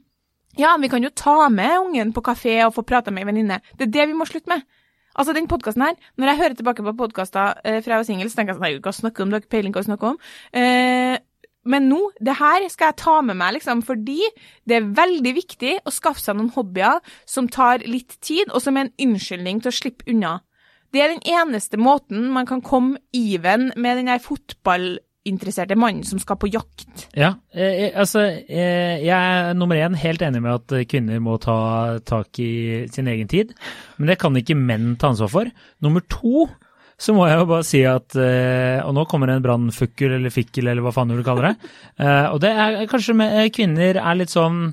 Ja, 0.61 0.77
vi 0.77 0.89
kan 0.93 1.03
jo 1.03 1.11
ta 1.17 1.49
med 1.49 1.79
ungen 1.79 2.13
på 2.13 2.21
kafé 2.25 2.59
og 2.67 2.75
få 2.77 2.85
prata 2.85 3.11
med 3.11 3.25
ei 3.25 3.31
venninne. 3.31 3.61
Det 3.79 3.89
er 3.89 3.93
det 3.93 4.09
vi 4.11 4.17
må 4.19 4.29
slutte 4.29 4.53
med. 4.53 4.67
Altså, 5.13 5.35
den 5.37 5.49
podkasten 5.49 5.85
her, 5.85 5.97
når 6.17 6.31
jeg 6.31 6.41
hører 6.41 6.57
tilbake 6.57 6.85
på 6.85 6.95
podkaster 6.97 7.59
eh, 7.65 7.81
fra 7.85 7.97
jeg 7.97 8.01
var 8.01 8.09
singel, 8.09 8.31
så 8.31 8.39
tenker 8.39 8.55
jeg 8.55 8.61
sånn 8.61 8.65
Nei, 8.65 8.79
hva 8.81 8.95
snakker 8.97 9.25
om? 9.25 9.33
Du 9.33 9.37
har 9.37 9.45
ikke 9.45 9.53
peiling 9.57 9.75
på 9.75 9.81
hva 9.81 9.85
du 9.85 9.91
snakker 9.91 10.13
om. 10.13 10.21
Eh, 10.57 11.17
men 11.69 11.87
nå, 11.91 12.01
det 12.19 12.39
her 12.41 12.65
skal 12.73 12.91
jeg 12.91 13.01
ta 13.05 13.19
med 13.25 13.39
meg, 13.39 13.57
liksom, 13.59 13.85
fordi 13.87 14.21
det 14.69 14.79
er 14.79 14.89
veldig 14.97 15.35
viktig 15.37 15.77
å 15.87 15.95
skaffe 15.95 16.23
seg 16.23 16.39
noen 16.39 16.51
hobbyer 16.57 16.99
som 17.29 17.51
tar 17.51 17.85
litt 17.87 18.19
tid, 18.25 18.51
og 18.51 18.65
som 18.65 18.79
er 18.79 18.89
en 18.89 18.97
unnskyldning 19.07 19.63
til 19.63 19.71
å 19.71 19.77
slippe 19.77 20.09
unna. 20.11 20.41
Det 20.93 21.01
er 21.01 21.15
den 21.15 21.23
eneste 21.25 21.79
måten 21.81 22.27
man 22.35 22.49
kan 22.49 22.61
komme 22.65 23.01
even 23.17 23.71
med 23.81 23.97
den 23.97 24.11
der 24.11 24.21
fotballinteresserte 24.21 25.79
mannen 25.79 26.05
som 26.05 26.21
skal 26.21 26.37
på 26.43 26.51
jakt. 26.53 27.07
Ja, 27.17 27.37
eh, 27.55 27.87
eh, 27.87 27.95
altså 27.95 28.27
eh, 28.27 28.99
jeg 29.01 29.15
er 29.15 29.55
nummer 29.57 29.79
én 29.79 29.97
helt 29.97 30.25
enig 30.27 30.43
med 30.45 30.59
at 30.59 30.91
kvinner 30.91 31.23
må 31.23 31.39
ta 31.41 32.01
tak 32.05 32.43
i 32.43 32.91
sin 32.93 33.09
egen 33.09 33.31
tid, 33.31 33.55
men 33.97 34.13
det 34.13 34.19
kan 34.21 34.37
ikke 34.37 34.59
menn 34.59 34.99
ta 35.01 35.15
ansvar 35.15 35.33
for. 35.33 35.55
Nummer 35.81 36.05
to 36.13 36.51
så 37.01 37.15
må 37.17 37.27
jeg 37.29 37.41
jo 37.41 37.49
bare 37.51 37.67
si 37.67 37.83
at 37.89 38.17
eh, 38.21 38.81
Og 38.87 38.95
nå 38.97 39.05
kommer 39.11 39.31
det 39.31 39.39
en 39.39 39.45
brannfukkel 39.47 40.17
eller 40.19 40.35
fikkel 40.35 40.71
eller 40.71 40.85
hva 40.85 40.95
faen 40.95 41.13
du 41.13 41.19
vil 41.19 41.27
kalle 41.27 41.53
det. 41.53 41.71
Eh, 42.03 42.27
og 42.33 42.41
det 42.43 42.51
er 42.51 42.81
kanskje 42.91 43.15
med 43.15 43.35
eh, 43.37 43.51
kvinner 43.53 43.99
er 44.01 44.17
litt 44.17 44.33
sånn 44.33 44.73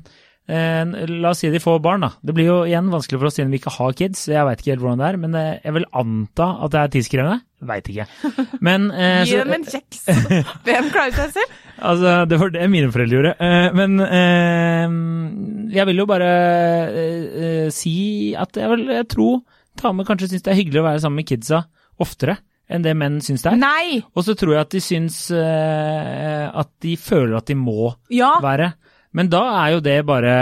eh, 0.50 0.94
La 1.12 1.34
oss 1.34 1.42
si 1.44 1.52
de 1.52 1.60
får 1.62 1.82
barn, 1.84 2.06
da. 2.06 2.14
Det 2.26 2.34
blir 2.34 2.48
jo 2.48 2.58
igjen 2.66 2.88
vanskelig 2.90 3.20
for 3.20 3.30
oss 3.30 3.38
siden 3.38 3.52
vi 3.54 3.60
ikke 3.60 3.74
har 3.76 3.98
kids. 4.00 4.24
Jeg 4.32 4.48
veit 4.48 4.64
ikke 4.64 4.72
helt 4.74 4.86
hvordan 4.86 5.02
det 5.04 5.10
er, 5.10 5.20
men 5.22 5.38
jeg 5.38 5.76
vil 5.76 5.88
anta 6.00 6.48
at 6.64 6.74
det 6.74 6.82
er 6.82 6.94
tidskrevende. 6.96 7.42
Veit 7.70 7.90
ikke. 7.92 8.06
Men 8.66 8.88
eh, 8.96 9.26
Gi 9.28 9.36
dem 9.42 9.58
en 9.58 9.66
kjeks. 9.68 10.06
Hvem 10.68 10.92
klarer 10.94 11.16
seg 11.18 11.34
selv. 11.36 11.58
Altså, 11.80 12.14
det 12.30 12.40
var 12.40 12.54
det 12.56 12.70
mine 12.72 12.92
foreldre 12.94 13.18
gjorde. 13.18 13.34
Eh, 13.44 13.68
men 13.76 14.00
eh, 14.04 14.96
jeg 15.76 15.88
vil 15.90 16.02
jo 16.02 16.08
bare 16.10 16.30
eh, 17.04 17.68
si 17.74 17.96
at 18.40 18.58
jeg, 18.60 18.72
vil, 18.74 18.88
jeg 18.96 19.08
tror 19.12 19.42
damer 19.80 20.08
kanskje 20.08 20.32
syns 20.32 20.44
det 20.44 20.54
er 20.54 20.60
hyggelig 20.60 20.82
å 20.82 20.88
være 20.90 21.04
sammen 21.04 21.22
med 21.22 21.30
kidsa 21.30 21.62
oftere 22.00 22.38
enn 22.70 22.84
det 22.86 22.94
menn 22.98 23.18
syns 23.26 23.42
det 23.42 23.52
er. 23.52 23.58
Nei! 23.58 24.04
Og 24.14 24.24
så 24.28 24.36
tror 24.38 24.54
jeg 24.54 24.62
at 24.62 24.70
de 24.76 24.82
syns 24.84 25.18
eh, 25.34 26.46
at 26.54 26.70
de 26.86 26.96
føler 27.02 27.38
at 27.40 27.48
de 27.50 27.56
må 27.58 27.96
Ja. 28.14 28.36
være. 28.44 28.74
Men 29.18 29.28
da 29.32 29.40
er 29.66 29.72
jo 29.74 29.80
det 29.82 30.06
bare 30.06 30.34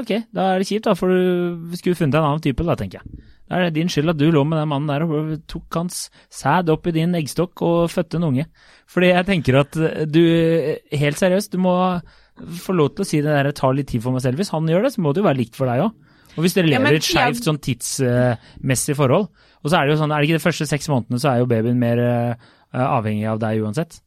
Ok, 0.00 0.10
da 0.34 0.48
er 0.54 0.58
det 0.58 0.66
kjipt, 0.66 0.88
da, 0.88 0.94
for 0.98 1.06
du 1.14 1.76
skulle 1.78 1.94
funnet 1.94 2.16
en 2.18 2.24
annen 2.26 2.42
type, 2.42 2.64
da, 2.66 2.74
tenker 2.74 2.98
jeg. 2.98 3.22
Da 3.46 3.60
er 3.60 3.68
det 3.68 3.76
din 3.76 3.86
skyld 3.92 4.10
at 4.10 4.18
du 4.18 4.26
lå 4.34 4.42
med 4.42 4.58
den 4.58 4.68
mannen 4.72 4.88
der 4.90 5.04
og 5.06 5.36
tok 5.46 5.70
hans 5.78 6.08
sæd 6.34 6.68
opp 6.74 6.88
i 6.90 6.94
din 6.96 7.14
eggstokk 7.14 7.62
og 7.62 7.90
fødte 7.92 8.18
en 8.18 8.26
unge. 8.32 8.46
Fordi 8.90 9.12
jeg 9.12 9.26
tenker 9.28 9.60
at 9.60 9.78
du, 10.10 10.22
helt 10.90 11.20
seriøst, 11.22 11.52
du 11.54 11.58
må 11.62 11.76
få 12.58 12.74
lov 12.74 12.96
til 12.96 13.04
å 13.04 13.06
si 13.06 13.20
det 13.22 13.30
der 13.30 13.52
'tar 13.52 13.76
litt 13.78 13.86
tid 13.94 14.02
for 14.02 14.10
meg 14.10 14.22
selv'. 14.26 14.34
Hvis 14.42 14.50
han 14.50 14.66
gjør 14.66 14.82
det, 14.82 14.92
så 14.94 15.00
må 15.00 15.14
det 15.14 15.22
jo 15.22 15.28
være 15.30 15.38
likt 15.38 15.54
for 15.54 15.66
deg 15.70 15.80
òg. 15.86 15.92
Og 16.36 16.42
hvis 16.44 16.52
dere 16.58 16.66
Ja, 16.68 16.78
lever 16.80 16.92
i 16.92 16.96
et 16.98 17.06
skeivt 17.06 17.44
sånn 17.46 17.62
tidsmessig 17.62 18.96
forhold, 18.98 19.28
og 19.66 19.72
så 19.72 19.80
er 19.80 19.88
det 19.88 19.96
jo 19.96 19.98
sånn, 19.98 20.12
er 20.14 20.22
det 20.22 20.28
ikke 20.28 20.38
de 20.38 20.46
første 20.46 20.68
seks 20.70 20.86
månedene, 20.92 21.18
så 21.18 21.32
er 21.32 21.40
jo 21.42 21.48
babyen 21.50 21.80
mer 21.80 21.98
uh, 21.98 22.50
avhengig 22.86 23.26
av 23.26 23.40
deg 23.42 23.64
uansett. 23.66 23.98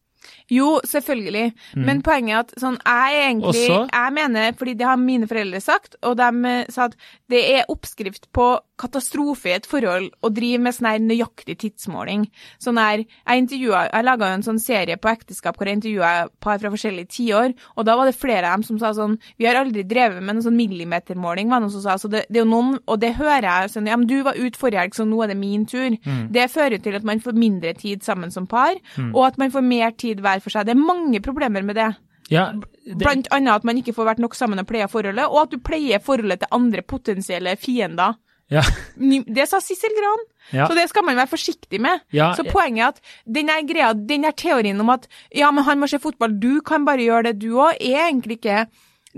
Jo, 0.49 0.79
selvfølgelig. 0.85 1.53
Men 1.75 2.01
poenget 2.01 2.33
er 2.35 2.39
at 2.39 2.53
sånn, 2.59 2.77
jeg 2.85 3.21
egentlig 3.35 3.69
Også- 3.69 3.89
Jeg 3.93 4.13
mener, 4.13 4.51
fordi 4.53 4.73
det 4.77 4.85
har 4.87 4.97
mine 4.97 5.27
foreldre 5.27 5.61
sagt, 5.61 5.95
og 6.03 6.17
de 6.17 6.29
eh, 6.49 6.65
sa 6.69 6.85
at 6.85 6.95
det 7.29 7.43
er 7.59 7.65
oppskrift 7.69 8.27
på 8.33 8.59
katastrofe 8.79 9.49
i 9.49 9.55
et 9.57 9.65
forhold 9.67 10.09
å 10.23 10.29
drive 10.33 10.59
med 10.63 10.73
sånn 10.73 10.87
her 10.89 10.99
nøyaktig 10.99 11.57
tidsmåling. 11.59 12.29
Sånn 12.59 12.77
her 12.79 12.97
Jeg 13.27 13.43
intervjua 13.43 13.89
Jeg 13.91 14.05
laga 14.05 14.25
en 14.33 14.41
sånn 14.41 14.59
serie 14.59 14.95
på 14.97 15.09
ekteskap 15.11 15.57
hvor 15.57 15.67
jeg 15.67 15.77
intervjua 15.81 16.29
par 16.39 16.57
fra 16.59 16.69
forskjellige 16.71 17.07
tiår, 17.09 17.53
og 17.77 17.85
da 17.85 17.95
var 17.97 18.05
det 18.05 18.15
flere 18.15 18.45
av 18.47 18.57
dem 18.57 18.63
som 18.63 18.79
sa 18.79 18.91
sånn 18.93 19.17
Vi 19.37 19.45
har 19.45 19.55
aldri 19.55 19.83
drevet 19.83 20.21
med 20.23 20.35
noen 20.35 20.43
sånn 20.43 20.55
millimetermåling, 20.59 21.49
var 21.49 21.59
det 21.59 21.67
noen 21.67 21.71
som 21.71 21.81
sa. 21.81 21.95
Så 21.97 22.09
det, 22.09 22.25
det 22.29 22.39
er 22.41 22.45
jo 22.45 22.51
noen 22.51 22.79
Og 22.87 22.99
det 22.99 23.13
hører 23.15 23.41
jeg 23.41 23.69
sånn 23.75 23.87
Ja, 23.87 23.95
men 23.97 24.07
du 24.07 24.23
var 24.23 24.33
ute 24.39 24.57
forrige 24.57 24.79
helg, 24.79 24.93
så 24.95 25.05
nå 25.07 25.23
er 25.23 25.27
det 25.27 25.37
min 25.37 25.65
tur. 25.65 25.97
Det 26.31 26.49
fører 26.51 26.81
til 26.81 26.95
at 26.95 27.03
man 27.03 27.19
får 27.19 27.33
mindre 27.35 27.73
tid 27.73 28.01
sammen 28.03 28.31
som 28.31 28.47
par, 28.47 28.75
og 29.13 29.25
at 29.27 29.37
man 29.37 29.51
får 29.51 29.63
mer 29.63 29.91
tid 29.91 30.19
hver 30.21 30.38
for 30.43 30.53
seg. 30.53 30.65
Det 30.67 30.75
er 30.75 30.81
mange 30.81 31.21
problemer 31.25 31.65
med 31.65 31.75
det. 31.79 31.89
Ja, 32.29 32.51
det, 32.53 32.97
Blant 32.99 33.27
annet 33.33 33.55
at 33.55 33.63
man 33.65 33.77
ikke 33.79 33.93
får 33.97 34.05
vært 34.11 34.19
nok 34.21 34.35
sammen 34.37 34.61
og 34.61 34.67
pleier 34.69 34.89
forholdet, 34.91 35.25
og 35.25 35.47
at 35.47 35.53
du 35.53 35.57
pleier 35.65 36.01
forholdet 36.03 36.43
til 36.43 36.51
andre 36.53 36.83
potensielle 36.85 37.55
fiender. 37.57 38.17
ja, 38.49 38.61
Det 38.97 39.47
sa 39.49 39.59
Sissel 39.61 39.93
Gran, 39.97 40.21
Ja. 40.51 40.67
så 40.67 40.73
det 40.73 40.89
skal 40.89 41.03
man 41.05 41.15
være 41.15 41.29
forsiktig 41.29 41.79
med. 41.81 42.01
Ja, 42.11 42.33
så 42.35 42.43
poenget 42.43 42.81
er 42.81 42.87
at 42.87 43.01
den 43.25 43.49
greia, 43.67 43.93
den 43.93 44.25
teorien 44.33 44.79
om 44.81 44.89
at 44.89 45.07
ja, 45.35 45.51
men 45.51 45.63
han 45.63 45.79
må 45.79 45.87
se 45.89 45.99
fotball, 45.99 46.39
du 46.39 46.61
kan 46.61 46.85
bare 46.85 47.05
gjøre 47.05 47.23
det 47.29 47.39
du 47.39 47.51
òg, 47.57 47.75
er 47.79 48.09
egentlig 48.09 48.39
ikke 48.39 48.67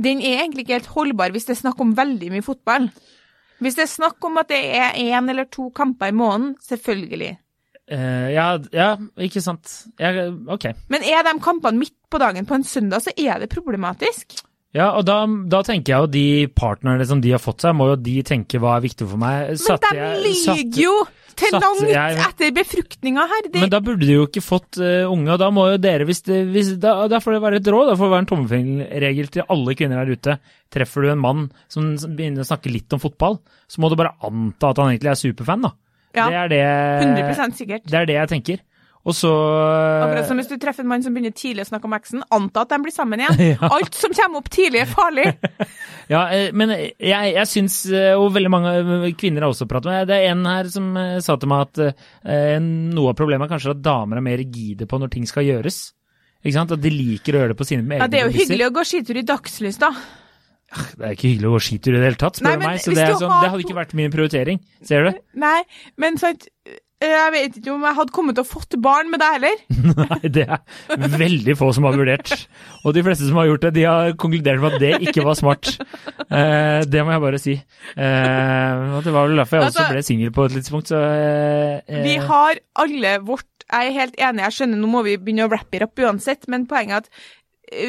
Den 0.01 0.21
er 0.21 0.39
egentlig 0.45 0.63
ikke 0.63 0.79
helt 0.79 0.85
holdbar 0.87 1.31
hvis 1.31 1.45
det 1.45 1.57
er 1.57 1.67
snakk 1.67 1.79
om 1.81 1.93
veldig 1.93 2.29
mye 2.31 2.41
fotball. 2.41 2.89
Hvis 3.59 3.75
det 3.75 3.83
er 3.83 3.91
snakk 3.91 4.23
om 4.23 4.37
at 4.37 4.47
det 4.47 4.61
er 4.73 4.93
én 4.95 5.29
eller 5.29 5.45
to 5.51 5.69
kamper 5.69 6.07
i 6.07 6.11
måneden, 6.15 6.55
selvfølgelig. 6.63 7.37
Eh, 7.91 8.29
ja, 8.33 8.45
ja, 8.73 8.89
ikke 9.21 9.43
sant. 9.43 9.71
Ja, 10.01 10.29
ok. 10.55 10.71
Men 10.91 11.03
er 11.07 11.25
de 11.27 11.35
kampene 11.43 11.83
midt 11.83 11.95
på 12.11 12.19
dagen 12.21 12.47
på 12.49 12.57
en 12.57 12.65
søndag, 12.67 13.03
så 13.05 13.13
er 13.15 13.43
det 13.43 13.51
problematisk. 13.53 14.41
Ja, 14.71 14.93
og 14.95 15.03
da, 15.03 15.25
da 15.51 15.59
tenker 15.67 15.91
jeg 15.91 16.03
jo 16.05 16.11
de 16.11 16.27
partnerne 16.55 17.03
som 17.07 17.19
de 17.19 17.33
har 17.35 17.41
fått 17.43 17.65
seg, 17.65 17.75
må 17.75 17.89
jo 17.91 17.97
de 17.99 18.21
tenke 18.23 18.59
hva 18.61 18.77
er 18.77 18.85
viktig 18.85 19.07
for 19.11 19.19
meg. 19.19 19.49
Men 19.59 19.81
de 19.83 20.05
lyver 20.23 20.79
jo 20.79 20.93
til 21.41 21.57
langt 21.57 21.81
jeg- 21.89 22.19
etter 22.23 22.53
befruktninga 22.55 23.25
her. 23.27 23.49
Det, 23.49 23.59
Men 23.65 23.69
da 23.73 23.81
burde 23.83 24.07
de 24.07 24.15
jo 24.15 24.27
ikke 24.29 24.43
fått 24.43 24.79
uh, 24.79 25.11
unge, 25.11 25.27
og 25.33 25.39
da 25.43 25.49
må 25.51 25.65
jo 25.73 25.77
dere, 25.83 26.07
hvis 26.07 26.23
det, 26.23 26.39
hvis, 26.53 26.71
da, 26.79 26.93
da 27.11 27.19
får 27.19 27.35
det 27.35 27.41
være 27.43 27.59
et 27.59 27.67
råd, 27.67 27.91
da 27.91 27.97
får 27.99 28.07
det 28.07 28.13
være 28.15 28.23
en 28.23 28.31
tommelfingerregel 28.31 29.31
til 29.35 29.43
alle 29.51 29.75
kvinner 29.75 30.05
der 30.05 30.15
ute. 30.15 30.37
Treffer 30.71 31.03
du 31.03 31.11
en 31.11 31.23
mann 31.23 31.45
som, 31.67 31.91
som 31.99 32.15
begynner 32.15 32.45
å 32.45 32.47
snakke 32.47 32.71
litt 32.71 32.95
om 32.95 33.03
fotball, 33.03 33.41
så 33.67 33.83
må 33.83 33.91
du 33.91 33.97
bare 33.99 34.15
anta 34.23 34.71
at 34.71 34.79
han 34.79 34.93
egentlig 34.93 35.11
er 35.11 35.19
superfan, 35.19 35.67
da. 35.67 35.73
Ja, 36.17 36.27
det, 36.49 36.59
er 36.59 37.07
det, 37.15 37.31
100% 37.31 37.57
sikkert. 37.57 37.87
det 37.87 37.97
er 38.01 38.09
det 38.09 38.19
jeg 38.19 38.31
tenker. 38.35 38.67
Og 39.01 39.15
så 39.17 39.29
Akkurat 39.31 40.27
som 40.29 40.37
hvis 40.37 40.49
du 40.51 40.59
treffer 40.61 40.85
en 40.85 40.89
mann 40.91 41.01
som 41.01 41.15
begynner 41.15 41.33
tidlig 41.33 41.63
å 41.65 41.69
snakke 41.71 41.87
om 41.89 41.95
eksen, 41.97 42.21
anta 42.37 42.61
at 42.61 42.73
de 42.73 42.77
blir 42.83 42.93
sammen 42.93 43.23
igjen. 43.23 43.55
Alt 43.73 43.97
som 43.97 44.13
kommer 44.13 44.43
opp 44.43 44.51
tidlig, 44.53 44.83
er 44.83 44.91
farlig. 44.91 45.31
Ja, 46.11 46.25
eh, 46.35 46.49
men 46.51 46.73
jeg, 46.73 46.97
jeg 47.07 47.47
syns, 47.47 47.75
eh, 47.87 48.11
og 48.19 48.33
veldig 48.35 48.49
mange 48.51 48.71
eh, 48.81 49.05
kvinner 49.15 49.45
har 49.45 49.53
også 49.53 49.63
pratet 49.69 49.87
med 49.87 50.09
Det 50.09 50.17
er 50.17 50.33
en 50.33 50.41
her 50.49 50.67
som 50.67 50.89
eh, 50.99 51.13
sa 51.23 51.37
til 51.39 51.47
meg 51.47 51.69
at 51.69 51.79
eh, 51.85 52.57
noe 52.59 53.13
av 53.13 53.15
problemet 53.15 53.47
er 53.47 53.53
kanskje 53.53 53.77
at 53.77 53.83
damer 53.85 54.19
er 54.19 54.25
mer 54.25 54.41
rigide 54.41 54.89
på 54.91 54.99
når 54.99 55.13
ting 55.13 55.29
skal 55.29 55.47
gjøres. 55.47 55.79
Ikke 56.41 56.57
sant? 56.57 56.73
At 56.75 56.83
de 56.83 56.91
liker 56.91 57.37
å 57.37 57.43
gjøre 57.43 57.53
det 57.53 57.59
på 57.61 57.69
sine 57.69 57.85
egne 57.85 58.01
Ja, 58.01 58.09
det 58.11 58.19
er 58.19 58.27
jo 58.27 58.35
hyggelig 58.35 58.67
å 58.67 58.73
gå 58.75 58.83
skitur 58.91 59.21
i 59.21 59.23
dagslys, 59.31 59.79
da. 59.79 59.93
Det 60.71 61.03
er 61.03 61.15
ikke 61.17 61.27
hyggelig 61.33 61.49
å 61.49 61.55
gå 61.57 61.63
skitur 61.65 61.95
i 61.95 61.99
det 61.99 62.05
hele 62.07 62.19
tatt, 62.21 62.37
spør 62.39 62.59
du 62.61 62.63
meg. 62.67 62.79
Så 62.79 62.93
det, 62.95 63.09
sånn, 63.19 63.33
det 63.43 63.49
hadde 63.51 63.65
ikke 63.65 63.75
vært 63.81 63.97
min 63.99 64.13
prioritering. 64.13 64.61
Ser 64.87 65.09
du? 65.09 65.19
Nei, 65.41 65.59
men 65.99 66.15
sant 66.21 66.47
Jeg 67.01 67.31
vet 67.33 67.55
ikke 67.57 67.71
om 67.73 67.81
jeg 67.87 67.97
hadde 67.97 68.13
kommet 68.13 68.35
til 68.37 68.45
å 68.45 68.47
fått 68.47 68.75
barn 68.77 69.09
med 69.09 69.19
deg 69.23 69.33
heller. 69.39 69.61
Nei, 70.03 70.29
det 70.37 70.43
er 70.45 71.15
veldig 71.17 71.55
få 71.57 71.71
som 71.73 71.87
har 71.89 71.95
vurdert. 71.97 72.29
Og 72.85 72.93
de 72.93 73.01
fleste 73.07 73.25
som 73.25 73.39
har 73.41 73.47
gjort 73.49 73.65
det, 73.65 73.71
de 73.79 73.85
har 73.89 74.13
konkludert 74.21 74.61
med 74.61 74.75
at 74.77 74.83
det 74.83 74.91
ikke 75.09 75.25
var 75.25 75.39
smart. 75.39 75.71
Eh, 76.29 76.85
det 76.85 77.01
må 77.03 77.15
jeg 77.15 77.23
bare 77.25 77.39
si. 77.41 77.55
Eh, 77.97 78.83
og 78.95 79.01
det 79.07 79.15
var 79.17 79.27
vel 79.31 79.41
derfor 79.41 79.57
jeg 79.59 79.71
også 79.71 79.81
Altså- 79.81 79.95
ble 79.97 80.03
singel 80.05 80.31
på 80.35 80.45
et 80.45 80.55
tidspunkt, 80.59 80.93
så 80.93 81.01
eh, 81.01 81.81
eh, 81.89 82.03
Vi 82.05 82.15
har 82.21 82.61
alle 82.85 83.17
vårt 83.25 83.47
Jeg 83.71 83.87
er 83.87 83.97
helt 83.97 84.15
enig, 84.19 84.43
jeg 84.45 84.55
skjønner 84.59 84.79
nå 84.81 84.87
må 84.91 85.01
vi 85.05 85.17
begynne 85.17 85.45
å 85.47 85.51
wrappe 85.51 85.77
it 85.79 85.83
up 85.85 85.95
uansett, 86.03 86.45
men 86.51 86.65
poenget 86.67 86.91
er 86.91 87.05
at 87.05 87.07
eh, 87.09 87.40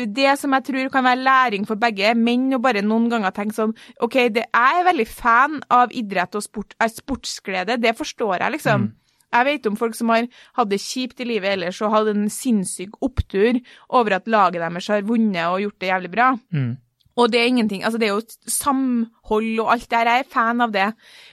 det 0.07 0.33
som 0.39 0.55
jeg 0.55 0.67
tror 0.69 0.91
kan 0.95 1.05
være 1.05 1.25
læring 1.27 1.67
for 1.67 1.81
begge, 1.81 2.15
menn 2.15 2.53
og 2.55 2.63
bare 2.63 2.85
noen 2.87 3.09
ganger 3.11 3.35
tenke 3.35 3.57
sånn 3.57 3.75
OK, 4.05 4.19
det, 4.35 4.47
jeg 4.47 4.81
er 4.81 4.89
veldig 4.89 5.07
fan 5.11 5.61
av 5.75 5.95
idrett 5.97 6.39
og 6.39 6.45
sport, 6.45 6.77
er 6.79 6.93
sportsglede, 6.93 7.81
det 7.83 7.97
forstår 7.99 8.37
jeg, 8.39 8.57
liksom. 8.59 8.93
Jeg 9.33 9.49
vet 9.49 9.67
om 9.67 9.77
folk 9.81 9.97
som 9.97 10.11
har 10.13 10.27
hatt 10.59 10.69
det 10.69 10.79
kjipt 10.83 11.23
i 11.25 11.27
livet 11.27 11.55
ellers 11.55 11.81
og 11.81 11.95
hatt 11.95 12.11
en 12.13 12.27
sinnssyk 12.31 12.99
opptur 13.01 13.59
over 13.89 14.19
at 14.19 14.29
laget 14.29 14.61
deres 14.61 14.91
har 14.93 15.07
vunnet 15.09 15.47
og 15.49 15.63
gjort 15.65 15.79
det 15.81 15.89
jævlig 15.89 16.11
bra. 16.13 16.27
Mm. 16.53 16.73
Og 17.17 17.33
det 17.33 17.41
er 17.41 17.49
ingenting, 17.49 17.85
altså 17.85 18.01
det 18.01 18.09
er 18.09 18.15
jo 18.15 18.49
samhold 18.49 19.61
og 19.61 19.73
alt 19.75 19.89
det 19.89 19.99
her, 19.99 20.11
jeg 20.11 20.25
er 20.25 20.33
fan 20.33 20.65
av 20.65 20.73
det. 20.73 20.91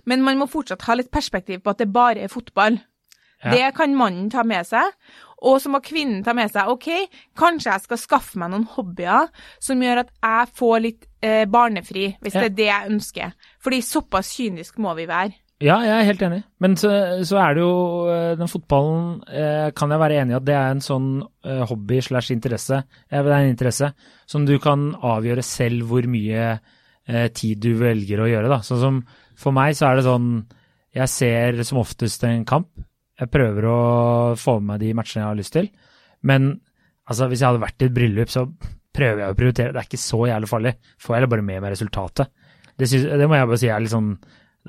Men 0.08 0.24
man 0.24 0.40
må 0.40 0.48
fortsatt 0.52 0.84
ha 0.88 0.96
litt 0.96 1.12
perspektiv 1.12 1.62
på 1.64 1.72
at 1.72 1.84
det 1.84 1.92
bare 1.92 2.24
er 2.24 2.32
fotball. 2.32 2.80
Ja. 3.44 3.52
Det 3.54 3.76
kan 3.78 3.96
mannen 3.96 4.28
ta 4.32 4.44
med 4.44 4.68
seg. 4.68 4.92
Og 5.42 5.60
så 5.64 5.70
må 5.72 5.80
kvinnen 5.84 6.24
ta 6.26 6.34
med 6.36 6.52
seg 6.52 6.68
OK, 6.68 6.88
kanskje 7.40 7.72
jeg 7.72 7.86
skal 7.86 7.98
skaffe 8.02 8.40
meg 8.42 8.52
noen 8.52 8.66
hobbyer 8.76 9.30
som 9.64 9.80
gjør 9.84 10.02
at 10.04 10.10
jeg 10.20 10.50
får 10.60 10.80
litt 10.84 11.06
eh, 11.24 11.46
barnefri, 11.48 12.10
hvis 12.20 12.36
Ja. 12.36 12.42
det 12.42 12.50
er 12.52 12.58
det 12.58 12.68
jeg 12.72 12.90
ønsker. 12.92 13.32
Fordi 13.64 13.80
såpass 13.82 14.34
kynisk 14.36 14.78
må 14.84 14.96
vi 14.98 15.06
være. 15.08 15.32
Ja, 15.60 15.78
jeg 15.84 15.92
er 15.92 16.06
helt 16.08 16.22
enig. 16.24 16.44
Men 16.64 16.76
så, 16.80 16.90
så 17.28 17.36
er 17.44 17.56
det 17.58 17.64
jo 17.66 17.72
eh, 18.08 18.36
Den 18.40 18.48
fotballen 18.48 19.24
eh, 19.28 19.72
kan 19.76 19.92
jeg 19.92 20.00
være 20.00 20.20
enig 20.22 20.32
i 20.32 20.38
at 20.38 20.46
det 20.48 20.56
er 20.56 20.70
en 20.72 20.84
sånn 20.84 21.10
eh, 21.44 21.64
hobby 21.68 22.00
slash 22.04 22.32
interesse. 22.32 22.80
Det 23.12 23.20
er 23.20 23.32
en 23.42 23.50
interesse 23.52 23.90
som 24.28 24.46
du 24.48 24.56
kan 24.64 24.94
avgjøre 24.96 25.44
selv 25.44 25.88
hvor 25.92 26.08
mye 26.08 26.46
eh, 27.08 27.28
tid 27.36 27.60
du 27.64 27.74
velger 27.80 28.24
å 28.24 28.30
gjøre. 28.32 28.48
da. 28.52 28.62
Sånn 28.64 28.80
som 28.84 29.02
For 29.40 29.52
meg 29.56 29.76
så 29.76 29.88
er 29.90 30.00
det 30.00 30.08
sånn 30.08 30.30
Jeg 30.96 31.08
ser 31.12 31.60
som 31.68 31.80
oftest 31.84 32.24
en 32.28 32.46
kamp. 32.48 32.72
Jeg 33.20 33.32
prøver 33.34 33.66
å 33.68 33.78
få 34.40 34.58
med 34.60 34.68
meg 34.74 34.84
de 34.86 34.94
matchene 34.98 35.24
jeg 35.24 35.30
har 35.30 35.40
lyst 35.40 35.56
til. 35.56 35.70
Men 36.24 36.50
altså, 37.10 37.28
hvis 37.32 37.42
jeg 37.44 37.50
hadde 37.52 37.64
vært 37.66 37.82
i 37.84 37.90
et 37.90 37.96
bryllup, 37.96 38.32
så 38.32 38.46
prøver 38.96 39.24
jeg 39.26 39.34
å 39.34 39.38
prioritere. 39.40 39.74
Det 39.76 39.82
er 39.82 39.88
ikke 39.90 40.02
så 40.02 40.22
jævlig 40.30 40.50
farlig. 40.52 40.76
Får 41.04 41.18
jeg 41.20 41.32
bare 41.36 41.46
med 41.46 41.64
meg 41.64 41.74
resultatet. 41.76 42.32
Det, 42.80 42.88
synes, 42.88 43.10
det 43.20 43.28
må 43.28 43.36
jeg 43.36 43.50
bare 43.52 43.60
si 43.60 43.68
er 43.72 43.84
litt 43.84 43.92
sånn 43.96 44.14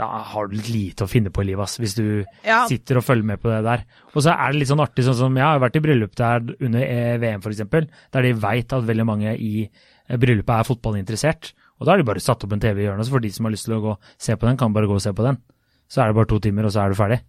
da 0.01 0.07
har 0.31 0.47
du 0.49 0.55
litt 0.55 0.69
lite 0.71 1.05
å 1.05 1.11
finne 1.11 1.33
på 1.35 1.43
i 1.43 1.49
livet, 1.49 1.65
ass, 1.67 1.75
hvis 1.83 1.97
du 1.99 2.25
Ja. 2.47 2.61
sitter 2.71 3.01
og 3.01 3.05
følger 3.05 3.27
med 3.27 3.41
på 3.43 3.51
det 3.51 3.59
der. 3.67 3.83
Og 4.15 4.23
så 4.23 4.31
er 4.33 4.53
det 4.53 4.61
litt 4.61 4.69
sånn 4.71 4.81
artig, 4.81 5.03
sånn 5.05 5.19
som 5.19 5.35
jeg 5.37 5.45
har 5.45 5.59
vært 5.61 5.77
i 5.77 5.83
bryllup 5.83 6.15
der 6.17 6.41
under 6.63 6.81
eh, 6.81 7.19
VM 7.19 7.43
f.eks., 7.43 7.91
der 8.15 8.23
de 8.23 8.33
veit 8.33 8.73
at 8.73 8.87
veldig 8.87 9.05
mange 9.05 9.35
i 9.37 9.67
eh, 9.67 10.17
bryllupet 10.17 10.55
er 10.61 10.69
fotballinteressert. 10.71 11.51
Og 11.81 11.85
da 11.87 11.93
har 11.93 11.99
de 12.01 12.07
bare 12.07 12.23
satt 12.23 12.47
opp 12.47 12.53
en 12.55 12.63
TV 12.63 12.81
i 12.81 12.87
hjørnet, 12.87 13.05
så 13.11 13.17
for 13.17 13.21
de 13.27 13.33
som 13.35 13.45
har 13.45 13.53
lyst 13.53 13.67
til 13.67 13.77
å 13.77 13.83
gå 13.83 13.91
og 13.97 14.15
se 14.17 14.37
på 14.39 14.47
den, 14.49 14.57
kan 14.63 14.73
bare 14.73 14.87
gå 14.89 14.95
og 14.95 15.03
se 15.05 15.13
på 15.13 15.27
den. 15.27 15.41
Så 15.91 16.01
er 16.01 16.07
det 16.13 16.17
bare 16.21 16.31
to 16.33 16.39
timer, 16.39 16.65
og 16.71 16.73
så 16.73 16.85
er 16.87 16.95
du 16.95 16.97
ferdig. 17.03 17.21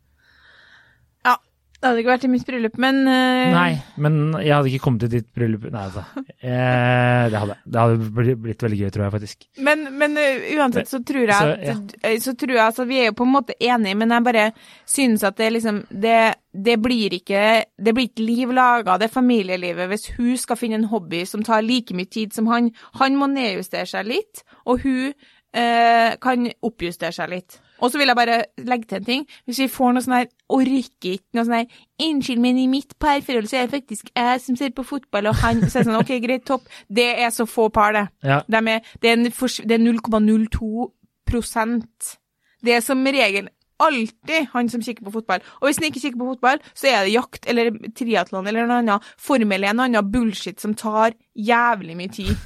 Ja. 1.82 1.88
Det 1.89 1.89
hadde 1.89 2.02
ikke 2.04 2.12
vært 2.12 2.26
i 2.28 2.30
mitt 2.30 2.44
bryllup, 2.46 2.76
men 2.82 3.00
uh... 3.10 3.54
Nei, 3.56 3.72
men 4.02 4.17
jeg 4.38 4.54
hadde 4.54 4.70
ikke 4.70 4.84
kommet 4.84 5.02
til 5.02 5.10
ditt 5.15 5.30
bryllup 5.34 5.63
Nei 5.74 5.86
altså. 5.88 6.04
Eh, 6.41 7.24
det 7.32 7.39
hadde. 7.41 7.56
Det 7.65 7.82
hadde 7.82 8.36
blitt 8.44 8.65
veldig 8.65 8.78
gøy, 8.84 8.91
tror 8.94 9.04
jeg 9.08 9.13
faktisk. 9.15 9.48
Men, 9.65 9.88
men 9.98 10.13
uh, 10.17 10.46
uansett 10.60 10.91
så 10.91 11.00
tror 11.06 11.26
jeg 11.34 11.39
Så, 11.39 11.74
at 11.74 11.96
uh, 12.06 12.15
så 12.22 12.36
tror 12.38 12.54
jeg 12.56 12.63
altså, 12.67 12.86
Vi 12.89 13.00
er 13.02 13.10
jo 13.10 13.17
på 13.17 13.26
en 13.26 13.34
måte 13.34 13.58
enige, 13.58 13.98
men 13.98 14.13
jeg 14.13 14.28
bare 14.28 14.46
synes 14.89 15.26
at 15.26 15.38
det 15.41 15.50
liksom 15.56 15.82
Det, 15.89 16.20
det 16.54 16.78
blir 16.82 17.17
ikke 17.17 17.44
Det 17.78 17.96
blir 17.98 18.10
ikke 18.12 18.30
liv 18.30 18.54
laga, 18.54 19.00
det 19.02 19.10
familielivet, 19.13 19.89
hvis 19.89 20.12
hun 20.20 20.38
skal 20.38 20.62
finne 20.62 20.82
en 20.84 20.89
hobby 20.94 21.26
som 21.26 21.46
tar 21.46 21.65
like 21.65 21.98
mye 21.98 22.10
tid 22.10 22.34
som 22.38 22.50
han. 22.54 22.70
Han 23.02 23.17
må 23.17 23.30
nedjustere 23.32 23.89
seg 23.89 24.10
litt, 24.10 24.46
og 24.70 24.86
hun 24.86 25.13
uh, 25.58 26.17
kan 26.22 26.50
oppjustere 26.62 27.15
seg 27.15 27.34
litt. 27.34 27.62
Og 27.82 27.91
så 27.91 28.00
vil 28.00 28.12
jeg 28.12 28.17
bare 28.17 28.38
legge 28.58 28.88
til 28.89 29.02
en 29.02 29.08
ting. 29.08 29.26
Hvis 29.46 29.60
vi 29.63 29.67
får 29.72 29.96
noe 29.96 30.06
sånn 30.06 30.17
her 30.20 30.28
Orker 30.52 30.78
ikke 31.15 31.38
noe 31.38 31.46
sånn 31.48 31.58
her 31.60 32.08
Unnskyld, 32.08 32.41
men 32.44 32.60
i 32.62 32.67
mitt 32.70 32.96
parforhold 33.02 33.50
så 33.50 33.60
er 33.60 33.67
det 33.67 33.76
faktisk 33.76 34.12
jeg 34.15 34.41
som 34.41 34.58
ser 34.58 34.74
på 34.78 34.86
fotball, 34.88 35.30
og 35.32 35.39
han 35.41 35.63
Så 35.67 35.80
er 35.80 35.86
det 35.86 35.91
sånn, 35.91 36.00
OK, 36.00 36.13
greit, 36.24 36.46
topp. 36.48 36.67
Det 36.89 37.08
er 37.22 37.30
så 37.34 37.46
få 37.50 37.70
par, 37.74 37.94
det. 37.98 38.08
Ja, 38.24 38.41
De 38.48 38.62
er, 38.76 38.86
det 39.02 39.13
er, 39.13 39.26
det 39.26 39.78
er 39.78 39.84
0,02 39.86 40.88
prosent. 41.30 42.15
Det 42.62 42.76
er 42.76 42.86
som 42.86 43.02
regel 43.06 43.50
alltid 43.88 44.50
han 44.54 44.70
som 44.72 44.84
kikker 44.86 45.06
på 45.08 45.13
fotball. 45.17 45.44
Og 45.62 45.67
hvis 45.67 45.80
han 45.82 45.88
ikke 45.89 46.04
kikker 46.04 46.22
på 46.22 46.30
fotball, 46.34 46.62
så 46.78 46.86
er 46.91 47.06
det 47.06 47.15
jakt 47.15 47.48
eller 47.52 47.72
triatlon 47.98 48.48
eller 48.48 48.67
noe 48.70 48.82
annet. 48.84 49.10
Formel 49.22 49.67
1 49.67 49.80
og 49.80 49.86
annen 49.88 50.12
bullshit 50.13 50.62
som 50.63 50.76
tar 50.78 51.15
jævlig 51.38 51.98
mye 52.00 52.12
tid. 52.13 52.36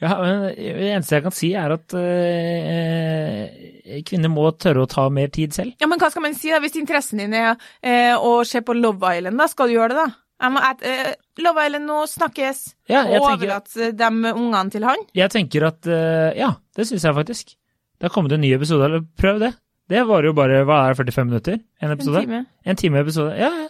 Ja, 0.00 0.16
men 0.18 0.40
Det 0.56 0.88
eneste 0.90 1.14
jeg 1.14 1.22
kan 1.22 1.34
si, 1.36 1.48
er 1.54 1.70
at 1.76 1.92
øh, 1.94 4.00
kvinner 4.08 4.32
må 4.32 4.48
tørre 4.58 4.84
å 4.84 4.88
ta 4.90 5.06
mer 5.12 5.30
tid 5.32 5.54
selv. 5.56 5.76
Ja, 5.80 5.88
men 5.90 6.00
hva 6.00 6.10
skal 6.12 6.24
man 6.24 6.36
si 6.38 6.52
da? 6.52 6.60
Hvis 6.62 6.78
interessen 6.80 7.20
din 7.22 7.36
er 7.36 7.52
øh, 7.54 8.16
å 8.16 8.32
se 8.48 8.62
på 8.66 8.76
Love 8.76 9.14
Island, 9.18 9.40
da 9.40 9.48
skal 9.50 9.70
du 9.70 9.76
gjøre 9.76 9.94
det, 9.94 10.02
da? 10.02 10.08
Jeg 10.40 10.54
må, 10.54 10.62
et, 10.70 10.84
eh, 10.88 11.10
Love 11.44 11.66
Island 11.68 11.88
nå 11.90 11.98
snakkes, 12.08 12.62
Ja, 12.90 13.02
og 13.12 13.28
overlat 13.34 13.68
de 13.76 14.10
ungene 14.32 14.72
til 14.72 14.86
han. 14.88 15.02
Jeg 15.16 15.32
tenker 15.36 15.68
at 15.68 15.90
Ja, 16.38 16.54
det 16.76 16.88
syns 16.88 17.04
jeg 17.04 17.18
faktisk. 17.18 17.56
Det 18.00 18.08
har 18.08 18.14
kommet 18.14 18.32
en 18.32 18.40
ny 18.40 18.54
episode. 18.56 18.86
eller 18.88 19.04
Prøv 19.20 19.42
det. 19.42 19.52
Det 19.90 20.06
var 20.06 20.22
jo 20.28 20.32
bare 20.36 20.62
hva 20.68 20.80
er 20.86 20.94
det, 20.94 21.02
45 21.10 21.28
minutter? 21.28 21.60
En 21.82 21.90
En 21.90 21.98
time. 22.06 22.44
En 22.64 22.76
time 22.78 23.00
episode. 23.02 23.34
Ja, 23.38 23.50
ja. 23.64 23.68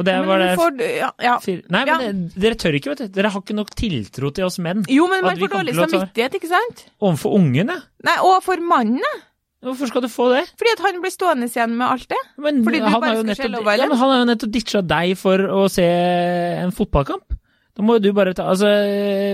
Og 0.00 0.06
det 0.06 0.14
var 0.24 0.38
det 0.40 0.52
får, 0.56 0.78
ja, 0.80 1.10
ja. 1.20 1.34
Nei, 1.68 1.80
Ja. 1.86 1.96
men 2.00 2.28
det, 2.32 2.40
dere 2.40 2.56
tør 2.56 2.76
ikke, 2.78 2.92
vet 2.94 3.02
du. 3.04 3.08
Dere 3.20 3.30
har 3.34 3.42
ikke 3.42 3.56
nok 3.58 3.72
tiltro 3.76 4.30
til 4.32 4.46
oss 4.46 4.56
menn. 4.58 4.84
Jo, 4.88 5.06
men 5.10 5.22
man 5.22 5.36
får 5.36 5.50
dårlig 5.52 5.74
samvittighet, 5.76 6.38
ikke 6.40 6.48
sant? 6.48 6.86
Overfor 7.04 7.34
ungene. 7.36 7.76
Nei, 8.06 8.14
og 8.24 8.38
for 8.42 8.56
mannen, 8.64 9.02
da. 9.04 9.18
Hvorfor 9.60 9.90
skal 9.90 10.00
du 10.00 10.08
få 10.08 10.30
det? 10.32 10.46
Fordi 10.56 10.72
at 10.72 10.80
han 10.86 11.02
blir 11.02 11.12
stående 11.12 11.50
igjen 11.50 11.74
med 11.76 11.84
alt 11.84 12.06
det. 12.08 12.20
Men 12.40 12.62
Fordi 12.64 12.78
du 12.80 12.86
bare 12.88 13.10
skal 13.12 13.26
nettopp, 13.28 13.52
Love 13.58 13.74
ja, 13.76 13.88
men 13.90 13.98
han 14.00 14.08
har 14.14 14.22
jo 14.22 14.28
nettopp 14.30 14.52
ditcha 14.54 14.80
deg 14.80 15.12
for 15.20 15.36
å 15.52 15.66
se 15.68 15.84
en 15.84 16.72
fotballkamp. 16.72 17.36
Da 17.80 17.86
må 17.88 17.96
jo 17.96 18.04
du 18.04 18.10
bare 18.16 18.34
ta 18.36 18.44
Altså, 18.52 18.68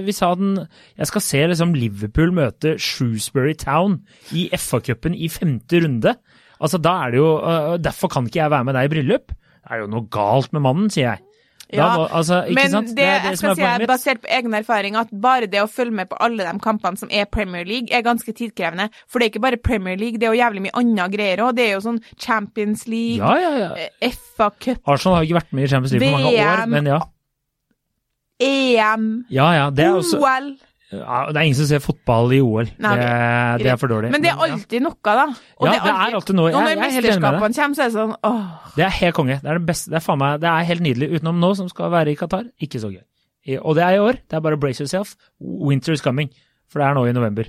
vi 0.07 0.15
sa 0.15 0.31
den 0.39 0.55
Jeg 0.95 1.11
skal 1.11 1.25
se 1.25 1.43
liksom 1.51 1.75
Liverpool 1.75 2.31
møte 2.37 2.77
Shrewsbury 2.79 3.57
Town 3.59 4.01
i 4.37 4.47
FA-cupen 4.55 5.17
i 5.19 5.29
femte 5.33 5.83
runde. 5.83 6.15
Altså, 6.63 6.79
da 6.79 6.95
er 7.05 7.17
det 7.17 7.21
jo 7.25 7.31
øh, 7.43 7.73
Derfor 7.83 8.13
kan 8.13 8.29
ikke 8.31 8.45
jeg 8.45 8.55
være 8.55 8.69
med 8.69 8.79
deg 8.79 8.87
i 8.87 8.93
bryllup. 8.95 9.35
Det 9.35 9.75
er 9.75 9.83
jo 9.83 9.89
noe 9.91 10.07
galt 10.15 10.55
med 10.55 10.63
mannen, 10.63 10.93
sier 10.95 11.09
jeg. 11.17 11.25
Da 11.67 11.77
Ja, 11.83 12.07
altså, 12.15 12.45
Men 12.55 12.71
sant? 12.71 12.93
det, 12.95 12.97
det 13.01 13.07
jeg 13.07 13.23
det 13.25 13.39
som 13.41 13.49
skal 13.51 13.57
si 13.59 13.63
er 13.67 13.87
basert 13.91 14.21
på 14.23 14.29
egen 14.37 14.55
erfaring 14.55 14.99
at 15.01 15.11
bare 15.11 15.49
det 15.51 15.59
å 15.65 15.67
følge 15.67 15.97
med 15.99 16.07
på 16.13 16.19
alle 16.23 16.47
de 16.47 16.61
kampene 16.63 17.01
som 17.01 17.11
er 17.11 17.27
Premier 17.27 17.67
League, 17.67 17.91
er 17.91 18.05
ganske 18.07 18.31
tidkrevende. 18.31 18.87
For 19.11 19.19
det 19.19 19.27
er 19.27 19.33
ikke 19.35 19.43
bare 19.43 19.59
Premier 19.59 19.99
League, 19.99 20.21
det 20.23 20.29
er 20.29 20.37
jo 20.37 20.39
jævlig 20.39 20.63
mye 20.69 20.77
andre 20.79 21.09
greier 21.11 21.43
òg. 21.43 21.57
Det 21.59 21.67
er 21.67 21.75
jo 21.75 21.83
sånn 21.89 21.99
Champions 22.15 22.87
League, 22.87 23.19
Ja, 23.19 23.35
ja, 23.43 23.51
ja. 23.65 23.89
eh, 23.99 24.15
FA 24.15 24.53
Cup, 24.55 24.79
Arsenal 24.87 25.19
har 25.19 25.27
ikke 25.27 25.41
vært 25.41 25.53
med 25.59 25.67
i 25.67 25.73
Champions 25.75 25.97
League 25.97 26.07
på 26.07 26.23
mange 26.23 26.47
år, 26.47 26.67
men 26.71 26.93
ja. 26.95 27.03
EM, 28.41 29.25
Ja, 29.33 29.51
ja. 29.57 29.71
Det 29.71 29.85
er, 29.87 29.95
også, 29.97 30.19
OL. 30.21 30.49
ja, 30.93 31.21
det 31.33 31.37
er 31.37 31.41
ingen 31.49 31.57
som 31.59 31.67
ser 31.71 31.81
fotball 31.81 32.33
i 32.37 32.41
OL. 32.45 32.69
Nei, 32.79 32.93
det, 33.01 33.65
det 33.65 33.71
er 33.73 33.81
for 33.81 33.89
dårlig. 33.89 34.11
Men 34.13 34.23
det 34.23 34.31
er 34.35 34.43
alltid 34.47 34.85
noe, 34.85 34.97
da. 35.05 35.27
Ja, 35.65 35.73
det 35.73 35.81
er 35.93 36.17
alltid 36.21 36.37
noe. 36.37 36.51
Og 36.51 36.53
Jeg- 36.53 36.63
når 36.63 36.69
jeg 36.69 36.77
er 36.77 36.97
helt 36.99 37.07
enig 37.11 37.21
med 37.23 37.33
deg. 37.33 37.41
mesterskapene 37.41 37.57
kommer, 37.57 37.75
så 37.75 37.83
er 37.83 37.89
det 37.89 37.97
sånn 37.97 38.15
åh. 38.23 38.75
Det 38.77 38.85
er 38.85 38.95
helt 39.01 39.15
konge. 39.17 39.41
Det 39.41 39.51
er 39.51 39.59
det 39.59 39.67
beste. 39.67 39.91
Det 39.91 40.03
er 40.09 40.17
meg, 40.17 40.41
det 40.41 40.49
er 40.53 40.65
helt 40.71 40.81
nydelig. 40.85 41.11
Utenom 41.21 41.41
nå, 41.41 41.55
som 41.57 41.69
skal 41.69 41.91
være 41.91 42.13
i 42.13 42.17
Qatar. 42.17 42.45
Ikke 42.61 42.79
så 42.81 42.93
gøy. 42.93 43.03
Og 43.63 43.75
det 43.75 43.85
er 43.85 43.95
i 43.97 43.99
år. 44.03 44.13
Det 44.29 44.35
er 44.37 44.41
bare 44.41 44.57
brace 44.59 44.81
yourself. 44.83 45.15
Winter 45.41 45.93
is 45.93 46.01
coming. 46.03 46.29
For 46.69 46.81
det 46.81 46.89
er 46.89 46.95
nå 46.95 47.07
i 47.09 47.13
november. 47.13 47.45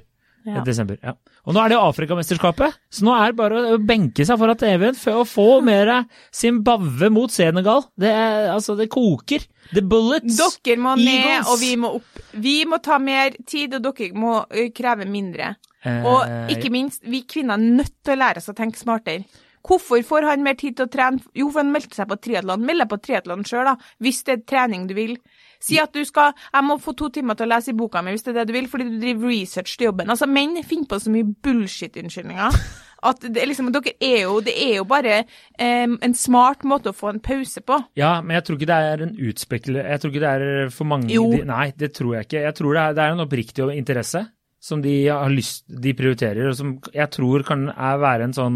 Ja. 0.47 0.61
Desember. 0.63 0.95
Ja. 1.03 1.11
Og 1.43 1.53
nå 1.55 1.59
er 1.65 1.73
det 1.73 1.77
Afrikamesterskapet, 1.83 2.77
så 2.95 3.03
nå 3.03 3.11
er 3.19 3.33
det 3.33 3.37
bare 3.39 3.61
å 3.73 3.79
benke 3.83 4.23
seg 4.27 4.39
foran 4.39 4.55
TV-en 4.61 4.95
for 4.95 5.21
å 5.21 5.25
få 5.27 5.47
mer 5.67 5.91
Zimbabwe 6.33 7.09
mot 7.11 7.31
Senegal. 7.33 7.83
Det, 7.99 8.11
er, 8.11 8.47
altså, 8.53 8.77
det 8.79 8.87
koker. 8.93 9.43
The 9.73 9.83
bullets. 9.83 10.37
Dere 10.63 10.79
må 10.79 10.95
ned, 10.99 11.09
Eagles. 11.17 11.49
og 11.51 11.59
vi 11.63 11.71
må 11.81 11.91
opp. 11.99 12.21
Vi 12.47 12.55
må 12.69 12.79
ta 12.83 12.99
mer 13.03 13.35
tid, 13.47 13.75
og 13.75 13.83
dere 13.89 14.13
må 14.15 14.37
kreve 14.77 15.07
mindre. 15.09 15.55
Eh, 15.83 16.05
Og 16.07 16.53
ikke 16.53 16.71
minst, 16.73 17.03
vi 17.03 17.23
kvinner 17.27 17.57
er 17.59 17.67
nødt 17.81 17.93
til 18.03 18.15
å 18.15 18.21
lære 18.23 18.41
oss 18.41 18.49
å 18.51 18.55
tenke 18.57 18.79
smartere. 18.79 19.27
Hvorfor 19.67 19.99
får 20.07 20.23
han 20.29 20.43
mer 20.45 20.55
tid 20.55 20.77
til 20.77 20.85
å 20.87 20.91
trene? 20.91 21.19
Jo, 21.35 21.49
for 21.51 21.59
han 21.59 21.73
meldte 21.73 21.97
seg 21.97 22.07
på 22.07 22.15
triatlon. 22.23 22.61
Meld 22.63 22.79
deg 22.85 22.87
på 22.93 23.01
triatlon 23.03 23.43
sjøl, 23.43 23.67
da, 23.67 23.73
hvis 23.99 24.21
det 24.23 24.37
er 24.37 24.45
trening 24.47 24.85
du 24.87 24.93
vil. 24.95 25.17
Si 25.59 25.77
at 25.81 25.93
du 25.93 26.03
skal 26.05 26.33
Jeg 26.53 26.63
må 26.63 26.77
få 26.81 26.93
to 26.97 27.09
timer 27.09 27.35
til 27.39 27.47
å 27.47 27.53
lese 27.55 27.71
i 27.71 27.77
boka 27.77 28.01
mi 28.05 28.11
hvis 28.13 28.23
det 28.27 28.33
er 28.35 28.39
det 28.41 28.47
du 28.51 28.53
vil, 28.57 28.67
fordi 28.69 28.89
du 28.91 28.99
driver 29.01 29.27
research 29.31 29.77
til 29.77 29.89
jobben. 29.89 30.09
Altså, 30.09 30.27
menn 30.29 30.57
finner 30.63 30.87
på 30.91 30.99
så 31.01 31.09
mye 31.13 31.27
bullshit-unnskyldninger. 31.45 32.59
At 33.07 33.21
det 33.21 33.43
liksom, 33.45 33.67
dere 33.75 33.93
er 34.01 34.23
jo, 34.23 34.39
det 34.41 34.55
er 34.57 34.71
jo 34.79 34.85
bare 34.89 35.19
em, 35.61 35.97
en 36.01 36.15
smart 36.17 36.63
måte 36.65 36.89
å 36.89 36.95
få 36.97 37.11
en 37.13 37.19
pause 37.23 37.61
på. 37.61 37.77
Ja, 37.99 38.15
men 38.25 38.33
jeg 38.39 38.47
tror 38.47 38.57
ikke 38.57 38.69
det 38.71 38.79
er 38.93 39.03
en 39.05 39.13
utspekule... 39.29 39.83
Jeg 39.85 40.01
tror 40.01 40.13
ikke 40.15 40.23
det 40.23 40.31
er 40.33 40.73
for 40.73 40.89
mange 40.89 41.13
Jo. 41.13 41.27
de- 41.35 41.43
Nei, 41.45 41.67
det 41.77 41.91
tror 41.93 42.15
jeg 42.17 42.25
ikke. 42.27 42.41
Jeg 42.47 42.57
tror 42.57 42.73
det 42.73 42.81
er, 42.83 42.97
det 42.97 43.03
er 43.05 43.13
en 43.15 43.25
oppriktig 43.27 43.69
interesse. 43.77 44.25
som 44.59 44.81
de 44.81 44.95
har 45.07 45.29
lyst 45.29 45.67
de 45.69 45.93
prioriterer, 45.93 46.47
og 46.49 46.55
som 46.57 46.71
jeg 46.91 47.09
tror 47.13 47.43
kan 47.45 47.67
er 47.69 47.99
være 48.01 48.23
en 48.25 48.33
sånn 48.33 48.55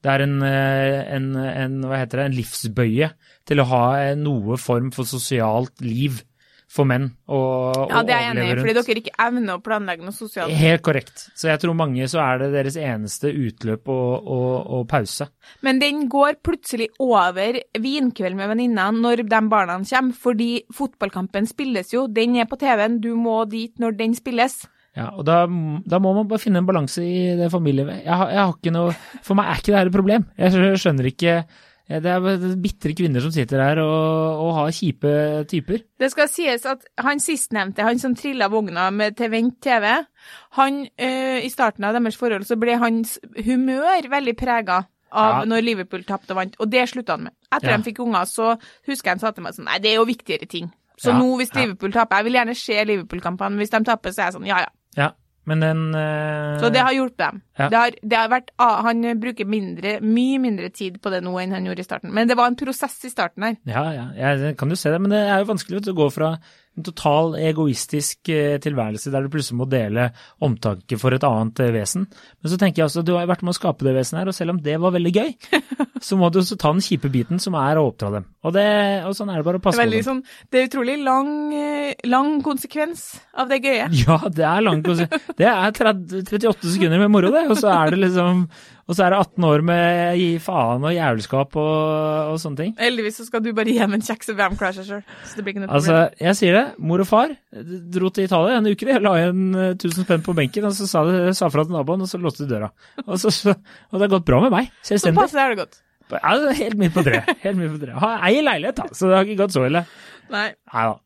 det 0.00 0.08
er 0.08 0.22
en, 0.24 0.36
eh, 0.46 1.00
en, 1.16 1.26
en, 1.36 1.74
hva 1.84 1.98
heter 2.00 2.22
det, 2.22 2.26
en 2.30 2.36
livsbøye 2.38 3.08
til 3.50 3.60
å 3.60 3.66
ha 3.68 3.80
eh, 4.00 4.14
noe 4.16 4.56
form 4.56 4.92
for 4.94 5.04
sosialt 5.04 5.82
liv 5.84 6.22
for 6.70 6.86
menn. 6.86 7.08
Og, 7.26 7.88
Ja, 7.90 8.00
det 8.06 8.14
er 8.14 8.20
jeg 8.22 8.30
enig 8.30 8.42
i, 8.44 8.46
overleve 8.46 8.62
fordi 8.62 8.74
rundt. 8.76 8.88
dere 8.90 9.00
ikke 9.02 9.14
evner 9.26 9.56
å 9.56 9.62
planlegge 9.66 10.06
noe 10.06 10.14
sosialt. 10.14 10.54
Helt 10.54 10.82
korrekt. 10.86 11.24
Så 11.34 11.48
jeg 11.50 11.58
tror 11.64 11.74
mange 11.74 12.06
så 12.12 12.20
er 12.22 12.44
det 12.44 12.50
deres 12.54 12.76
eneste 12.78 13.32
utløp 13.34 13.90
og, 13.90 14.28
og, 14.30 14.52
og 14.78 14.84
pause. 14.90 15.26
Men 15.66 15.80
den 15.82 16.04
går 16.12 16.38
plutselig 16.46 16.90
over 17.02 17.58
vinkveld 17.74 18.38
med 18.38 18.52
venninnene 18.54 19.02
når 19.02 19.24
de 19.26 19.40
barna 19.50 19.80
kommer, 19.82 20.14
fordi 20.14 20.50
fotballkampen 20.74 21.48
spilles 21.50 21.90
jo. 21.92 22.06
Den 22.06 22.36
er 22.38 22.46
på 22.46 22.58
TV-en, 22.60 23.00
du 23.02 23.16
må 23.18 23.40
dit 23.50 23.74
når 23.82 23.98
den 23.98 24.14
spilles. 24.14 24.62
Ja, 24.96 25.08
og 25.14 25.24
da, 25.26 25.44
da 25.86 25.98
må 26.02 26.12
man 26.16 26.26
bare 26.30 26.42
finne 26.42 26.62
en 26.62 26.66
balanse 26.66 27.02
i 27.06 27.34
det 27.38 27.50
familielivet. 27.52 28.00
Jeg, 28.02 28.10
jeg 28.34 28.40
har 28.40 28.54
ikke 28.56 28.72
noe 28.74 28.94
For 29.22 29.38
meg 29.38 29.46
er 29.46 29.60
ikke 29.60 29.70
det 29.70 29.78
her 29.78 29.90
et 29.90 29.94
problem. 29.94 30.24
Jeg 30.38 30.78
skjønner 30.82 31.06
ikke 31.10 31.34
Det 31.90 32.06
er 32.06 32.54
bitre 32.62 32.92
kvinner 32.94 33.20
som 33.24 33.32
sitter 33.34 33.58
her 33.58 33.80
og, 33.82 34.42
og 34.44 34.50
har 34.54 34.70
kjipe 34.76 35.10
typer. 35.50 35.80
Det 35.98 36.10
skal 36.12 36.28
sies 36.30 36.62
at 36.70 36.84
han 37.02 37.18
sistnevnte, 37.18 37.82
han 37.82 37.98
som 37.98 38.14
trilla 38.14 38.46
vogna 38.52 38.84
med 38.94 39.16
til 39.18 39.32
Vent 39.32 39.56
TV, 39.64 39.88
han 40.60 40.78
øh, 40.86 41.38
i 41.42 41.50
starten 41.50 41.84
av 41.88 41.96
deres 41.98 42.16
forhold 42.20 42.46
så 42.46 42.54
ble 42.62 42.76
hans 42.78 43.16
humør 43.42 44.06
veldig 44.12 44.36
prega 44.38 44.84
av 45.10 45.40
Ja. 45.40 45.44
når 45.50 45.64
Liverpool 45.66 46.04
tapte 46.06 46.30
og 46.30 46.36
vant, 46.38 46.54
og 46.62 46.70
det 46.70 46.84
slutta 46.88 47.16
han 47.16 47.24
med. 47.26 47.32
Etter 47.50 47.72
Ja. 47.72 47.76
de 47.76 47.82
fikk 47.82 47.98
unger, 48.04 48.28
så 48.30 48.52
husker 48.86 49.10
jeg 49.10 49.16
han 49.16 49.18
sa 49.24 49.32
til 49.34 49.42
meg 49.42 49.54
sånn 49.56 49.66
Nei, 49.66 49.78
det 49.82 49.90
er 49.90 49.96
jo 49.98 50.04
viktigere 50.06 50.46
ting. 50.46 50.70
Så 50.96 51.10
Ja, 51.10 51.18
nå 51.18 51.32
hvis 51.40 51.50
ja. 51.54 51.64
Liverpool 51.64 51.90
taper 51.90 52.16
Jeg 52.20 52.24
vil 52.28 52.32
gjerne 52.38 52.54
se 52.54 52.84
Liverpool-kampene. 52.84 53.56
Hvis 53.58 53.70
de 53.74 53.82
taper, 53.84 54.10
så 54.14 54.20
er 54.22 54.30
jeg 54.30 54.34
sånn 54.38 54.46
ja 54.46 54.60
ja. 54.96 55.10
Men 55.48 55.62
den 55.64 55.78
uh... 55.96 56.60
Så 56.60 56.68
det 56.72 56.82
har 56.84 56.94
hjulpet 56.94 57.22
dem. 57.22 57.40
Ja. 57.56 57.68
Det 57.72 57.78
har, 57.78 57.94
det 58.02 58.18
har 58.18 58.30
vært, 58.32 58.50
han 58.60 59.02
bruker 59.20 59.48
mindre, 59.48 59.96
mye 60.04 60.40
mindre 60.42 60.68
tid 60.74 60.98
på 61.02 61.12
det 61.12 61.22
nå 61.24 61.32
enn 61.40 61.54
han 61.56 61.66
gjorde 61.66 61.84
i 61.84 61.88
starten. 61.88 62.12
Men 62.14 62.28
det 62.28 62.36
var 62.38 62.50
en 62.50 62.58
prosess 62.60 62.98
i 63.08 63.12
starten 63.12 63.48
her. 63.48 63.56
Ja, 63.68 63.84
ja, 63.96 64.06
ja 64.16 64.52
kan 64.58 64.70
du 64.70 64.76
se 64.78 64.92
det, 64.92 65.00
men 65.02 65.14
det 65.14 65.22
er 65.24 65.42
jo 65.42 65.50
vanskelig 65.52 65.80
å 65.80 65.96
gå 66.02 66.10
fra 66.14 66.34
en 66.80 66.86
total 66.86 67.36
egoistisk 67.38 68.30
eh, 68.32 68.56
tilværelse 68.64 69.12
der 69.12 69.26
du 69.26 69.30
plutselig 69.32 69.60
må 69.60 69.68
dele 69.70 70.08
omtanke 70.42 70.98
for 71.00 71.14
et 71.14 71.26
annet 71.28 71.60
eh, 71.62 71.72
vesen. 71.76 72.06
Men 72.40 72.52
så 72.52 72.58
tenker 72.60 72.82
jeg 72.82 72.88
også, 72.90 73.04
du 73.06 73.14
har 73.18 73.28
vært 73.30 73.44
med 73.46 73.54
å 73.54 73.58
skape 73.60 73.86
det 73.86 73.94
vesenet 73.98 74.24
her, 74.24 74.32
og 74.32 74.36
selv 74.36 74.54
om 74.56 74.62
det 74.64 74.78
var 74.82 74.96
veldig 74.96 75.12
gøy, 75.14 75.30
så 76.08 76.18
må 76.18 76.32
du 76.32 76.40
også 76.42 76.58
ta 76.60 76.72
den 76.74 76.82
kjipe 76.84 77.12
biten 77.12 77.42
som 77.42 77.56
er 77.60 77.78
å 77.80 77.86
oppdra 77.90 78.10
dem. 78.16 78.26
Og, 78.42 78.54
det, 78.56 78.66
og 79.06 79.14
sånn 79.18 79.30
er 79.30 79.40
det 79.42 79.46
bare 79.50 79.60
å 79.60 79.62
Det 79.62 79.66
passe 79.68 79.76
er, 79.76 79.84
på 79.84 79.86
veldig 79.86 80.00
dem. 80.02 80.08
sånn, 80.10 80.48
det 80.50 80.60
er 80.62 80.68
utrolig 80.70 80.96
lang, 81.04 81.32
eh, 81.60 82.06
lang 82.08 82.34
konsekvens 82.46 83.06
av 83.36 83.52
det 83.52 83.60
gøye. 83.64 83.86
Ja, 84.02 84.18
det 84.32 84.48
er 84.48 84.64
lang 84.66 84.82
konsekvens. 84.86 85.28
Det 85.40 85.46
er 85.48 85.72
30, 85.76 86.24
38 86.28 86.74
sekunder 86.74 87.00
med 87.00 87.10
moro, 87.12 87.30
det. 87.32 87.46
Og 87.52 87.56
så 87.60 87.70
er 87.72 87.94
det 87.94 88.00
liksom 88.02 88.42
Og 88.90 88.96
så 88.98 89.04
er 89.06 89.14
det 89.14 89.20
18 89.22 89.44
år 89.46 89.62
med 89.62 90.16
gi 90.18 90.30
faen 90.42 90.82
og 90.82 90.94
jævelskap 90.94 91.54
og, 91.62 92.30
og 92.32 92.38
sånne 92.42 92.58
ting. 92.58 92.72
Heldigvis 92.80 93.20
så 93.20 93.26
skal 93.28 93.44
du 93.44 93.52
bare 93.54 93.70
hjem 93.70 93.94
en 93.94 94.02
kjeks 94.02 94.32
og 94.32 94.40
seg 94.40 94.80
sjøl. 94.88 95.04
Så 95.22 95.38
det 95.38 95.44
blir 95.46 95.54
ikke 95.54 95.62
noe 95.62 95.70
problem. 95.70 95.76
Altså, 95.78 96.24
jeg 96.26 96.38
sier 96.40 96.58
det. 96.58 96.64
Mor 96.90 97.04
og 97.04 97.06
far 97.06 97.36
dro 97.94 98.10
til 98.10 98.26
Italia 98.26 98.58
en 98.58 98.66
uke. 98.66 98.88
Jeg 98.90 99.04
la 99.04 99.12
igjen 99.20 99.44
eh, 99.54 99.70
1000 99.76 100.08
spenn 100.08 100.26
på 100.26 100.34
benken, 100.34 100.66
og 100.66 100.74
så 100.74 100.88
sa, 100.90 101.04
det, 101.06 101.36
sa 101.38 101.52
fra 101.54 101.66
til 101.68 101.76
naboen, 101.76 102.02
og 102.02 102.10
så 102.10 102.18
låste 102.18 102.46
de 102.48 102.56
døra. 102.56 102.72
Og, 103.06 103.14
så, 103.22 103.30
så, 103.30 103.54
og 103.54 104.00
det 104.00 104.08
har 104.08 104.16
gått 104.18 104.26
bra 104.26 104.42
med 104.42 104.54
meg. 104.56 104.74
Så 104.82 104.96
Selvstendig. 104.96 105.22
passe 105.22 105.38
er 105.38 105.54
det 105.54 105.62
godt. 105.62 105.80
Ja, 106.18 106.54
helt 106.58 106.78
midt 106.80 106.94
på 106.96 107.04
treet. 107.06 107.28
Helt 107.44 107.58
midt 107.60 107.76
på 107.76 107.80
treet. 107.84 107.98
Har 108.02 108.24
ei 108.26 108.40
leilighet, 108.42 108.80
da, 108.80 108.88
så 108.96 109.10
det 109.10 109.18
har 109.18 109.28
ikke 109.28 109.44
gått 109.44 109.54
så 109.54 109.66
ille. 109.68 109.84
Nei. 110.30 110.48
Nei 110.72 110.84
da. 110.86 110.98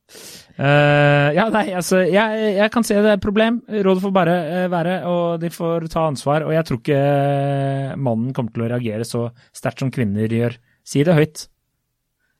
Uh, 0.54 1.28
ja, 1.34 1.46
nei, 1.50 1.64
altså, 1.74 2.02
jeg, 2.06 2.42
jeg 2.58 2.70
kan 2.74 2.84
se 2.86 2.96
det 2.98 3.14
er 3.14 3.18
et 3.18 3.24
problem. 3.24 3.58
Rådet 3.68 4.04
får 4.04 4.12
bare 4.14 4.36
uh, 4.44 4.66
være, 4.72 4.98
og 5.10 5.40
de 5.42 5.50
får 5.52 5.88
ta 5.92 6.04
ansvar. 6.10 6.44
Og 6.46 6.54
jeg 6.54 6.68
tror 6.68 6.80
ikke 6.82 7.00
eh, 7.00 7.96
mannen 7.96 8.34
kommer 8.36 8.54
til 8.54 8.66
å 8.66 8.70
reagere 8.74 9.08
så 9.08 9.26
sterkt 9.56 9.82
som 9.82 9.90
kvinner 9.94 10.30
gjør. 10.30 10.58
Si 10.84 11.02
det 11.06 11.16
høyt. 11.16 11.48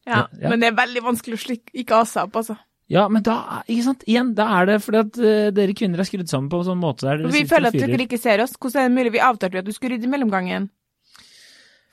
Ja, 0.04 0.20
Ja, 0.20 0.22
ja. 0.36 0.52
Men 0.52 0.60
det 0.60 0.68
er 0.68 0.78
veldig 0.78 1.02
vanskelig 1.06 1.38
å 1.38 1.42
slikke 1.46 1.72
ikke 1.80 1.98
av 2.02 2.08
seg 2.10 2.28
opp, 2.28 2.42
altså. 2.42 2.58
Ja, 2.92 3.06
men 3.08 3.24
da, 3.24 3.62
ikke 3.64 3.86
sant, 3.86 4.02
igjen, 4.04 4.34
da 4.36 4.50
er 4.58 4.68
det 4.68 4.74
fordi 4.84 5.00
at 5.00 5.16
uh, 5.16 5.50
dere 5.56 5.76
kvinner 5.76 6.02
er 6.02 6.06
skrudd 6.06 6.28
sammen 6.28 6.50
på 6.52 6.60
en 6.60 6.66
sånn 6.68 6.82
måte 6.82 7.08
der 7.08 7.22
dere 7.22 7.32
Vi 7.32 7.46
føler 7.48 7.72
at 7.72 7.80
dere 7.80 8.04
ikke 8.04 8.20
ser 8.20 8.44
oss. 8.44 8.52
Hvordan 8.60 8.82
er 8.82 8.90
det 8.90 8.96
mulig? 8.98 9.14
Vi 9.16 9.22
avtalte 9.24 9.56
jo 9.56 9.64
at 9.64 9.70
du 9.70 9.72
skulle 9.74 9.96
rydde 9.96 10.10
i 10.10 10.12
mellomgangen. 10.12 10.68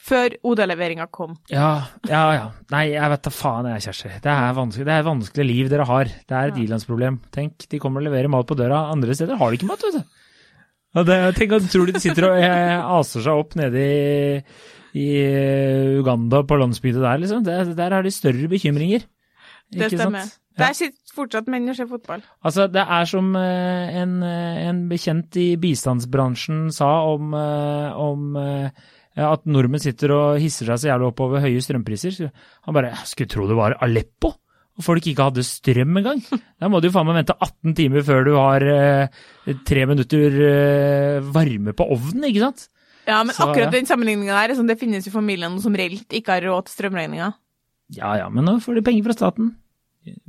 Før 0.01 0.33
Oda-leveringa 0.49 1.05
kom. 1.13 1.35
Ja, 1.51 1.83
ja, 2.09 2.21
ja. 2.33 2.45
Nei, 2.73 2.87
jeg 2.95 3.09
vet 3.13 3.21
da 3.27 3.31
faen 3.33 3.67
jeg, 3.69 3.83
Kjersti. 3.85 4.09
Det 4.23 4.31
er 4.33 4.55
vanskelig, 4.57 4.85
det 4.87 4.95
er 4.95 5.05
vanskelig 5.05 5.45
liv 5.45 5.69
dere 5.69 5.85
har. 5.85 6.09
Det 6.09 6.33
er 6.37 6.49
et 6.49 6.57
Ja. 6.57 6.63
ilandsproblem. 6.65 7.19
Tenk, 7.31 7.67
de 7.69 7.79
kommer 7.79 8.01
og 8.01 8.07
leverer 8.09 8.27
mat 8.33 8.47
på 8.49 8.57
døra. 8.57 8.79
Andre 8.91 9.13
steder 9.13 9.37
har 9.37 9.51
de 9.51 9.57
ikke 9.59 9.69
mat, 9.69 9.83
vet 9.85 9.99
du. 9.99 10.03
Og 10.97 11.05
det, 11.07 11.19
tenk 11.37 11.53
at 11.55 11.69
tror 11.71 11.85
du 11.87 11.91
de 11.93 12.01
sitter 12.03 12.27
og 12.27 12.41
jeg, 12.41 12.81
aser 12.97 13.21
seg 13.23 13.43
opp 13.45 13.53
nede 13.55 13.79
i, 13.79 14.41
i 14.99 15.05
eh, 15.21 15.99
Uganda 16.01 16.41
på 16.43 16.57
landsbygda 16.59 16.99
der, 17.05 17.21
liksom. 17.23 17.43
Det, 17.45 17.59
der 17.77 17.95
har 17.95 18.01
de 18.03 18.11
større 18.11 18.49
bekymringer. 18.51 19.05
Det 19.71 19.91
stemmer. 19.93 20.25
Ja. 20.57 20.65
Der 20.65 20.73
sitter 20.75 20.97
fortsatt 21.16 21.49
menn 21.51 21.72
å 21.72 21.76
se 21.78 21.88
fotball. 21.89 22.24
Altså, 22.47 22.68
det 22.72 22.84
er 22.84 23.07
som 23.09 23.32
eh, 23.38 23.99
en, 24.01 24.18
eh, 24.26 24.59
en 24.70 24.82
bekjent 24.89 25.38
i 25.41 25.47
bistandsbransjen 25.62 26.70
sa 26.76 26.89
om, 27.12 27.34
eh, 27.38 27.99
om 27.99 28.38
at 29.22 29.47
nordmenn 29.49 29.84
sitter 29.84 30.14
og 30.16 30.39
hisser 30.39 30.70
seg 30.70 30.80
så 30.80 30.91
jævlig 30.93 31.09
opp 31.09 31.24
over 31.26 31.43
høye 31.43 31.64
strømpriser. 31.64 32.30
Han 32.68 32.78
bare 32.78 32.93
«Jeg 32.93 33.09
skulle 33.12 33.34
tro 33.34 33.47
det 33.49 33.57
var 33.59 33.76
Aleppo, 33.84 34.32
og 34.32 34.86
folk 34.86 35.07
ikke 35.12 35.28
hadde 35.28 35.43
strøm 35.43 35.99
engang. 35.99 36.22
Da 36.62 36.70
må 36.72 36.80
du 36.80 36.88
jo 36.88 36.93
faen 36.95 37.09
meg 37.09 37.20
vente 37.20 37.36
18 37.36 37.76
timer 37.76 38.05
før 38.07 38.24
du 38.30 38.32
har 38.38 38.64
tre 39.68 39.84
minutter 39.89 40.38
varme 41.28 41.76
på 41.76 41.89
ovnen, 41.91 42.30
ikke 42.32 42.45
sant? 42.45 42.70
Ja, 43.09 43.20
men 43.26 43.36
Så, 43.36 43.49
akkurat 43.49 43.74
den 43.74 43.89
sammenligninga 43.89 44.38
der 44.38 44.53
er 44.53 44.59
sånn, 44.59 44.70
det 44.70 44.80
finnes 44.80 45.07
jo 45.07 45.14
familier 45.14 45.51
som 45.59 45.76
reelt 45.76 46.14
ikke 46.16 46.38
har 46.38 46.45
råd 46.47 46.70
til 46.70 46.78
strømregninga. 46.78 47.34
Ja 47.97 48.16
ja, 48.22 48.30
men 48.32 48.47
nå 48.47 48.59
får 48.64 48.80
de 48.80 48.86
penger 48.88 49.09
fra 49.09 49.18
staten. 49.18 49.55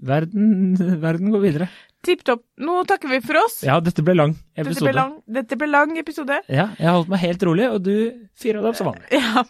Verden, 0.03 0.75
verden 1.07 1.33
går 1.33 1.43
videre. 1.47 1.69
Tipp 2.05 2.25
topp. 2.27 2.43
Nå 2.61 2.81
takker 2.91 3.09
vi 3.13 3.21
for 3.25 3.39
oss. 3.45 3.61
Ja, 3.65 3.77
dette 3.81 4.03
ble 4.05 4.15
lang 4.19 4.33
Dette 4.35 4.67
episode. 4.67 4.89
ble 4.89 4.95
lang, 4.99 5.13
dette 5.39 5.59
ble 5.61 5.69
lang 5.71 5.93
episode. 6.01 6.41
Ja, 6.51 6.67
jeg 6.79 6.89
har 6.89 6.97
holdt 6.99 7.13
meg 7.13 7.23
helt 7.23 7.45
rolig, 7.47 7.69
og 7.71 7.85
du 7.87 7.93
fyra 8.43 8.63
det 8.65 8.73
opp 8.73 8.79
som 8.81 8.91
vanlig. 8.91 9.07
Ja. 9.15 9.45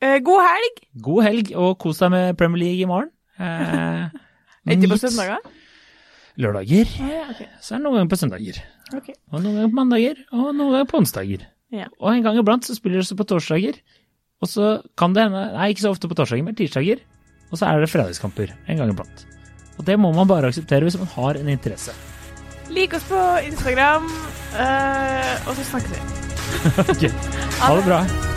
Eh, 0.00 0.16
god 0.24 0.40
helg! 0.46 0.80
God 1.04 1.24
helg, 1.26 1.52
og 1.58 1.76
kos 1.82 2.00
deg 2.00 2.12
med 2.14 2.36
Premier 2.40 2.62
League 2.64 2.80
i 2.86 2.88
morgen. 2.88 3.12
Eh, 3.38 4.08
Ikke 4.74 4.90
på 4.94 4.98
søndager? 5.02 5.44
Lørdager. 6.38 6.90
Ja, 7.02 7.22
okay. 7.32 7.48
Så 7.60 7.74
er 7.74 7.80
det 7.80 7.84
noen 7.86 7.96
ganger 7.98 8.10
på 8.12 8.18
søndager. 8.20 8.60
Okay. 8.94 9.16
Og 9.34 9.40
noen 9.42 9.56
ganger 9.58 9.72
på 9.72 9.78
mandager, 9.80 10.20
og 10.32 10.50
noen 10.54 10.74
ganger 10.76 10.90
på 10.92 11.00
onsdager. 11.02 11.46
Ja. 11.74 11.88
Og 12.00 12.12
en 12.14 12.22
gang 12.24 12.38
iblant 12.40 12.64
så 12.64 12.76
spiller 12.78 13.00
det 13.00 13.04
også 13.08 13.18
på 13.18 13.26
torsdager. 13.28 13.80
Og 14.38 14.48
så 14.48 14.68
kan 14.96 15.16
det 15.16 15.26
hende 15.26 15.42
Nei, 15.56 15.72
ikke 15.74 15.84
så 15.84 15.90
ofte 15.92 16.08
på 16.08 16.16
torsdager, 16.16 16.46
men 16.46 16.56
tirsdager. 16.56 17.02
Og 17.50 17.58
så 17.58 17.66
er 17.68 17.82
det 17.82 17.90
fredagskamper 17.90 18.54
en 18.70 18.78
gang 18.80 18.94
iblant. 18.94 19.26
Og 19.78 19.86
det 19.86 19.98
må 20.00 20.12
man 20.12 20.28
bare 20.28 20.50
akseptere 20.50 20.86
hvis 20.88 20.98
man 20.98 21.10
har 21.14 21.38
en 21.40 21.48
interesse. 21.48 21.94
Lik 22.68 22.94
oss 22.94 23.06
på 23.08 23.20
Instagram, 23.48 24.10
eh, 24.58 25.48
og 25.48 25.54
så 25.56 25.68
snakkes 25.72 25.94
vi. 25.96 26.02
Ok, 26.92 27.06
Ha 27.60 27.76
det 27.76 27.84
bra. 27.86 28.27